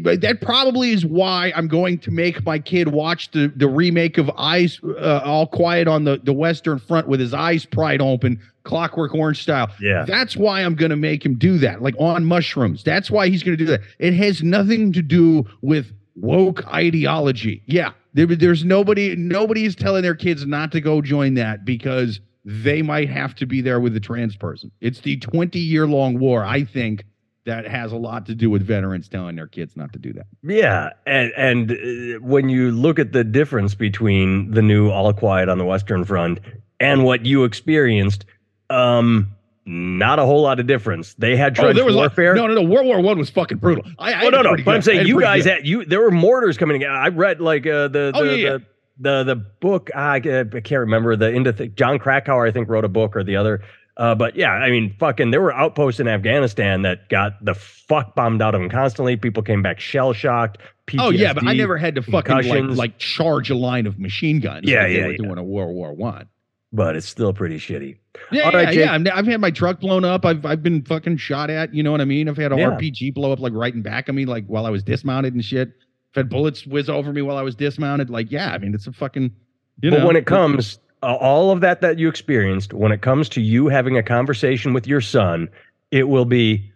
but 0.00 0.20
that 0.22 0.40
probably 0.40 0.90
is 0.90 1.06
why 1.06 1.52
I'm 1.54 1.68
going 1.68 1.98
to 2.00 2.10
make 2.10 2.44
my 2.44 2.58
kid 2.58 2.88
watch 2.88 3.30
the, 3.30 3.52
the 3.54 3.68
remake 3.68 4.18
of 4.18 4.28
Eyes 4.36 4.80
uh, 4.82 5.20
All 5.24 5.46
Quiet 5.46 5.86
on 5.86 6.02
the, 6.02 6.20
the 6.22 6.32
Western 6.32 6.80
Front 6.80 7.06
with 7.06 7.20
his 7.20 7.32
eyes 7.32 7.64
pried 7.64 8.00
open, 8.00 8.40
Clockwork 8.64 9.14
Orange 9.14 9.40
style. 9.40 9.70
yeah 9.80 10.04
That's 10.04 10.36
why 10.36 10.62
I'm 10.62 10.74
going 10.74 10.90
to 10.90 10.96
make 10.96 11.24
him 11.24 11.36
do 11.36 11.58
that, 11.58 11.80
like 11.80 11.94
on 11.98 12.24
mushrooms. 12.24 12.82
That's 12.82 13.08
why 13.08 13.28
he's 13.28 13.44
going 13.44 13.56
to 13.56 13.64
do 13.64 13.70
that. 13.70 13.82
It 14.00 14.14
has 14.14 14.42
nothing 14.42 14.92
to 14.94 15.02
do 15.02 15.44
with 15.62 15.92
woke 16.16 16.66
ideology. 16.66 17.62
Yeah, 17.66 17.92
there, 18.14 18.26
there's 18.26 18.64
nobody. 18.64 19.14
Nobody 19.14 19.64
is 19.64 19.76
telling 19.76 20.02
their 20.02 20.16
kids 20.16 20.44
not 20.44 20.72
to 20.72 20.80
go 20.80 21.00
join 21.00 21.34
that 21.34 21.64
because 21.64 22.20
they 22.44 22.82
might 22.82 23.10
have 23.10 23.34
to 23.36 23.46
be 23.46 23.60
there 23.60 23.78
with 23.78 23.94
a 23.94 24.00
trans 24.00 24.34
person. 24.34 24.72
It's 24.80 25.00
the 25.00 25.18
20 25.18 25.58
year 25.58 25.86
long 25.86 26.18
war. 26.18 26.44
I 26.44 26.64
think 26.64 27.04
that 27.48 27.66
has 27.66 27.92
a 27.92 27.96
lot 27.96 28.26
to 28.26 28.34
do 28.34 28.48
with 28.50 28.62
veterans 28.62 29.08
telling 29.08 29.34
their 29.36 29.46
kids 29.46 29.76
not 29.76 29.92
to 29.94 29.98
do 29.98 30.12
that. 30.12 30.26
Yeah, 30.42 30.90
and 31.06 31.32
and 31.36 31.70
uh, 31.72 32.20
when 32.20 32.48
you 32.48 32.70
look 32.70 32.98
at 32.98 33.12
the 33.12 33.24
difference 33.24 33.74
between 33.74 34.50
the 34.52 34.62
new 34.62 34.90
All 34.90 35.12
Quiet 35.12 35.48
on 35.48 35.58
the 35.58 35.64
Western 35.64 36.04
Front 36.04 36.40
and 36.78 37.04
what 37.04 37.26
you 37.26 37.44
experienced, 37.44 38.24
um, 38.70 39.34
not 39.66 40.18
a 40.18 40.24
whole 40.24 40.42
lot 40.42 40.60
of 40.60 40.66
difference. 40.66 41.14
They 41.14 41.36
had 41.36 41.54
trench 41.54 41.70
oh, 41.70 41.72
there 41.74 41.84
was 41.84 41.94
like- 41.94 42.10
warfare. 42.10 42.34
no, 42.34 42.46
no, 42.46 42.54
no. 42.54 42.62
World 42.62 42.86
War 42.86 43.00
One 43.00 43.18
was 43.18 43.30
fucking 43.30 43.58
brutal. 43.58 43.84
I, 43.98 44.12
I 44.12 44.24
Oh 44.26 44.28
no, 44.30 44.42
no. 44.42 44.56
But 44.64 44.74
I'm 44.74 44.82
saying 44.82 45.06
you 45.06 45.20
guys 45.20 45.44
good. 45.44 45.52
had 45.52 45.66
you. 45.66 45.84
There 45.84 46.00
were 46.00 46.10
mortars 46.10 46.56
coming. 46.56 46.82
in. 46.82 46.88
I 46.90 47.08
read 47.08 47.40
like 47.40 47.66
uh, 47.66 47.88
the 47.88 48.12
the 48.12 48.12
Oh, 48.14 48.22
yeah, 48.24 48.34
yeah. 48.34 48.50
the, 48.52 48.62
the 49.00 49.24
the 49.24 49.36
book. 49.36 49.90
I, 49.94 50.16
I 50.16 50.20
can't 50.20 50.70
remember 50.70 51.16
the 51.16 51.30
into 51.30 51.52
th- 51.52 51.74
Jon 51.74 51.98
Krakauer. 51.98 52.46
I 52.46 52.50
think 52.50 52.68
wrote 52.68 52.84
a 52.84 52.88
book 52.88 53.14
or 53.16 53.24
the 53.24 53.36
other. 53.36 53.62
Uh, 53.98 54.14
but 54.14 54.36
yeah, 54.36 54.52
I 54.52 54.70
mean, 54.70 54.94
fucking, 54.98 55.32
there 55.32 55.40
were 55.40 55.52
outposts 55.52 55.98
in 55.98 56.06
Afghanistan 56.06 56.82
that 56.82 57.08
got 57.08 57.44
the 57.44 57.54
fuck 57.54 58.14
bombed 58.14 58.40
out 58.40 58.54
of 58.54 58.60
them 58.60 58.70
constantly. 58.70 59.16
People 59.16 59.42
came 59.42 59.60
back 59.60 59.80
shell 59.80 60.12
shocked. 60.12 60.58
Oh 60.98 61.10
yeah, 61.10 61.32
but 61.32 61.46
I 61.46 61.52
never 61.52 61.76
had 61.76 61.96
to 61.96 62.02
fucking 62.02 62.48
like, 62.48 62.76
like 62.76 62.98
charge 62.98 63.50
a 63.50 63.56
line 63.56 63.86
of 63.86 63.98
machine 63.98 64.38
guns. 64.40 64.68
Yeah, 64.68 64.82
like 64.82 64.88
they 64.88 64.94
yeah, 64.94 65.04
were 65.06 65.10
yeah. 65.12 65.16
doing 65.18 65.38
a 65.38 65.42
World 65.42 65.74
War 65.74 65.92
One. 65.92 66.28
But 66.72 66.96
it's 66.96 67.08
still 67.08 67.32
pretty 67.32 67.58
shitty. 67.58 67.96
Yeah, 68.30 68.42
All 68.42 68.52
yeah, 68.52 68.56
right, 68.58 68.74
yeah. 68.74 68.92
I'm- 68.92 69.06
I've 69.12 69.26
had 69.26 69.40
my 69.40 69.50
truck 69.50 69.80
blown 69.80 70.04
up. 70.04 70.24
I've 70.24 70.44
I've 70.46 70.62
been 70.62 70.82
fucking 70.84 71.16
shot 71.16 71.50
at. 71.50 71.74
You 71.74 71.82
know 71.82 71.90
what 71.90 72.00
I 72.00 72.04
mean? 72.04 72.28
I've 72.28 72.36
had 72.36 72.52
an 72.52 72.58
Yeah. 72.58 72.70
RPG 72.70 73.14
blow 73.14 73.32
up 73.32 73.40
like 73.40 73.52
right 73.54 73.74
in 73.74 73.82
back 73.82 74.08
of 74.08 74.14
me, 74.14 74.26
like 74.26 74.46
while 74.46 74.64
I 74.64 74.70
was 74.70 74.82
dismounted 74.82 75.34
and 75.34 75.44
shit. 75.44 75.68
I've 76.12 76.14
had 76.16 76.28
bullets 76.28 76.66
whiz 76.66 76.88
over 76.88 77.12
me 77.12 77.22
while 77.22 77.36
I 77.36 77.42
was 77.42 77.54
dismounted. 77.54 78.10
Like, 78.10 78.30
yeah, 78.30 78.52
I 78.52 78.58
mean, 78.58 78.74
it's 78.74 78.86
a 78.86 78.92
fucking. 78.92 79.30
You 79.82 79.90
but 79.90 79.98
know, 80.00 80.06
when 80.06 80.16
it 80.16 80.26
comes, 80.26 80.78
all 81.02 81.50
of 81.50 81.60
that 81.60 81.80
that 81.80 81.98
you 81.98 82.08
experienced, 82.08 82.72
when 82.72 82.92
it 82.92 83.02
comes 83.02 83.28
to 83.30 83.40
you 83.40 83.68
having 83.68 83.96
a 83.96 84.02
conversation 84.02 84.72
with 84.72 84.86
your 84.86 85.00
son, 85.00 85.48
it 85.90 86.08
will 86.08 86.24
be, 86.24 86.70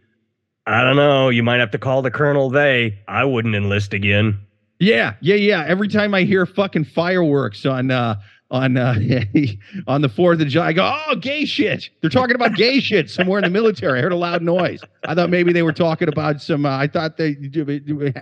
I 0.66 0.82
don't 0.82 0.96
know, 0.96 1.28
you 1.28 1.42
might 1.42 1.60
have 1.60 1.70
to 1.72 1.78
call 1.78 2.02
the 2.02 2.10
colonel. 2.10 2.50
They, 2.50 2.98
I 3.08 3.24
wouldn't 3.24 3.54
enlist 3.54 3.92
again. 3.92 4.38
Yeah, 4.78 5.14
yeah, 5.20 5.36
yeah. 5.36 5.64
Every 5.66 5.86
time 5.86 6.12
I 6.12 6.22
hear 6.22 6.44
fucking 6.44 6.86
fireworks 6.86 7.64
on 7.64 7.92
uh 7.92 8.16
on 8.50 8.76
uh 8.76 8.98
on 9.86 10.02
the 10.02 10.08
Fourth 10.08 10.40
of 10.40 10.48
July, 10.48 10.68
I 10.68 10.72
go, 10.72 10.98
oh, 11.08 11.14
gay 11.14 11.44
shit. 11.44 11.88
They're 12.00 12.10
talking 12.10 12.34
about 12.34 12.54
gay 12.56 12.80
shit 12.88 13.08
somewhere 13.08 13.38
in 13.38 13.44
the 13.44 13.50
military. 13.50 14.00
I 14.00 14.02
heard 14.02 14.10
a 14.10 14.16
loud 14.16 14.42
noise. 14.42 14.80
I 15.04 15.14
thought 15.14 15.30
maybe 15.30 15.52
they 15.52 15.62
were 15.62 15.72
talking 15.72 16.08
about 16.08 16.42
some. 16.42 16.66
Uh, 16.66 16.76
I 16.76 16.88
thought 16.88 17.16
they 17.16 17.36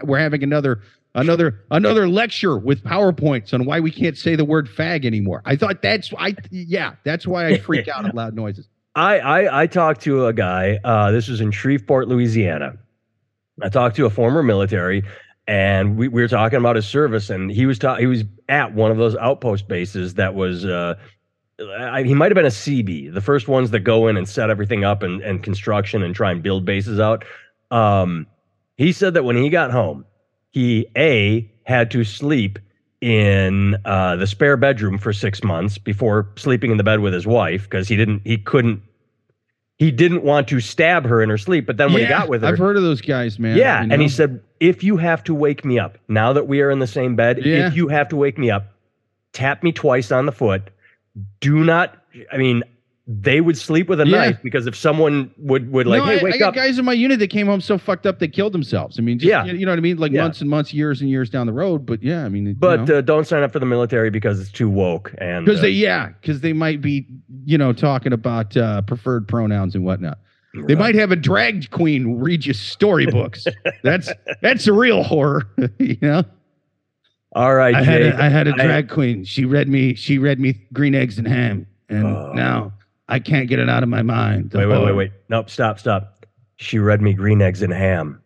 were 0.04 0.18
having 0.18 0.42
another 0.42 0.82
another 1.14 1.64
another 1.70 2.08
lecture 2.08 2.58
with 2.58 2.82
powerpoints 2.84 3.52
on 3.52 3.64
why 3.64 3.80
we 3.80 3.90
can't 3.90 4.16
say 4.16 4.36
the 4.36 4.44
word 4.44 4.68
fag 4.68 5.04
anymore. 5.04 5.42
I 5.44 5.56
thought 5.56 5.82
that's 5.82 6.12
I 6.18 6.34
yeah 6.50 6.94
that's 7.04 7.26
why 7.26 7.46
I 7.46 7.58
freak 7.58 7.88
out 7.88 8.06
at 8.06 8.14
loud 8.14 8.34
noises. 8.34 8.68
I, 8.94 9.18
I, 9.18 9.62
I 9.62 9.66
talked 9.68 10.00
to 10.02 10.26
a 10.26 10.32
guy, 10.32 10.80
uh, 10.82 11.12
this 11.12 11.28
was 11.28 11.40
in 11.40 11.52
Shreveport, 11.52 12.08
Louisiana. 12.08 12.76
I 13.62 13.68
talked 13.68 13.94
to 13.96 14.06
a 14.06 14.10
former 14.10 14.42
military 14.42 15.04
and 15.46 15.96
we, 15.96 16.08
we 16.08 16.22
were 16.22 16.28
talking 16.28 16.58
about 16.58 16.76
his 16.76 16.88
service 16.88 17.30
and 17.30 17.50
he 17.50 17.66
was 17.66 17.78
ta- 17.78 17.96
he 17.96 18.06
was 18.06 18.24
at 18.48 18.74
one 18.74 18.90
of 18.90 18.96
those 18.96 19.16
outpost 19.16 19.68
bases 19.68 20.14
that 20.14 20.34
was 20.34 20.64
uh, 20.64 20.94
I, 21.78 22.02
he 22.02 22.14
might 22.14 22.30
have 22.30 22.36
been 22.36 22.46
a 22.46 22.48
CB, 22.48 23.12
the 23.12 23.20
first 23.20 23.48
ones 23.48 23.70
that 23.70 23.80
go 23.80 24.08
in 24.08 24.16
and 24.16 24.28
set 24.28 24.50
everything 24.50 24.84
up 24.84 25.02
and, 25.02 25.20
and 25.22 25.42
construction 25.42 26.02
and 26.02 26.14
try 26.14 26.30
and 26.32 26.42
build 26.42 26.64
bases 26.64 26.98
out. 26.98 27.24
Um, 27.70 28.26
he 28.76 28.92
said 28.92 29.14
that 29.14 29.24
when 29.24 29.36
he 29.36 29.50
got 29.50 29.70
home, 29.70 30.04
he 30.50 30.86
a 30.96 31.48
had 31.64 31.90
to 31.92 32.04
sleep 32.04 32.58
in 33.00 33.76
uh, 33.84 34.16
the 34.16 34.26
spare 34.26 34.56
bedroom 34.56 34.98
for 34.98 35.12
six 35.12 35.42
months 35.42 35.78
before 35.78 36.28
sleeping 36.36 36.70
in 36.70 36.76
the 36.76 36.84
bed 36.84 37.00
with 37.00 37.14
his 37.14 37.26
wife 37.26 37.62
because 37.64 37.88
he 37.88 37.96
didn't 37.96 38.20
he 38.24 38.36
couldn't 38.36 38.82
he 39.78 39.90
didn't 39.90 40.22
want 40.22 40.46
to 40.48 40.60
stab 40.60 41.06
her 41.06 41.22
in 41.22 41.30
her 41.30 41.38
sleep. 41.38 41.66
But 41.66 41.78
then 41.78 41.92
when 41.94 42.02
he 42.02 42.08
got 42.08 42.28
with 42.28 42.42
her, 42.42 42.48
I've 42.48 42.58
heard 42.58 42.76
of 42.76 42.82
those 42.82 43.00
guys, 43.00 43.38
man. 43.38 43.56
yeah, 43.56 43.82
you 43.82 43.90
and 43.90 44.02
he 44.02 44.08
said, 44.10 44.42
if 44.60 44.84
you 44.84 44.98
have 44.98 45.24
to 45.24 45.34
wake 45.34 45.64
me 45.64 45.78
up 45.78 45.96
now 46.08 46.34
that 46.34 46.46
we 46.46 46.60
are 46.60 46.70
in 46.70 46.80
the 46.80 46.86
same 46.86 47.16
bed, 47.16 47.38
Yeah. 47.42 47.66
if 47.68 47.74
you 47.74 47.88
have 47.88 48.08
to 48.10 48.16
wake 48.16 48.36
me 48.36 48.50
up, 48.50 48.74
tap 49.32 49.62
me 49.62 49.72
twice 49.72 50.12
on 50.12 50.26
the 50.26 50.32
foot. 50.32 50.68
Do 51.40 51.64
not. 51.64 51.96
I 52.30 52.36
mean, 52.36 52.62
they 53.12 53.40
would 53.40 53.58
sleep 53.58 53.88
with 53.88 54.00
a 54.00 54.06
Yeah. 54.06 54.16
knife 54.18 54.38
because 54.40 54.68
if 54.68 54.76
someone 54.76 55.32
would 55.36 55.72
would 55.72 55.86
like, 55.88 55.98
no, 55.98 56.04
hey, 56.06 56.20
I, 56.20 56.22
wake 56.22 56.34
I 56.34 56.38
got 56.38 56.48
up. 56.50 56.54
guys 56.54 56.78
in 56.78 56.84
my 56.84 56.92
unit 56.92 57.18
that 57.18 57.28
came 57.28 57.48
home 57.48 57.60
so 57.60 57.76
fucked 57.76 58.06
up 58.06 58.20
they 58.20 58.28
killed 58.28 58.52
themselves. 58.52 59.00
I 59.00 59.02
mean, 59.02 59.18
just, 59.18 59.28
Yeah. 59.28 59.44
you 59.44 59.54
you 59.54 59.66
know 59.66 59.72
what 59.72 59.78
I 59.78 59.82
mean? 59.82 59.96
Like 59.96 60.12
Yeah. 60.12 60.22
months 60.22 60.40
and 60.40 60.48
months, 60.48 60.72
years 60.72 61.00
and 61.00 61.10
years 61.10 61.28
down 61.28 61.48
the 61.48 61.52
road. 61.52 61.84
But 61.86 62.04
yeah, 62.04 62.24
I 62.24 62.28
mean, 62.28 62.46
you 62.46 62.54
But 62.54 62.86
know. 62.88 62.98
uh, 62.98 63.00
don't 63.00 63.26
sign 63.26 63.42
up 63.42 63.52
for 63.52 63.58
the 63.58 63.66
military 63.66 64.10
because 64.10 64.38
it's 64.40 64.52
too 64.52 64.68
woke. 64.68 65.12
And 65.18 65.44
Because 65.44 65.58
uh, 65.58 65.62
they, 65.62 65.70
yeah, 65.70 66.10
because 66.20 66.40
they 66.40 66.52
might 66.52 66.80
be, 66.80 67.04
you 67.44 67.58
know, 67.58 67.72
talking 67.72 68.12
about 68.12 68.56
uh, 68.56 68.82
preferred 68.82 69.26
pronouns 69.26 69.74
and 69.74 69.84
whatnot. 69.84 70.18
They 70.66 70.74
might 70.76 70.94
have 70.94 71.10
a 71.10 71.16
drag 71.16 71.70
queen 71.70 72.16
read 72.20 72.44
you 72.46 72.52
storybooks. 72.54 73.46
that's 73.82 74.12
that's 74.42 74.66
a 74.68 74.72
real 74.72 75.02
horror, 75.02 75.48
you 75.78 75.96
know. 76.02 76.22
All 77.32 77.54
right, 77.54 77.74
I 77.74 77.82
had 77.82 78.02
a, 78.02 78.22
I 78.22 78.28
had 78.28 78.48
a 78.48 78.52
I- 78.52 78.64
drag 78.66 78.88
queen. 78.88 79.24
She 79.24 79.44
read 79.44 79.68
me. 79.68 79.94
She 79.94 80.18
read 80.18 80.38
me 80.40 80.60
green 80.72 80.94
eggs 80.96 81.18
and 81.18 81.26
ham, 81.28 81.66
and 81.88 82.04
Oh. 82.06 82.32
now 82.34 82.72
I 83.10 83.18
can't 83.18 83.48
get 83.48 83.58
it 83.58 83.68
out 83.68 83.82
of 83.82 83.88
my 83.88 84.02
mind. 84.02 84.52
Wait, 84.54 84.66
wait, 84.66 84.84
wait, 84.84 84.92
wait. 84.92 85.12
Nope, 85.28 85.50
stop, 85.50 85.78
stop. 85.78 86.26
She 86.56 86.78
read 86.78 87.00
me 87.00 87.12
green 87.12 87.42
eggs 87.42 87.62
and 87.62 87.72
ham. 87.72 88.20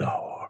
Oh, 0.00 0.46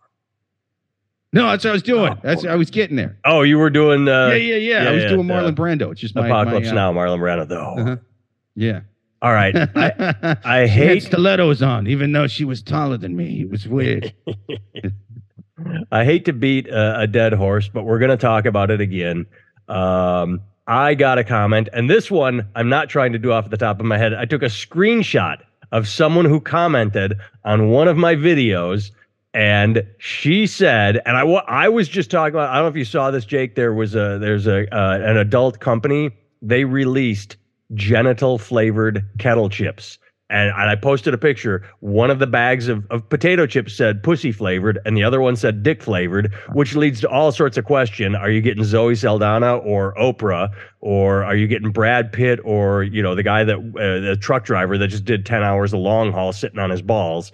No, 1.33 1.47
that's 1.49 1.65
what 1.65 1.71
I 1.71 1.73
was 1.73 1.83
doing. 1.83 2.13
Oh. 2.13 2.19
That's 2.23 2.45
I 2.45 2.55
was 2.55 2.71
getting 2.71 2.97
there. 2.97 3.19
oh 3.25 3.43
you 3.43 3.59
were 3.59 3.71
doing 3.71 4.09
uh, 4.09 4.29
yeah, 4.29 4.35
yeah, 4.35 4.55
yeah, 4.57 4.83
yeah, 4.83 4.91
I 4.91 4.93
was 4.93 5.03
yeah, 5.05 5.09
doing 5.11 5.27
Marlon 5.27 5.55
Brando. 5.55 5.91
It's 5.91 6.01
just 6.01 6.15
my 6.15 6.27
Apocalypse 6.27 6.67
my, 6.67 6.73
uh, 6.73 6.75
Now, 6.75 6.93
Marlon 6.93 7.19
Brando. 7.19 7.49
though. 7.49 7.75
Uh-huh. 7.79 7.97
Yeah. 8.55 8.81
All 9.21 9.33
right. 9.33 9.55
I, 9.75 10.37
I 10.45 10.67
hate 10.67 11.03
stilettos 11.03 11.63
on, 11.63 11.87
even 11.87 12.13
though 12.13 12.27
she 12.27 12.45
was 12.45 12.63
taller 12.63 12.97
than 12.99 13.17
me. 13.17 13.41
It 13.43 13.51
was 13.51 13.67
weird. 13.67 14.13
I 15.93 16.05
hate 16.05 16.25
to 16.27 16.33
beat 16.33 16.69
a, 16.69 17.01
a 17.01 17.07
dead 17.07 17.33
horse, 17.33 17.69
but 17.69 17.85
we're 17.85 17.99
going 17.99 18.11
to 18.11 18.17
talk 18.17 18.47
about 18.47 18.71
it 18.71 18.81
again. 18.81 19.27
Um, 19.69 20.41
I 20.69 20.95
got 20.95 21.17
a 21.17 21.25
comment, 21.25 21.71
and 21.73 21.89
this 21.89 22.11
one 22.11 22.47
I'm 22.55 22.69
not 22.69 22.91
trying 22.91 23.13
to 23.15 23.19
do 23.19 23.33
off 23.33 23.49
the 23.49 23.57
top 23.57 23.81
of 23.81 23.87
my 23.87 23.97
head. 23.97 24.13
I 24.13 24.27
took 24.27 24.43
a 24.43 24.47
screenshot 24.47 25.39
of 25.73 25.89
someone 25.89 26.27
who 26.27 26.41
commented 26.41 27.17
on 27.45 27.71
one 27.71 27.89
of 27.89 27.97
my 27.97 28.15
videos, 28.15 28.91
and 29.33 29.83
she 29.97 30.47
said, 30.47 31.01
and 31.07 31.17
I 31.17 31.23
I 31.23 31.69
was 31.71 31.89
just 31.89 32.11
talking 32.11 32.35
about. 32.35 32.51
I 32.51 32.57
don't 32.57 32.65
know 32.65 32.69
if 32.69 32.77
you 32.77 32.85
saw 32.85 33.11
this, 33.11 33.25
Jake. 33.25 33.55
There 33.55 33.73
was 33.73 33.95
a 33.95 34.19
there's 34.19 34.47
a 34.47 34.73
uh, 34.75 34.99
an 34.99 35.17
adult 35.17 35.61
company. 35.61 36.11
They 36.43 36.65
released 36.65 37.37
genital 37.73 38.37
flavored 38.37 39.05
kettle 39.19 39.49
chips. 39.49 39.99
And, 40.31 40.51
and 40.51 40.71
I 40.71 40.75
posted 40.77 41.15
a 41.15 41.19
picture. 41.19 41.63
One 41.81 42.11
of 42.11 42.19
the 42.19 42.27
bags 42.27 42.69
of, 42.69 42.87
of 42.91 43.09
potato 43.09 43.47
chips 43.47 43.75
said 43.75 44.03
pussy 44.03 44.31
flavored, 44.31 44.79
and 44.85 44.95
the 44.95 45.03
other 45.03 45.21
one 45.23 45.37
said 45.37 45.63
dick 45.63 45.83
flavored, 45.83 46.35
which 46.53 46.77
leads 46.77 47.01
to 47.01 47.09
all 47.09 47.33
sorts 47.33 47.57
of 47.57 47.65
question. 47.65 48.15
Are 48.15 48.31
you 48.31 48.43
getting 48.43 48.63
Zoe 48.63 48.95
Saldana 48.95 49.57
or 49.57 49.95
Oprah, 49.95 50.51
or 50.83 51.25
are 51.25 51.35
you 51.35 51.47
getting 51.47 51.71
Brad 51.73 52.13
Pitt, 52.13 52.41
or 52.45 52.83
you 52.83 53.03
know 53.03 53.15
the 53.15 53.23
guy 53.23 53.43
that 53.45 53.57
uh, 53.57 54.01
the 54.07 54.19
truck 54.21 54.45
driver 54.45 54.77
that 54.77 54.89
just 54.89 55.07
did 55.07 55.25
ten 55.25 55.43
hours 55.43 55.73
of 55.73 55.81
long 55.81 56.13
haul 56.13 56.33
sitting 56.35 56.59
on 56.59 56.69
his 56.69 56.83
balls? 56.83 57.33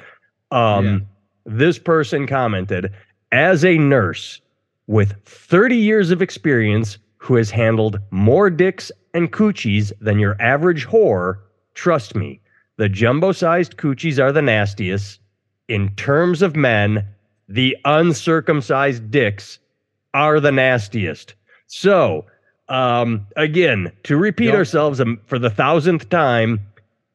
Um, 0.52 1.06
This 1.46 1.78
person 1.78 2.26
commented, 2.26 2.92
as 3.32 3.64
a 3.64 3.76
nurse 3.76 4.40
with 4.86 5.14
30 5.24 5.76
years 5.76 6.10
of 6.10 6.22
experience, 6.22 6.98
who 7.16 7.34
has 7.34 7.50
handled 7.50 7.98
more 8.10 8.50
dicks 8.50 8.92
and 9.14 9.32
coochies 9.32 9.92
than 10.00 10.18
your 10.18 10.40
average 10.40 10.86
whore, 10.86 11.38
trust 11.74 12.14
me, 12.14 12.40
the 12.76 12.88
jumbo 12.88 13.32
sized 13.32 13.76
coochies 13.76 14.18
are 14.22 14.32
the 14.32 14.42
nastiest. 14.42 15.20
In 15.68 15.94
terms 15.96 16.42
of 16.42 16.56
men, 16.56 17.06
the 17.48 17.76
uncircumcised 17.84 19.10
dicks 19.10 19.58
are 20.12 20.40
the 20.40 20.52
nastiest. 20.52 21.34
So, 21.66 22.26
um, 22.68 23.26
again, 23.36 23.92
to 24.04 24.16
repeat 24.16 24.46
Yep. 24.46 24.54
ourselves 24.54 25.00
um, 25.00 25.20
for 25.26 25.38
the 25.38 25.50
thousandth 25.50 26.08
time, 26.08 26.60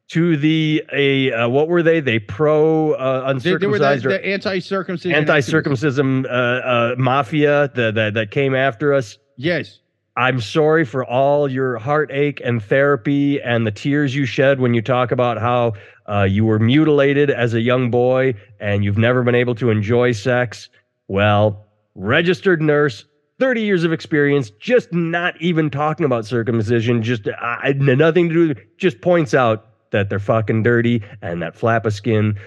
to 0.10 0.38
the 0.38 0.84
a 0.92 1.32
uh, 1.32 1.48
what 1.48 1.68
were 1.68 1.84
they? 1.84 2.00
They 2.00 2.18
pro 2.18 2.94
uh, 2.94 3.34
they, 3.34 3.52
they 3.58 3.68
were 3.68 3.78
the, 3.78 3.86
uncircumcised 3.86 4.06
or 4.06 4.10
the 4.10 4.26
anti-circumcision. 4.26 5.16
anti-circumcision 5.16 6.26
uh, 6.26 6.30
uh, 6.30 6.96
mafia 6.98 7.72
that, 7.76 7.94
that 7.94 8.14
that 8.16 8.32
came 8.32 8.56
after 8.56 8.94
us. 8.94 9.20
Yes. 9.38 9.80
I'm 10.16 10.42
sorry 10.42 10.86
for 10.86 11.06
all 11.06 11.50
your 11.50 11.78
heartache 11.78 12.42
and 12.44 12.62
therapy 12.62 13.42
and 13.42 13.66
the 13.66 13.72
tears 13.72 14.16
you 14.16 14.26
shed 14.26 14.60
when 14.60 14.74
you 14.74 14.82
talk 14.82 15.12
about 15.12 15.40
how 15.40 15.74
uh, 16.10 16.24
you 16.24 16.44
were 16.44 16.60
mutilated 16.60 17.30
as 17.30 17.54
a 17.54 17.62
young 17.62 17.90
boy 17.90 18.34
and 18.60 18.84
you've 18.84 18.98
never 18.98 19.24
been 19.24 19.36
able 19.36 19.56
to 19.56 19.70
enjoy 19.70 20.12
sex. 20.12 20.70
Well, 21.08 21.66
registered 21.96 22.62
nurse, 22.62 23.06
30 23.40 23.62
years 23.62 23.84
of 23.84 23.94
experience, 23.94 24.50
just 24.50 24.92
not 24.92 25.40
even 25.42 25.70
talking 25.70 26.06
about 26.06 26.26
circumcision, 26.26 27.02
just 27.02 27.30
nothing 27.76 28.30
to 28.30 28.54
do, 28.54 28.62
just 28.78 29.02
points 29.02 29.34
out 29.34 29.68
that 29.92 30.10
they're 30.10 30.20
fucking 30.20 30.64
dirty 30.64 31.04
and 31.22 31.42
that 31.42 31.56
flap 31.56 31.86
of 31.86 31.94
skin 31.94 32.38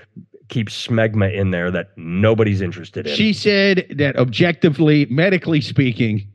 keeps 0.49 0.87
smegma 0.87 1.35
in 1.35 1.51
there 1.51 1.71
that 1.71 1.89
nobody's 1.97 2.61
interested 2.61 3.07
in. 3.07 3.17
She 3.17 3.33
said 3.33 3.87
that 3.97 4.17
objectively, 4.17 5.07
medically 5.07 5.61
speaking, 5.61 6.29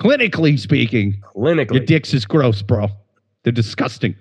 clinically 0.00 0.58
speaking, 0.58 1.22
Clinically. 1.34 1.74
your 1.74 1.84
dicks 1.84 2.14
is 2.14 2.24
gross, 2.24 2.62
bro. 2.62 2.88
They're 3.42 3.52
disgusting. 3.52 4.14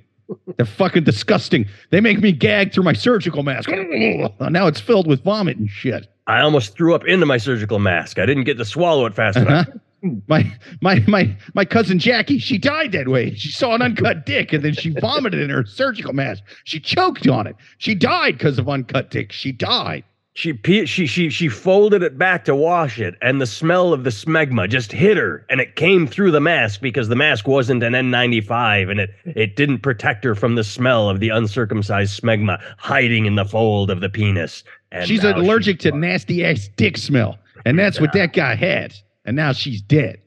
They're 0.58 0.66
fucking 0.66 1.04
disgusting. 1.04 1.66
They 1.92 2.02
make 2.02 2.20
me 2.20 2.32
gag 2.32 2.74
through 2.74 2.84
my 2.84 2.94
surgical 2.94 3.44
mask. 3.44 3.70
now 4.40 4.68
it's 4.68 4.80
filled 4.80 5.08
with 5.08 5.24
vomit 5.24 5.58
and 5.58 5.70
shit. 5.70 6.08
I 6.28 6.40
almost 6.42 6.76
threw 6.76 6.96
up 6.96 7.06
into 7.06 7.26
my 7.26 7.38
surgical 7.38 7.80
mask. 7.80 8.18
I 8.20 8.26
didn't 8.26 8.46
get 8.46 8.58
to 8.58 8.66
swallow 8.66 9.06
it 9.06 9.14
fast 9.14 9.38
enough. 9.38 9.68
Uh-huh. 9.68 9.78
My 10.28 10.52
my 10.82 11.00
my 11.08 11.34
my 11.54 11.64
cousin 11.64 11.98
Jackie, 11.98 12.38
she 12.38 12.58
died 12.58 12.92
that 12.92 13.08
way. 13.08 13.34
She 13.36 13.50
saw 13.50 13.74
an 13.74 13.82
uncut 13.82 14.26
dick 14.26 14.52
and 14.52 14.62
then 14.62 14.74
she 14.74 14.90
vomited 14.90 15.40
in 15.40 15.50
her 15.50 15.66
surgical 15.66 16.12
mask. 16.12 16.44
She 16.66 16.82
choked 16.82 17.26
on 17.26 17.48
it. 17.48 17.56
She 17.78 17.96
died 17.96 18.38
because 18.38 18.60
of 18.60 18.68
uncut 18.68 19.12
dick. 19.12 19.32
She 19.32 19.54
died. 19.54 20.04
She 20.36 20.52
pe- 20.54 20.86
she 20.86 21.06
she 21.06 21.30
she 21.30 21.48
folded 21.48 22.02
it 22.02 22.18
back 22.18 22.44
to 22.46 22.56
wash 22.56 23.00
it, 23.00 23.16
and 23.22 23.40
the 23.40 23.46
smell 23.46 23.94
of 23.94 24.04
the 24.04 24.10
smegma 24.10 24.68
just 24.68 24.92
hit 24.92 25.16
her, 25.16 25.46
and 25.48 25.62
it 25.62 25.76
came 25.76 26.08
through 26.08 26.32
the 26.32 26.40
mask 26.40 26.82
because 26.82 27.08
the 27.08 27.16
mask 27.16 27.48
wasn't 27.48 27.84
an 27.84 27.94
N95, 27.94 28.90
and 28.90 29.00
it 29.00 29.12
it 29.26 29.56
didn't 29.56 29.80
protect 29.80 30.24
her 30.24 30.34
from 30.34 30.56
the 30.56 30.64
smell 30.64 31.08
of 31.08 31.20
the 31.20 31.30
uncircumcised 31.30 32.20
smegma 32.20 32.60
hiding 32.78 33.28
in 33.28 33.36
the 33.36 33.46
fold 33.46 33.92
of 33.92 34.02
the 34.02 34.10
penis. 34.10 34.64
And 34.92 35.08
she's 35.08 35.24
allergic 35.24 35.80
to 35.80 35.92
nasty 35.92 36.44
ass 36.44 36.68
dick 36.78 36.98
smell. 36.98 37.38
And 37.66 37.78
that's 37.78 38.02
what 38.02 38.14
that 38.14 38.34
guy 38.34 38.56
had. 38.56 38.94
And 39.26 39.36
now 39.36 39.54
she's 39.54 39.82
dead. 39.82 40.20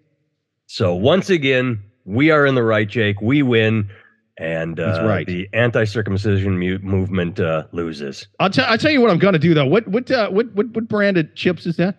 So 0.67 0.95
once 0.95 1.31
again, 1.31 1.83
we 2.05 2.31
are 2.31 2.47
in 2.47 2.55
the 2.55 2.63
right, 2.63 2.89
Jake. 2.89 3.21
We 3.21 3.43
win, 3.43 3.91
and 4.39 4.79
uh, 4.79 5.05
right. 5.05 5.27
the 5.27 5.49
anti-circumcision 5.53 6.59
movement 6.83 7.41
uh, 7.41 7.65
loses. 7.73 8.27
I'll 8.39 8.51
tell 8.51 8.67
I'll 8.67 8.79
tell 8.79 8.91
you 8.91 9.01
what 9.01 9.11
I'm 9.11 9.19
gonna 9.19 9.39
do 9.39 9.55
though. 9.55 9.67
What 9.67 9.89
what 9.89 10.11
uh, 10.11 10.29
what 10.31 10.53
what 10.55 10.69
what 10.75 10.89
brand 10.89 11.17
of 11.17 11.35
chips 11.35 11.67
is 11.67 11.77
that? 11.77 11.97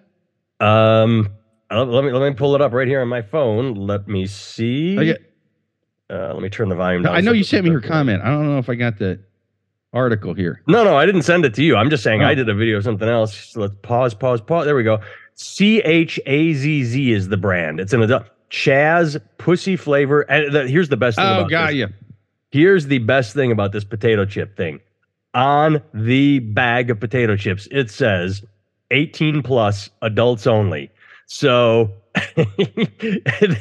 Um, 0.60 1.30
uh, 1.72 1.84
let 1.84 2.04
me 2.04 2.12
let 2.12 2.30
me 2.30 2.36
pull 2.36 2.56
it 2.56 2.62
up 2.62 2.74
right 2.74 2.88
here 2.88 3.02
on 3.02 3.08
my 3.08 3.22
phone. 3.22 3.76
Let 3.76 4.08
me 4.08 4.28
see. 4.28 4.98
Uh, 6.10 6.34
let 6.34 6.42
me 6.42 6.50
turn 6.50 6.70
the 6.70 6.76
volume 6.76 7.04
down. 7.04 7.16
I 7.16 7.22
know 7.22 7.32
so 7.32 7.36
you 7.36 7.44
sent 7.44 7.66
me 7.66 7.72
her 7.72 7.80
up. 7.80 7.84
comment. 7.84 8.22
I 8.24 8.30
don't 8.30 8.46
know 8.46 8.60
if 8.60 8.70
I 8.70 8.76
got 8.76 8.98
the 8.98 9.20
article 9.94 10.34
here. 10.34 10.62
No, 10.68 10.84
no, 10.84 10.96
I 10.96 11.06
didn't 11.06 11.24
send 11.24 11.44
it 11.44 11.54
to 11.56 11.64
you. 11.64 11.76
I'm 11.76 11.90
just 11.90 12.04
saying 12.04 12.22
Oh. 12.24 12.28
I 12.28 12.34
did 12.34 12.48
a 12.48 12.54
video 12.54 12.78
of 12.78 12.84
something 12.84 13.10
else. 13.10 13.36
So 13.36 13.62
let's 13.62 13.76
pause, 13.82 14.14
pause, 14.14 14.40
pause. 14.42 14.66
There 14.66 14.76
we 14.76 14.84
go. 14.84 15.00
C 15.36 15.80
H 15.82 16.20
A 16.26 16.54
Z 16.54 16.84
Z 16.86 17.12
is 17.12 17.28
the 17.28 17.38
brand. 17.38 17.80
It's 17.80 17.94
an 17.94 18.02
adult 18.02 18.24
Chazz 18.50 19.20
pussy 19.38 19.76
flavor. 19.76 20.22
And 20.22 20.54
the, 20.54 20.68
here's 20.68 20.90
the 20.90 20.98
best 20.98 21.18
thing. 21.18 21.26
Oh, 21.26 21.40
about 21.40 21.50
got 21.50 21.68
this. 21.68 21.76
you. 21.76 21.88
Here's 22.52 22.88
the 22.88 23.00
best 23.00 23.34
thing 23.34 23.52
about 23.52 23.72
this 23.72 23.84
potato 23.84 24.26
chip 24.26 24.56
thing. 24.58 24.80
On 25.34 25.82
the 25.94 26.40
bag 26.40 26.90
of 26.90 27.00
potato 27.00 27.36
chips, 27.36 27.68
it 27.72 27.92
says 27.92 28.44
18 28.92 29.44
plus 29.44 29.90
adults 30.02 30.48
only. 30.48 30.90
So 31.28 31.92
they 32.36 32.46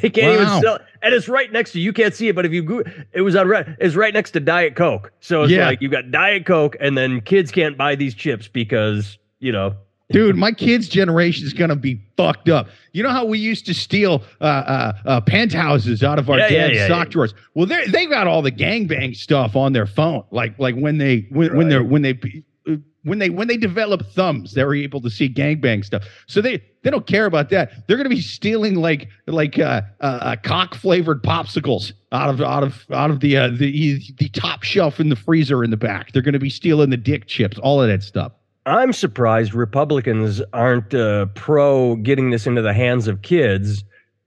can't 0.09 0.17
even 0.17 0.47
Wow. 0.47 0.61
sell 0.61 0.79
and 1.03 1.13
it's 1.13 1.27
right 1.29 1.51
next 1.51 1.73
to 1.73 1.79
you 1.79 1.93
can't 1.93 2.13
see 2.15 2.27
it 2.29 2.35
but 2.35 2.43
if 2.45 2.51
you 2.51 2.63
go 2.63 2.81
it 3.13 3.21
was 3.21 3.35
on 3.35 3.51
it's 3.79 3.95
right 3.95 4.13
next 4.13 4.31
to 4.31 4.39
diet 4.39 4.75
coke 4.75 5.11
so 5.19 5.43
it's 5.43 5.51
Yeah. 5.51 5.67
like 5.67 5.79
you 5.81 5.89
got 5.89 6.09
diet 6.09 6.45
coke 6.47 6.75
and 6.79 6.97
then 6.97 7.21
kids 7.21 7.51
can't 7.51 7.77
buy 7.77 7.93
these 7.95 8.15
chips 8.15 8.47
because 8.47 9.19
you 9.39 9.51
know 9.51 9.75
Dude, 10.09 10.37
my 10.37 10.53
kids' 10.53 10.87
generation 10.87 11.45
is 11.45 11.53
gonna 11.53 11.75
be 11.75 12.01
fucked 12.15 12.47
up. 12.47 12.69
You 12.93 13.03
know 13.03 13.09
how 13.09 13.25
we 13.25 13.39
used 13.39 13.65
to 13.65 13.73
steal 13.73 14.23
uh, 14.39 14.43
uh, 14.43 14.93
uh, 15.05 15.21
penthouses 15.21 16.01
out 16.01 16.17
of 16.17 16.29
our 16.29 16.39
Yeah, 16.39 16.49
dad's 16.49 16.75
yeah, 16.75 16.87
sock 16.87 17.07
yeah. 17.07 17.11
drawers? 17.11 17.33
Well, 17.55 17.65
they 17.65 17.85
they 17.87 18.05
got 18.05 18.25
all 18.25 18.41
the 18.41 18.51
gangbang 18.51 19.15
stuff 19.15 19.55
on 19.55 19.73
their 19.73 19.85
phone. 19.85 20.23
Like 20.31 20.57
like 20.59 20.75
when 20.75 20.97
they 20.97 21.27
when, 21.29 21.57
when 21.57 21.67
they're 21.67 21.83
when 21.83 22.03
they 22.03 22.17
when 23.07 23.19
they 23.19 23.29
when 23.29 23.47
they 23.47 23.57
develop 23.57 24.05
thumbs, 24.11 24.53
they're 24.53 24.73
able 24.73 25.01
to 25.01 25.09
see 25.09 25.27
gangbang 25.27 25.83
stuff. 25.83 26.03
So 26.27 26.41
they 26.41 26.63
they 26.83 26.89
don't 26.89 27.07
care 27.07 27.25
about 27.25 27.49
that. 27.49 27.87
They're 27.87 27.97
going 27.97 28.09
to 28.09 28.15
be 28.15 28.21
stealing 28.21 28.75
like 28.75 29.09
like 29.25 29.57
uh, 29.57 29.81
uh, 30.01 30.03
uh 30.03 30.35
cock 30.43 30.75
flavored 30.75 31.23
popsicles 31.23 31.93
out 32.11 32.29
of 32.29 32.41
out 32.41 32.63
of 32.63 32.85
out 32.91 33.09
of 33.09 33.21
the 33.21 33.37
uh, 33.37 33.49
the 33.49 34.01
the 34.17 34.29
top 34.29 34.63
shelf 34.63 34.99
in 34.99 35.09
the 35.09 35.15
freezer 35.15 35.63
in 35.63 35.71
the 35.71 35.77
back. 35.77 36.11
They're 36.11 36.21
going 36.21 36.33
to 36.33 36.39
be 36.39 36.49
stealing 36.49 36.89
the 36.89 36.97
dick 36.97 37.27
chips, 37.27 37.57
all 37.57 37.81
of 37.81 37.87
that 37.87 38.03
stuff. 38.03 38.33
I'm 38.67 38.91
surprised 38.91 39.53
Republicans 39.53 40.41
aren't 40.51 40.93
uh, 40.93 41.27
pro 41.27 41.95
getting 41.95 42.31
this 42.31 42.45
into 42.45 42.61
the 42.61 42.73
hands 42.73 43.07
of 43.07 43.21
kids 43.21 43.83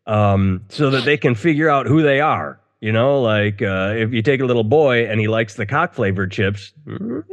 um, 0.07 0.64
so 0.68 0.88
that 0.91 1.05
they 1.05 1.16
can 1.16 1.34
figure 1.34 1.68
out 1.68 1.86
who 1.86 2.03
they 2.03 2.20
are. 2.20 2.59
You 2.80 2.93
know, 2.93 3.20
like 3.20 3.61
uh, 3.61 3.93
if 3.95 4.12
you 4.14 4.22
take 4.22 4.41
a 4.41 4.47
little 4.47 4.64
boy 4.64 5.05
and 5.05 5.20
he 5.20 5.28
likes 5.28 5.55
the 5.55 5.66
cock 5.66 5.93
flavored 5.93 6.32
chips. 6.32 6.72
You 6.86 7.24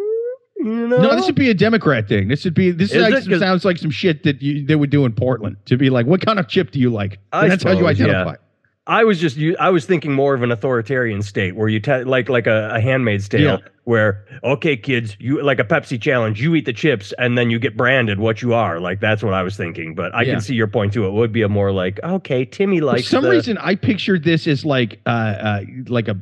know? 0.57 0.97
No, 0.97 1.15
this 1.15 1.25
would 1.25 1.35
be 1.35 1.49
a 1.49 1.53
Democrat 1.53 2.09
thing. 2.09 2.27
This 2.27 2.43
would 2.43 2.53
be 2.53 2.71
this 2.71 2.93
like, 2.93 3.23
sounds 3.39 3.63
like 3.63 3.77
some 3.77 3.91
shit 3.91 4.23
that 4.23 4.41
you, 4.41 4.65
they 4.65 4.75
would 4.75 4.89
do 4.89 5.05
in 5.05 5.13
Portland. 5.13 5.55
To 5.67 5.77
be 5.77 5.89
like, 5.89 6.05
what 6.05 6.25
kind 6.25 6.39
of 6.39 6.49
chip 6.49 6.71
do 6.71 6.79
you 6.79 6.89
like? 6.89 7.19
And 7.31 7.49
that's 7.49 7.61
suppose, 7.61 7.75
how 7.75 7.79
you 7.79 7.87
identify. 7.87 8.31
Yeah. 8.31 8.37
I 8.87 9.03
was 9.03 9.19
just 9.19 9.37
I 9.59 9.69
was 9.69 9.85
thinking 9.85 10.13
more 10.13 10.33
of 10.33 10.41
an 10.41 10.51
authoritarian 10.51 11.21
state 11.21 11.55
where 11.55 11.67
you 11.67 11.79
te- 11.79 12.05
like 12.05 12.29
like 12.29 12.47
a, 12.47 12.71
a 12.73 12.79
Handmaid's 12.79 13.27
Tale 13.27 13.41
yeah. 13.41 13.57
where 13.83 14.25
okay 14.43 14.77
kids 14.77 15.17
you 15.19 15.43
like 15.43 15.59
a 15.59 15.63
Pepsi 15.63 16.01
challenge 16.01 16.41
you 16.41 16.55
eat 16.55 16.65
the 16.65 16.73
chips 16.73 17.13
and 17.19 17.37
then 17.37 17.49
you 17.49 17.59
get 17.59 17.75
branded 17.75 18.19
what 18.19 18.41
you 18.41 18.53
are 18.53 18.79
like 18.79 19.01
that's 19.01 19.21
what 19.21 19.33
I 19.33 19.43
was 19.43 19.57
thinking 19.57 19.93
but 19.93 20.15
I 20.15 20.21
yeah. 20.21 20.33
can 20.33 20.41
see 20.41 20.55
your 20.55 20.67
point 20.67 20.93
too 20.93 21.05
it 21.05 21.11
would 21.11 21.33
be 21.33 21.41
a 21.41 21.49
more 21.49 21.71
like 21.71 21.99
okay 22.01 22.45
Timmy 22.45 22.79
like 22.79 23.03
some 23.03 23.25
the- 23.25 23.29
reason 23.29 23.57
I 23.57 23.75
pictured 23.75 24.23
this 24.23 24.47
as 24.47 24.65
like 24.65 24.99
uh, 25.05 25.09
uh 25.09 25.61
like 25.87 26.07
a 26.07 26.17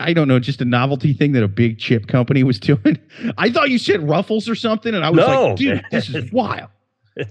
I 0.00 0.12
don't 0.12 0.28
know, 0.28 0.38
just 0.38 0.60
a 0.60 0.64
novelty 0.64 1.12
thing 1.12 1.32
that 1.32 1.42
a 1.42 1.48
big 1.48 1.80
chip 1.80 2.06
company 2.06 2.44
was 2.44 2.60
doing. 2.60 2.98
I 3.36 3.50
thought 3.50 3.70
you 3.70 3.78
said 3.78 4.08
Ruffles 4.08 4.48
or 4.48 4.54
something, 4.54 4.94
and 4.94 5.04
I 5.04 5.10
was 5.10 5.18
no. 5.18 5.46
like, 5.48 5.56
dude, 5.56 5.84
this 5.90 6.08
is 6.08 6.30
wild. 6.30 6.70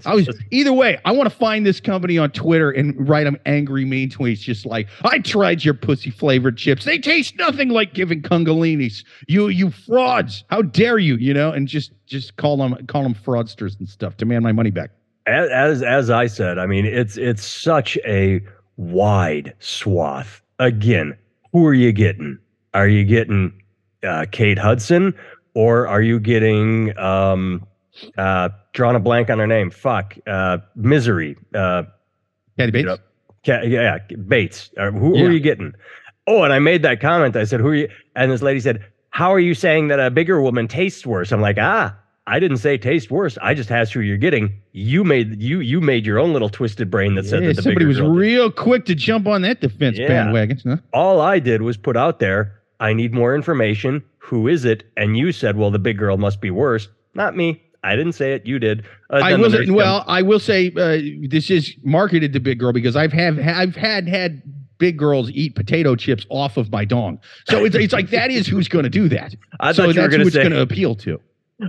I 0.04 0.14
was 0.14 0.28
either 0.50 0.72
way. 0.72 0.98
I 1.04 1.12
want 1.12 1.30
to 1.30 1.34
find 1.36 1.64
this 1.64 1.80
company 1.80 2.18
on 2.18 2.30
Twitter 2.30 2.70
and 2.70 3.08
write 3.08 3.24
them 3.24 3.38
angry, 3.46 3.84
mean 3.84 4.10
tweets, 4.10 4.40
just 4.40 4.66
like 4.66 4.88
I 5.04 5.18
tried 5.18 5.64
your 5.64 5.74
pussy 5.74 6.10
flavored 6.10 6.56
chips. 6.56 6.84
They 6.84 6.98
taste 6.98 7.36
nothing 7.36 7.68
like 7.70 7.94
giving 7.94 8.22
congolinis. 8.22 9.04
You 9.26 9.48
you 9.48 9.70
frauds! 9.70 10.44
How 10.50 10.62
dare 10.62 10.98
you? 10.98 11.16
You 11.16 11.34
know, 11.34 11.52
and 11.52 11.68
just 11.68 11.92
just 12.06 12.36
call 12.36 12.56
them 12.56 12.86
call 12.86 13.02
them 13.02 13.14
fraudsters 13.14 13.78
and 13.78 13.88
stuff. 13.88 14.16
Demand 14.16 14.44
my 14.44 14.52
money 14.52 14.70
back. 14.70 14.90
As 15.26 15.48
as, 15.50 15.82
as 15.82 16.10
I 16.10 16.26
said, 16.26 16.58
I 16.58 16.66
mean 16.66 16.84
it's 16.86 17.16
it's 17.16 17.44
such 17.44 17.96
a 18.06 18.40
wide 18.76 19.54
swath. 19.58 20.42
Again, 20.58 21.16
who 21.52 21.66
are 21.66 21.74
you 21.74 21.92
getting? 21.92 22.38
Are 22.74 22.88
you 22.88 23.04
getting 23.04 23.52
uh, 24.02 24.26
Kate 24.30 24.58
Hudson 24.58 25.14
or 25.54 25.88
are 25.88 26.02
you 26.02 26.20
getting 26.20 26.96
um, 26.98 27.66
uh, 28.16 28.50
drawing 28.72 28.96
a 28.96 29.00
blank 29.00 29.30
on 29.30 29.38
her 29.38 29.46
name? 29.46 29.70
Fuck, 29.70 30.16
uh, 30.26 30.58
Misery. 30.74 31.36
Uh, 31.54 31.84
Kathy 32.56 32.70
Bates. 32.70 32.98
You 33.44 33.52
know, 33.52 33.62
yeah, 33.64 33.98
Bates. 34.26 34.70
Uh, 34.76 34.90
who, 34.90 35.14
yeah. 35.14 35.20
who, 35.22 35.26
are 35.28 35.32
you 35.32 35.40
getting? 35.40 35.74
Oh, 36.26 36.42
and 36.42 36.52
I 36.52 36.58
made 36.58 36.82
that 36.82 37.00
comment. 37.00 37.36
I 37.36 37.44
said, 37.44 37.60
"Who 37.60 37.68
are 37.68 37.74
you?" 37.74 37.88
And 38.16 38.30
this 38.30 38.42
lady 38.42 38.60
said, 38.60 38.84
"How 39.10 39.32
are 39.32 39.40
you 39.40 39.54
saying 39.54 39.88
that 39.88 40.00
a 40.00 40.10
bigger 40.10 40.40
woman 40.40 40.68
tastes 40.68 41.06
worse?" 41.06 41.32
I'm 41.32 41.40
like, 41.40 41.56
"Ah, 41.58 41.96
I 42.26 42.38
didn't 42.40 42.58
say 42.58 42.76
taste 42.76 43.10
worse. 43.10 43.38
I 43.40 43.54
just 43.54 43.70
asked 43.70 43.92
who 43.94 44.00
you're 44.00 44.16
getting. 44.16 44.60
You 44.72 45.04
made 45.04 45.40
you 45.40 45.60
you 45.60 45.80
made 45.80 46.04
your 46.04 46.18
own 46.18 46.32
little 46.32 46.50
twisted 46.50 46.90
brain 46.90 47.14
that 47.14 47.24
yeah, 47.24 47.30
said 47.30 47.42
that 47.44 47.56
the 47.56 47.62
somebody 47.62 47.86
was 47.86 48.00
real 48.00 48.50
quick 48.50 48.84
to 48.86 48.94
jump 48.94 49.26
on 49.26 49.42
that 49.42 49.60
defense 49.60 49.98
yeah. 49.98 50.08
bandwagon. 50.08 50.60
Huh? 50.64 50.76
All 50.92 51.20
I 51.20 51.38
did 51.38 51.62
was 51.62 51.76
put 51.76 51.96
out 51.96 52.18
there 52.18 52.58
I 52.80 52.92
need 52.92 53.12
more 53.12 53.34
information. 53.34 54.02
Who 54.18 54.46
is 54.46 54.64
it? 54.64 54.84
And 54.96 55.16
you 55.16 55.32
said, 55.32 55.56
well, 55.56 55.70
the 55.70 55.78
big 55.78 55.98
girl 55.98 56.16
must 56.16 56.40
be 56.40 56.50
worse. 56.50 56.88
Not 57.14 57.36
me. 57.36 57.62
I 57.84 57.96
didn't 57.96 58.12
say 58.12 58.32
it. 58.32 58.46
You 58.46 58.58
did. 58.58 58.84
Uh, 59.10 59.20
I 59.22 59.34
will. 59.34 59.50
Say, 59.50 59.70
well, 59.70 60.04
I 60.06 60.22
will 60.22 60.40
say 60.40 60.72
uh, 60.76 61.28
this 61.28 61.50
is 61.50 61.74
marketed 61.82 62.32
to 62.32 62.40
big 62.40 62.58
girl 62.58 62.72
because 62.72 62.96
I've 62.96 63.12
have 63.12 63.38
I've 63.38 63.76
had 63.76 64.08
had 64.08 64.42
big 64.78 64.96
girls 64.96 65.30
eat 65.30 65.54
potato 65.54 65.94
chips 65.96 66.26
off 66.28 66.56
of 66.56 66.70
my 66.72 66.84
dong. 66.84 67.20
So 67.48 67.64
it's 67.64 67.76
it's 67.76 67.92
like 67.92 68.10
that 68.10 68.30
is 68.30 68.46
who's 68.46 68.68
going 68.68 68.84
to 68.84 68.90
do 68.90 69.08
that. 69.10 69.34
I 69.60 69.72
so 69.72 69.92
that's 69.92 70.14
who 70.14 70.22
it's 70.22 70.36
going 70.36 70.50
to 70.50 70.60
appeal 70.60 70.94
to. 70.96 71.20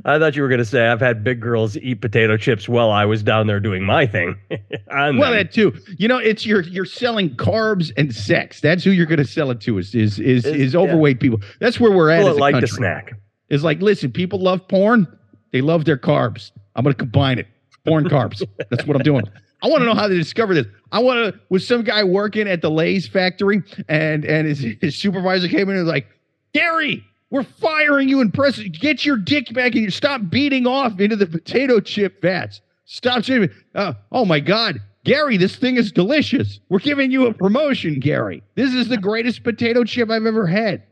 I 0.06 0.20
thought 0.20 0.36
you 0.36 0.44
were 0.44 0.50
going 0.50 0.60
to 0.60 0.66
say 0.66 0.88
I've 0.88 1.00
had 1.00 1.24
big 1.24 1.42
girls 1.42 1.76
eat 1.78 2.02
potato 2.02 2.38
chips 2.38 2.70
while 2.70 2.92
I 2.92 3.06
was 3.06 3.24
down 3.24 3.48
there 3.48 3.60
doing 3.60 3.84
my 3.84 4.06
thing. 4.06 4.36
well, 4.88 5.32
that 5.32 5.52
too. 5.52 5.74
You 5.98 6.08
know, 6.08 6.20
it's 6.20 6.46
you're 6.46 6.62
you're 6.62 6.86
selling 6.86 7.36
carbs 7.36 7.92
and 7.98 8.14
sex. 8.14 8.62
That's 8.62 8.84
who 8.84 8.92
you're 8.92 9.08
going 9.08 9.18
to 9.18 9.26
sell 9.26 9.50
it 9.50 9.62
to. 9.62 9.80
Is 9.80 9.96
is 9.96 10.20
is, 10.20 10.46
is 10.46 10.76
overweight 10.76 11.18
yeah. 11.18 11.22
people. 11.22 11.40
That's 11.60 11.80
where 11.80 11.92
we're 11.92 12.12
at. 12.12 12.24
Well, 12.24 12.38
like 12.38 12.54
country. 12.54 12.68
the 12.68 12.76
snack. 12.76 13.14
It's 13.50 13.64
like, 13.64 13.82
listen, 13.82 14.12
people 14.12 14.40
love 14.40 14.68
porn. 14.68 15.08
They 15.52 15.62
love 15.62 15.86
their 15.86 15.98
carbs. 15.98 16.52
I'm 16.76 16.84
going 16.84 16.94
to 16.94 16.98
combine 16.98 17.40
it. 17.40 17.48
Porn 17.86 18.06
carbs. 18.06 18.44
That's 18.70 18.86
what 18.86 18.96
I'm 18.96 19.04
doing. 19.04 19.24
I 19.62 19.68
want 19.68 19.82
to 19.82 19.86
know 19.86 19.94
how 19.94 20.08
they 20.08 20.16
discovered 20.16 20.56
this. 20.56 20.68
I 20.92 21.00
want 21.00 21.34
to 21.34 21.40
was 21.50 21.68
some 21.68 21.84
guy 21.84 22.04
working 22.04 22.48
at 22.48 22.62
the 22.62 22.72
Lay's 22.72 23.08
factory 23.08 23.62
and 23.88 24.26
and 24.26 24.48
his, 24.48 24.60
his 24.82 24.96
supervisor 24.96 25.48
came 25.48 25.70
in 25.70 25.76
and 25.76 25.86
was 25.86 25.92
like, 25.92 26.08
Gary, 26.54 27.04
we're 27.30 27.44
firing 27.44 28.10
you 28.10 28.22
in 28.22 28.32
press. 28.32 28.60
Get 28.60 29.06
your 29.06 29.18
dick 29.18 29.54
back 29.54 29.76
and 29.76 29.92
stop 29.94 30.30
beating 30.30 30.66
off 30.66 31.00
into 31.00 31.16
the 31.16 31.28
potato 31.28 31.80
chip 31.80 32.22
vats. 32.22 32.62
Stop 32.86 33.24
saying, 33.24 33.50
uh, 33.76 33.94
oh 34.12 34.26
my 34.26 34.40
God, 34.40 34.82
Gary, 35.04 35.38
this 35.38 35.56
thing 35.56 35.78
is 35.78 35.92
delicious. 35.92 36.60
We're 36.70 36.80
giving 36.80 37.12
you 37.12 37.28
a 37.28 37.34
promotion, 37.34 38.00
Gary. 38.00 38.42
This 38.56 38.74
is 38.74 38.88
the 38.88 38.98
greatest 38.98 39.44
potato 39.44 39.84
chip 39.84 40.10
I've 40.10 40.26
ever 40.26 40.48
had. 40.48 40.84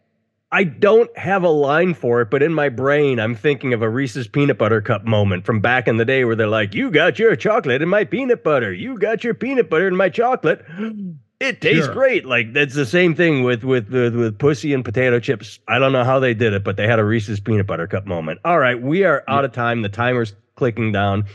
I 0.51 0.63
don't 0.63 1.15
have 1.17 1.43
a 1.43 1.49
line 1.49 1.93
for 1.93 2.21
it, 2.21 2.29
but 2.29 2.41
in 2.41 2.53
my 2.53 2.69
brain, 2.69 3.19
I'm 3.19 3.35
thinking 3.35 3.73
of 3.73 3.81
a 3.81 3.89
Reese's 3.89 4.27
peanut 4.27 4.57
butter 4.57 4.81
cup 4.81 5.03
moment 5.03 5.45
from 5.45 5.59
back 5.59 5.87
in 5.87 5.97
the 5.97 6.05
day 6.05 6.23
where 6.23 6.35
they're 6.35 6.47
like, 6.47 6.73
You 6.73 6.89
got 6.89 7.19
your 7.19 7.35
chocolate 7.35 7.81
in 7.81 7.89
my 7.89 8.05
peanut 8.05 8.43
butter. 8.43 8.71
You 8.71 8.97
got 8.97 9.23
your 9.23 9.33
peanut 9.33 9.69
butter 9.69 9.87
in 9.87 9.95
my 9.95 10.09
chocolate. 10.09 10.65
It 11.39 11.61
tastes 11.61 11.85
sure. 11.85 11.93
great. 11.93 12.25
Like 12.25 12.53
that's 12.53 12.73
the 12.73 12.83
same 12.83 13.13
thing 13.13 13.43
with 13.43 13.63
with 13.63 13.89
with, 13.89 14.15
with 14.15 14.39
pussy 14.39 14.73
and 14.73 14.83
potato 14.83 15.19
chips. 15.19 15.59
I 15.67 15.77
don't 15.77 15.91
know 15.91 16.03
how 16.03 16.17
they 16.17 16.33
did 16.33 16.53
it, 16.53 16.63
but 16.63 16.77
they 16.77 16.87
had 16.87 16.97
a 16.97 17.05
Reese's 17.05 17.39
peanut 17.39 17.67
butter 17.67 17.85
cup 17.85 18.07
moment. 18.07 18.39
All 18.43 18.57
right, 18.57 18.81
we 18.81 19.03
are 19.03 19.23
out 19.27 19.45
of 19.45 19.51
time. 19.51 19.83
The 19.83 19.89
timer's 19.89 20.33
clicking 20.55 20.91
down. 20.91 21.25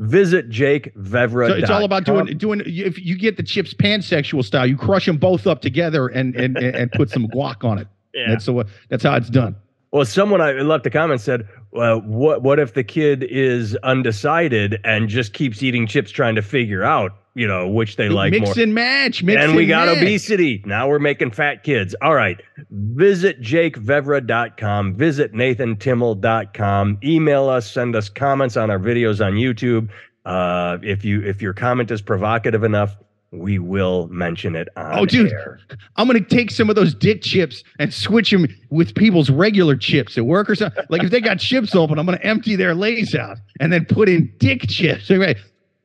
Visit 0.00 0.48
Jake 0.48 0.92
Vevra. 0.96 1.46
So 1.46 1.54
it's 1.54 1.70
all 1.70 1.84
about 1.84 2.02
doing 2.02 2.36
doing. 2.36 2.62
If 2.66 2.98
you 2.98 3.16
get 3.16 3.36
the 3.36 3.44
chips 3.44 3.72
pansexual 3.72 4.44
style, 4.44 4.66
you 4.66 4.76
crush 4.76 5.06
them 5.06 5.16
both 5.16 5.46
up 5.46 5.62
together 5.62 6.08
and 6.08 6.34
and 6.34 6.58
and 6.58 6.90
put 6.90 7.10
some 7.10 7.28
guac 7.28 7.62
on 7.62 7.78
it. 7.78 7.86
Yeah. 8.14 8.26
That's 8.28 8.44
so. 8.44 8.62
That's 8.88 9.02
how 9.04 9.16
it's 9.16 9.30
done. 9.30 9.56
Well, 9.92 10.04
someone 10.06 10.40
I 10.40 10.52
left 10.52 10.86
a 10.86 10.90
comment 10.90 11.20
said, 11.20 11.46
well, 11.70 12.00
what 12.00 12.42
what 12.42 12.58
if 12.58 12.74
the 12.74 12.84
kid 12.84 13.24
is 13.24 13.76
undecided 13.82 14.80
and 14.84 15.08
just 15.08 15.32
keeps 15.32 15.62
eating 15.62 15.86
chips 15.86 16.10
trying 16.10 16.34
to 16.34 16.42
figure 16.42 16.82
out 16.82 17.12
you 17.34 17.46
know, 17.46 17.68
which 17.68 17.96
they 17.96 18.08
like 18.08 18.32
mix 18.32 18.44
more. 18.56 18.62
and 18.62 18.74
match. 18.74 19.22
Mix 19.22 19.42
and 19.42 19.56
we 19.56 19.66
got 19.66 19.88
match. 19.88 19.98
obesity. 19.98 20.62
Now 20.66 20.88
we're 20.88 20.98
making 20.98 21.30
fat 21.30 21.62
kids. 21.62 21.94
All 22.02 22.14
right. 22.14 22.40
Visit 22.70 23.40
jakevevra.com. 23.40 24.94
Visit 24.94 25.32
nathantimmel.com. 25.32 26.98
Email 27.02 27.48
us. 27.48 27.70
Send 27.70 27.96
us 27.96 28.08
comments 28.08 28.56
on 28.56 28.70
our 28.70 28.78
videos 28.78 29.24
on 29.24 29.34
YouTube. 29.34 29.88
Uh, 30.24 30.78
if 30.82 31.04
you 31.04 31.22
if 31.22 31.40
your 31.40 31.54
comment 31.54 31.90
is 31.90 32.02
provocative 32.02 32.64
enough, 32.64 32.96
we 33.32 33.58
will 33.58 34.08
mention 34.08 34.54
it 34.54 34.68
on 34.76 34.98
Oh, 34.98 35.06
dude, 35.06 35.32
air. 35.32 35.58
I'm 35.96 36.06
gonna 36.06 36.20
take 36.20 36.50
some 36.50 36.68
of 36.70 36.76
those 36.76 36.94
dick 36.94 37.22
chips 37.22 37.64
and 37.78 37.92
switch 37.92 38.30
them 38.30 38.46
with 38.70 38.94
people's 38.94 39.30
regular 39.30 39.76
chips 39.76 40.16
at 40.18 40.26
work 40.26 40.48
or 40.50 40.54
something. 40.54 40.84
Like 40.90 41.02
if 41.02 41.10
they 41.10 41.20
got 41.20 41.38
chips 41.38 41.74
open, 41.74 41.98
I'm 41.98 42.04
gonna 42.06 42.18
empty 42.22 42.56
their 42.56 42.74
lays 42.74 43.14
out 43.14 43.38
and 43.60 43.72
then 43.72 43.84
put 43.86 44.08
in 44.08 44.32
dick 44.38 44.68
chips. 44.68 45.10
Right? 45.10 45.36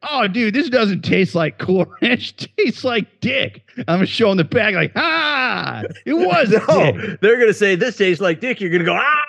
oh, 0.09 0.27
dude, 0.27 0.53
this 0.53 0.69
doesn't 0.69 1.01
taste 1.01 1.35
like 1.35 1.57
Cool 1.57 1.85
Ranch. 2.01 2.35
tastes 2.57 2.83
like 2.83 3.19
dick. 3.19 3.63
I'm 3.79 3.97
gonna 3.97 4.05
show 4.05 4.25
showing 4.25 4.37
the 4.37 4.43
bag 4.43 4.75
like, 4.75 4.91
ah, 4.95 5.83
it 6.05 6.13
was. 6.17 6.49
no, 6.49 6.91
dick. 6.91 7.21
they're 7.21 7.39
gonna 7.39 7.53
say 7.53 7.75
this 7.75 7.97
tastes 7.97 8.21
like 8.21 8.39
dick. 8.41 8.59
You're 8.61 8.69
gonna 8.69 8.83
go, 8.83 8.97
ah, 8.99 9.21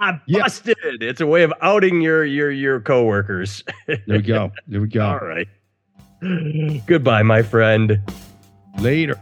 I 0.00 0.20
busted. 0.28 0.76
Yep. 0.82 0.94
It's 1.00 1.20
a 1.20 1.26
way 1.26 1.42
of 1.42 1.52
outing 1.62 2.00
your 2.00 2.24
your 2.24 2.50
your 2.50 2.80
coworkers. 2.80 3.64
there 3.86 3.98
we 4.06 4.22
go. 4.22 4.50
There 4.68 4.80
we 4.80 4.88
go. 4.88 5.04
All 5.06 5.18
right. 5.18 5.48
Goodbye, 6.86 7.22
my 7.22 7.42
friend. 7.42 8.00
Later. 8.78 9.18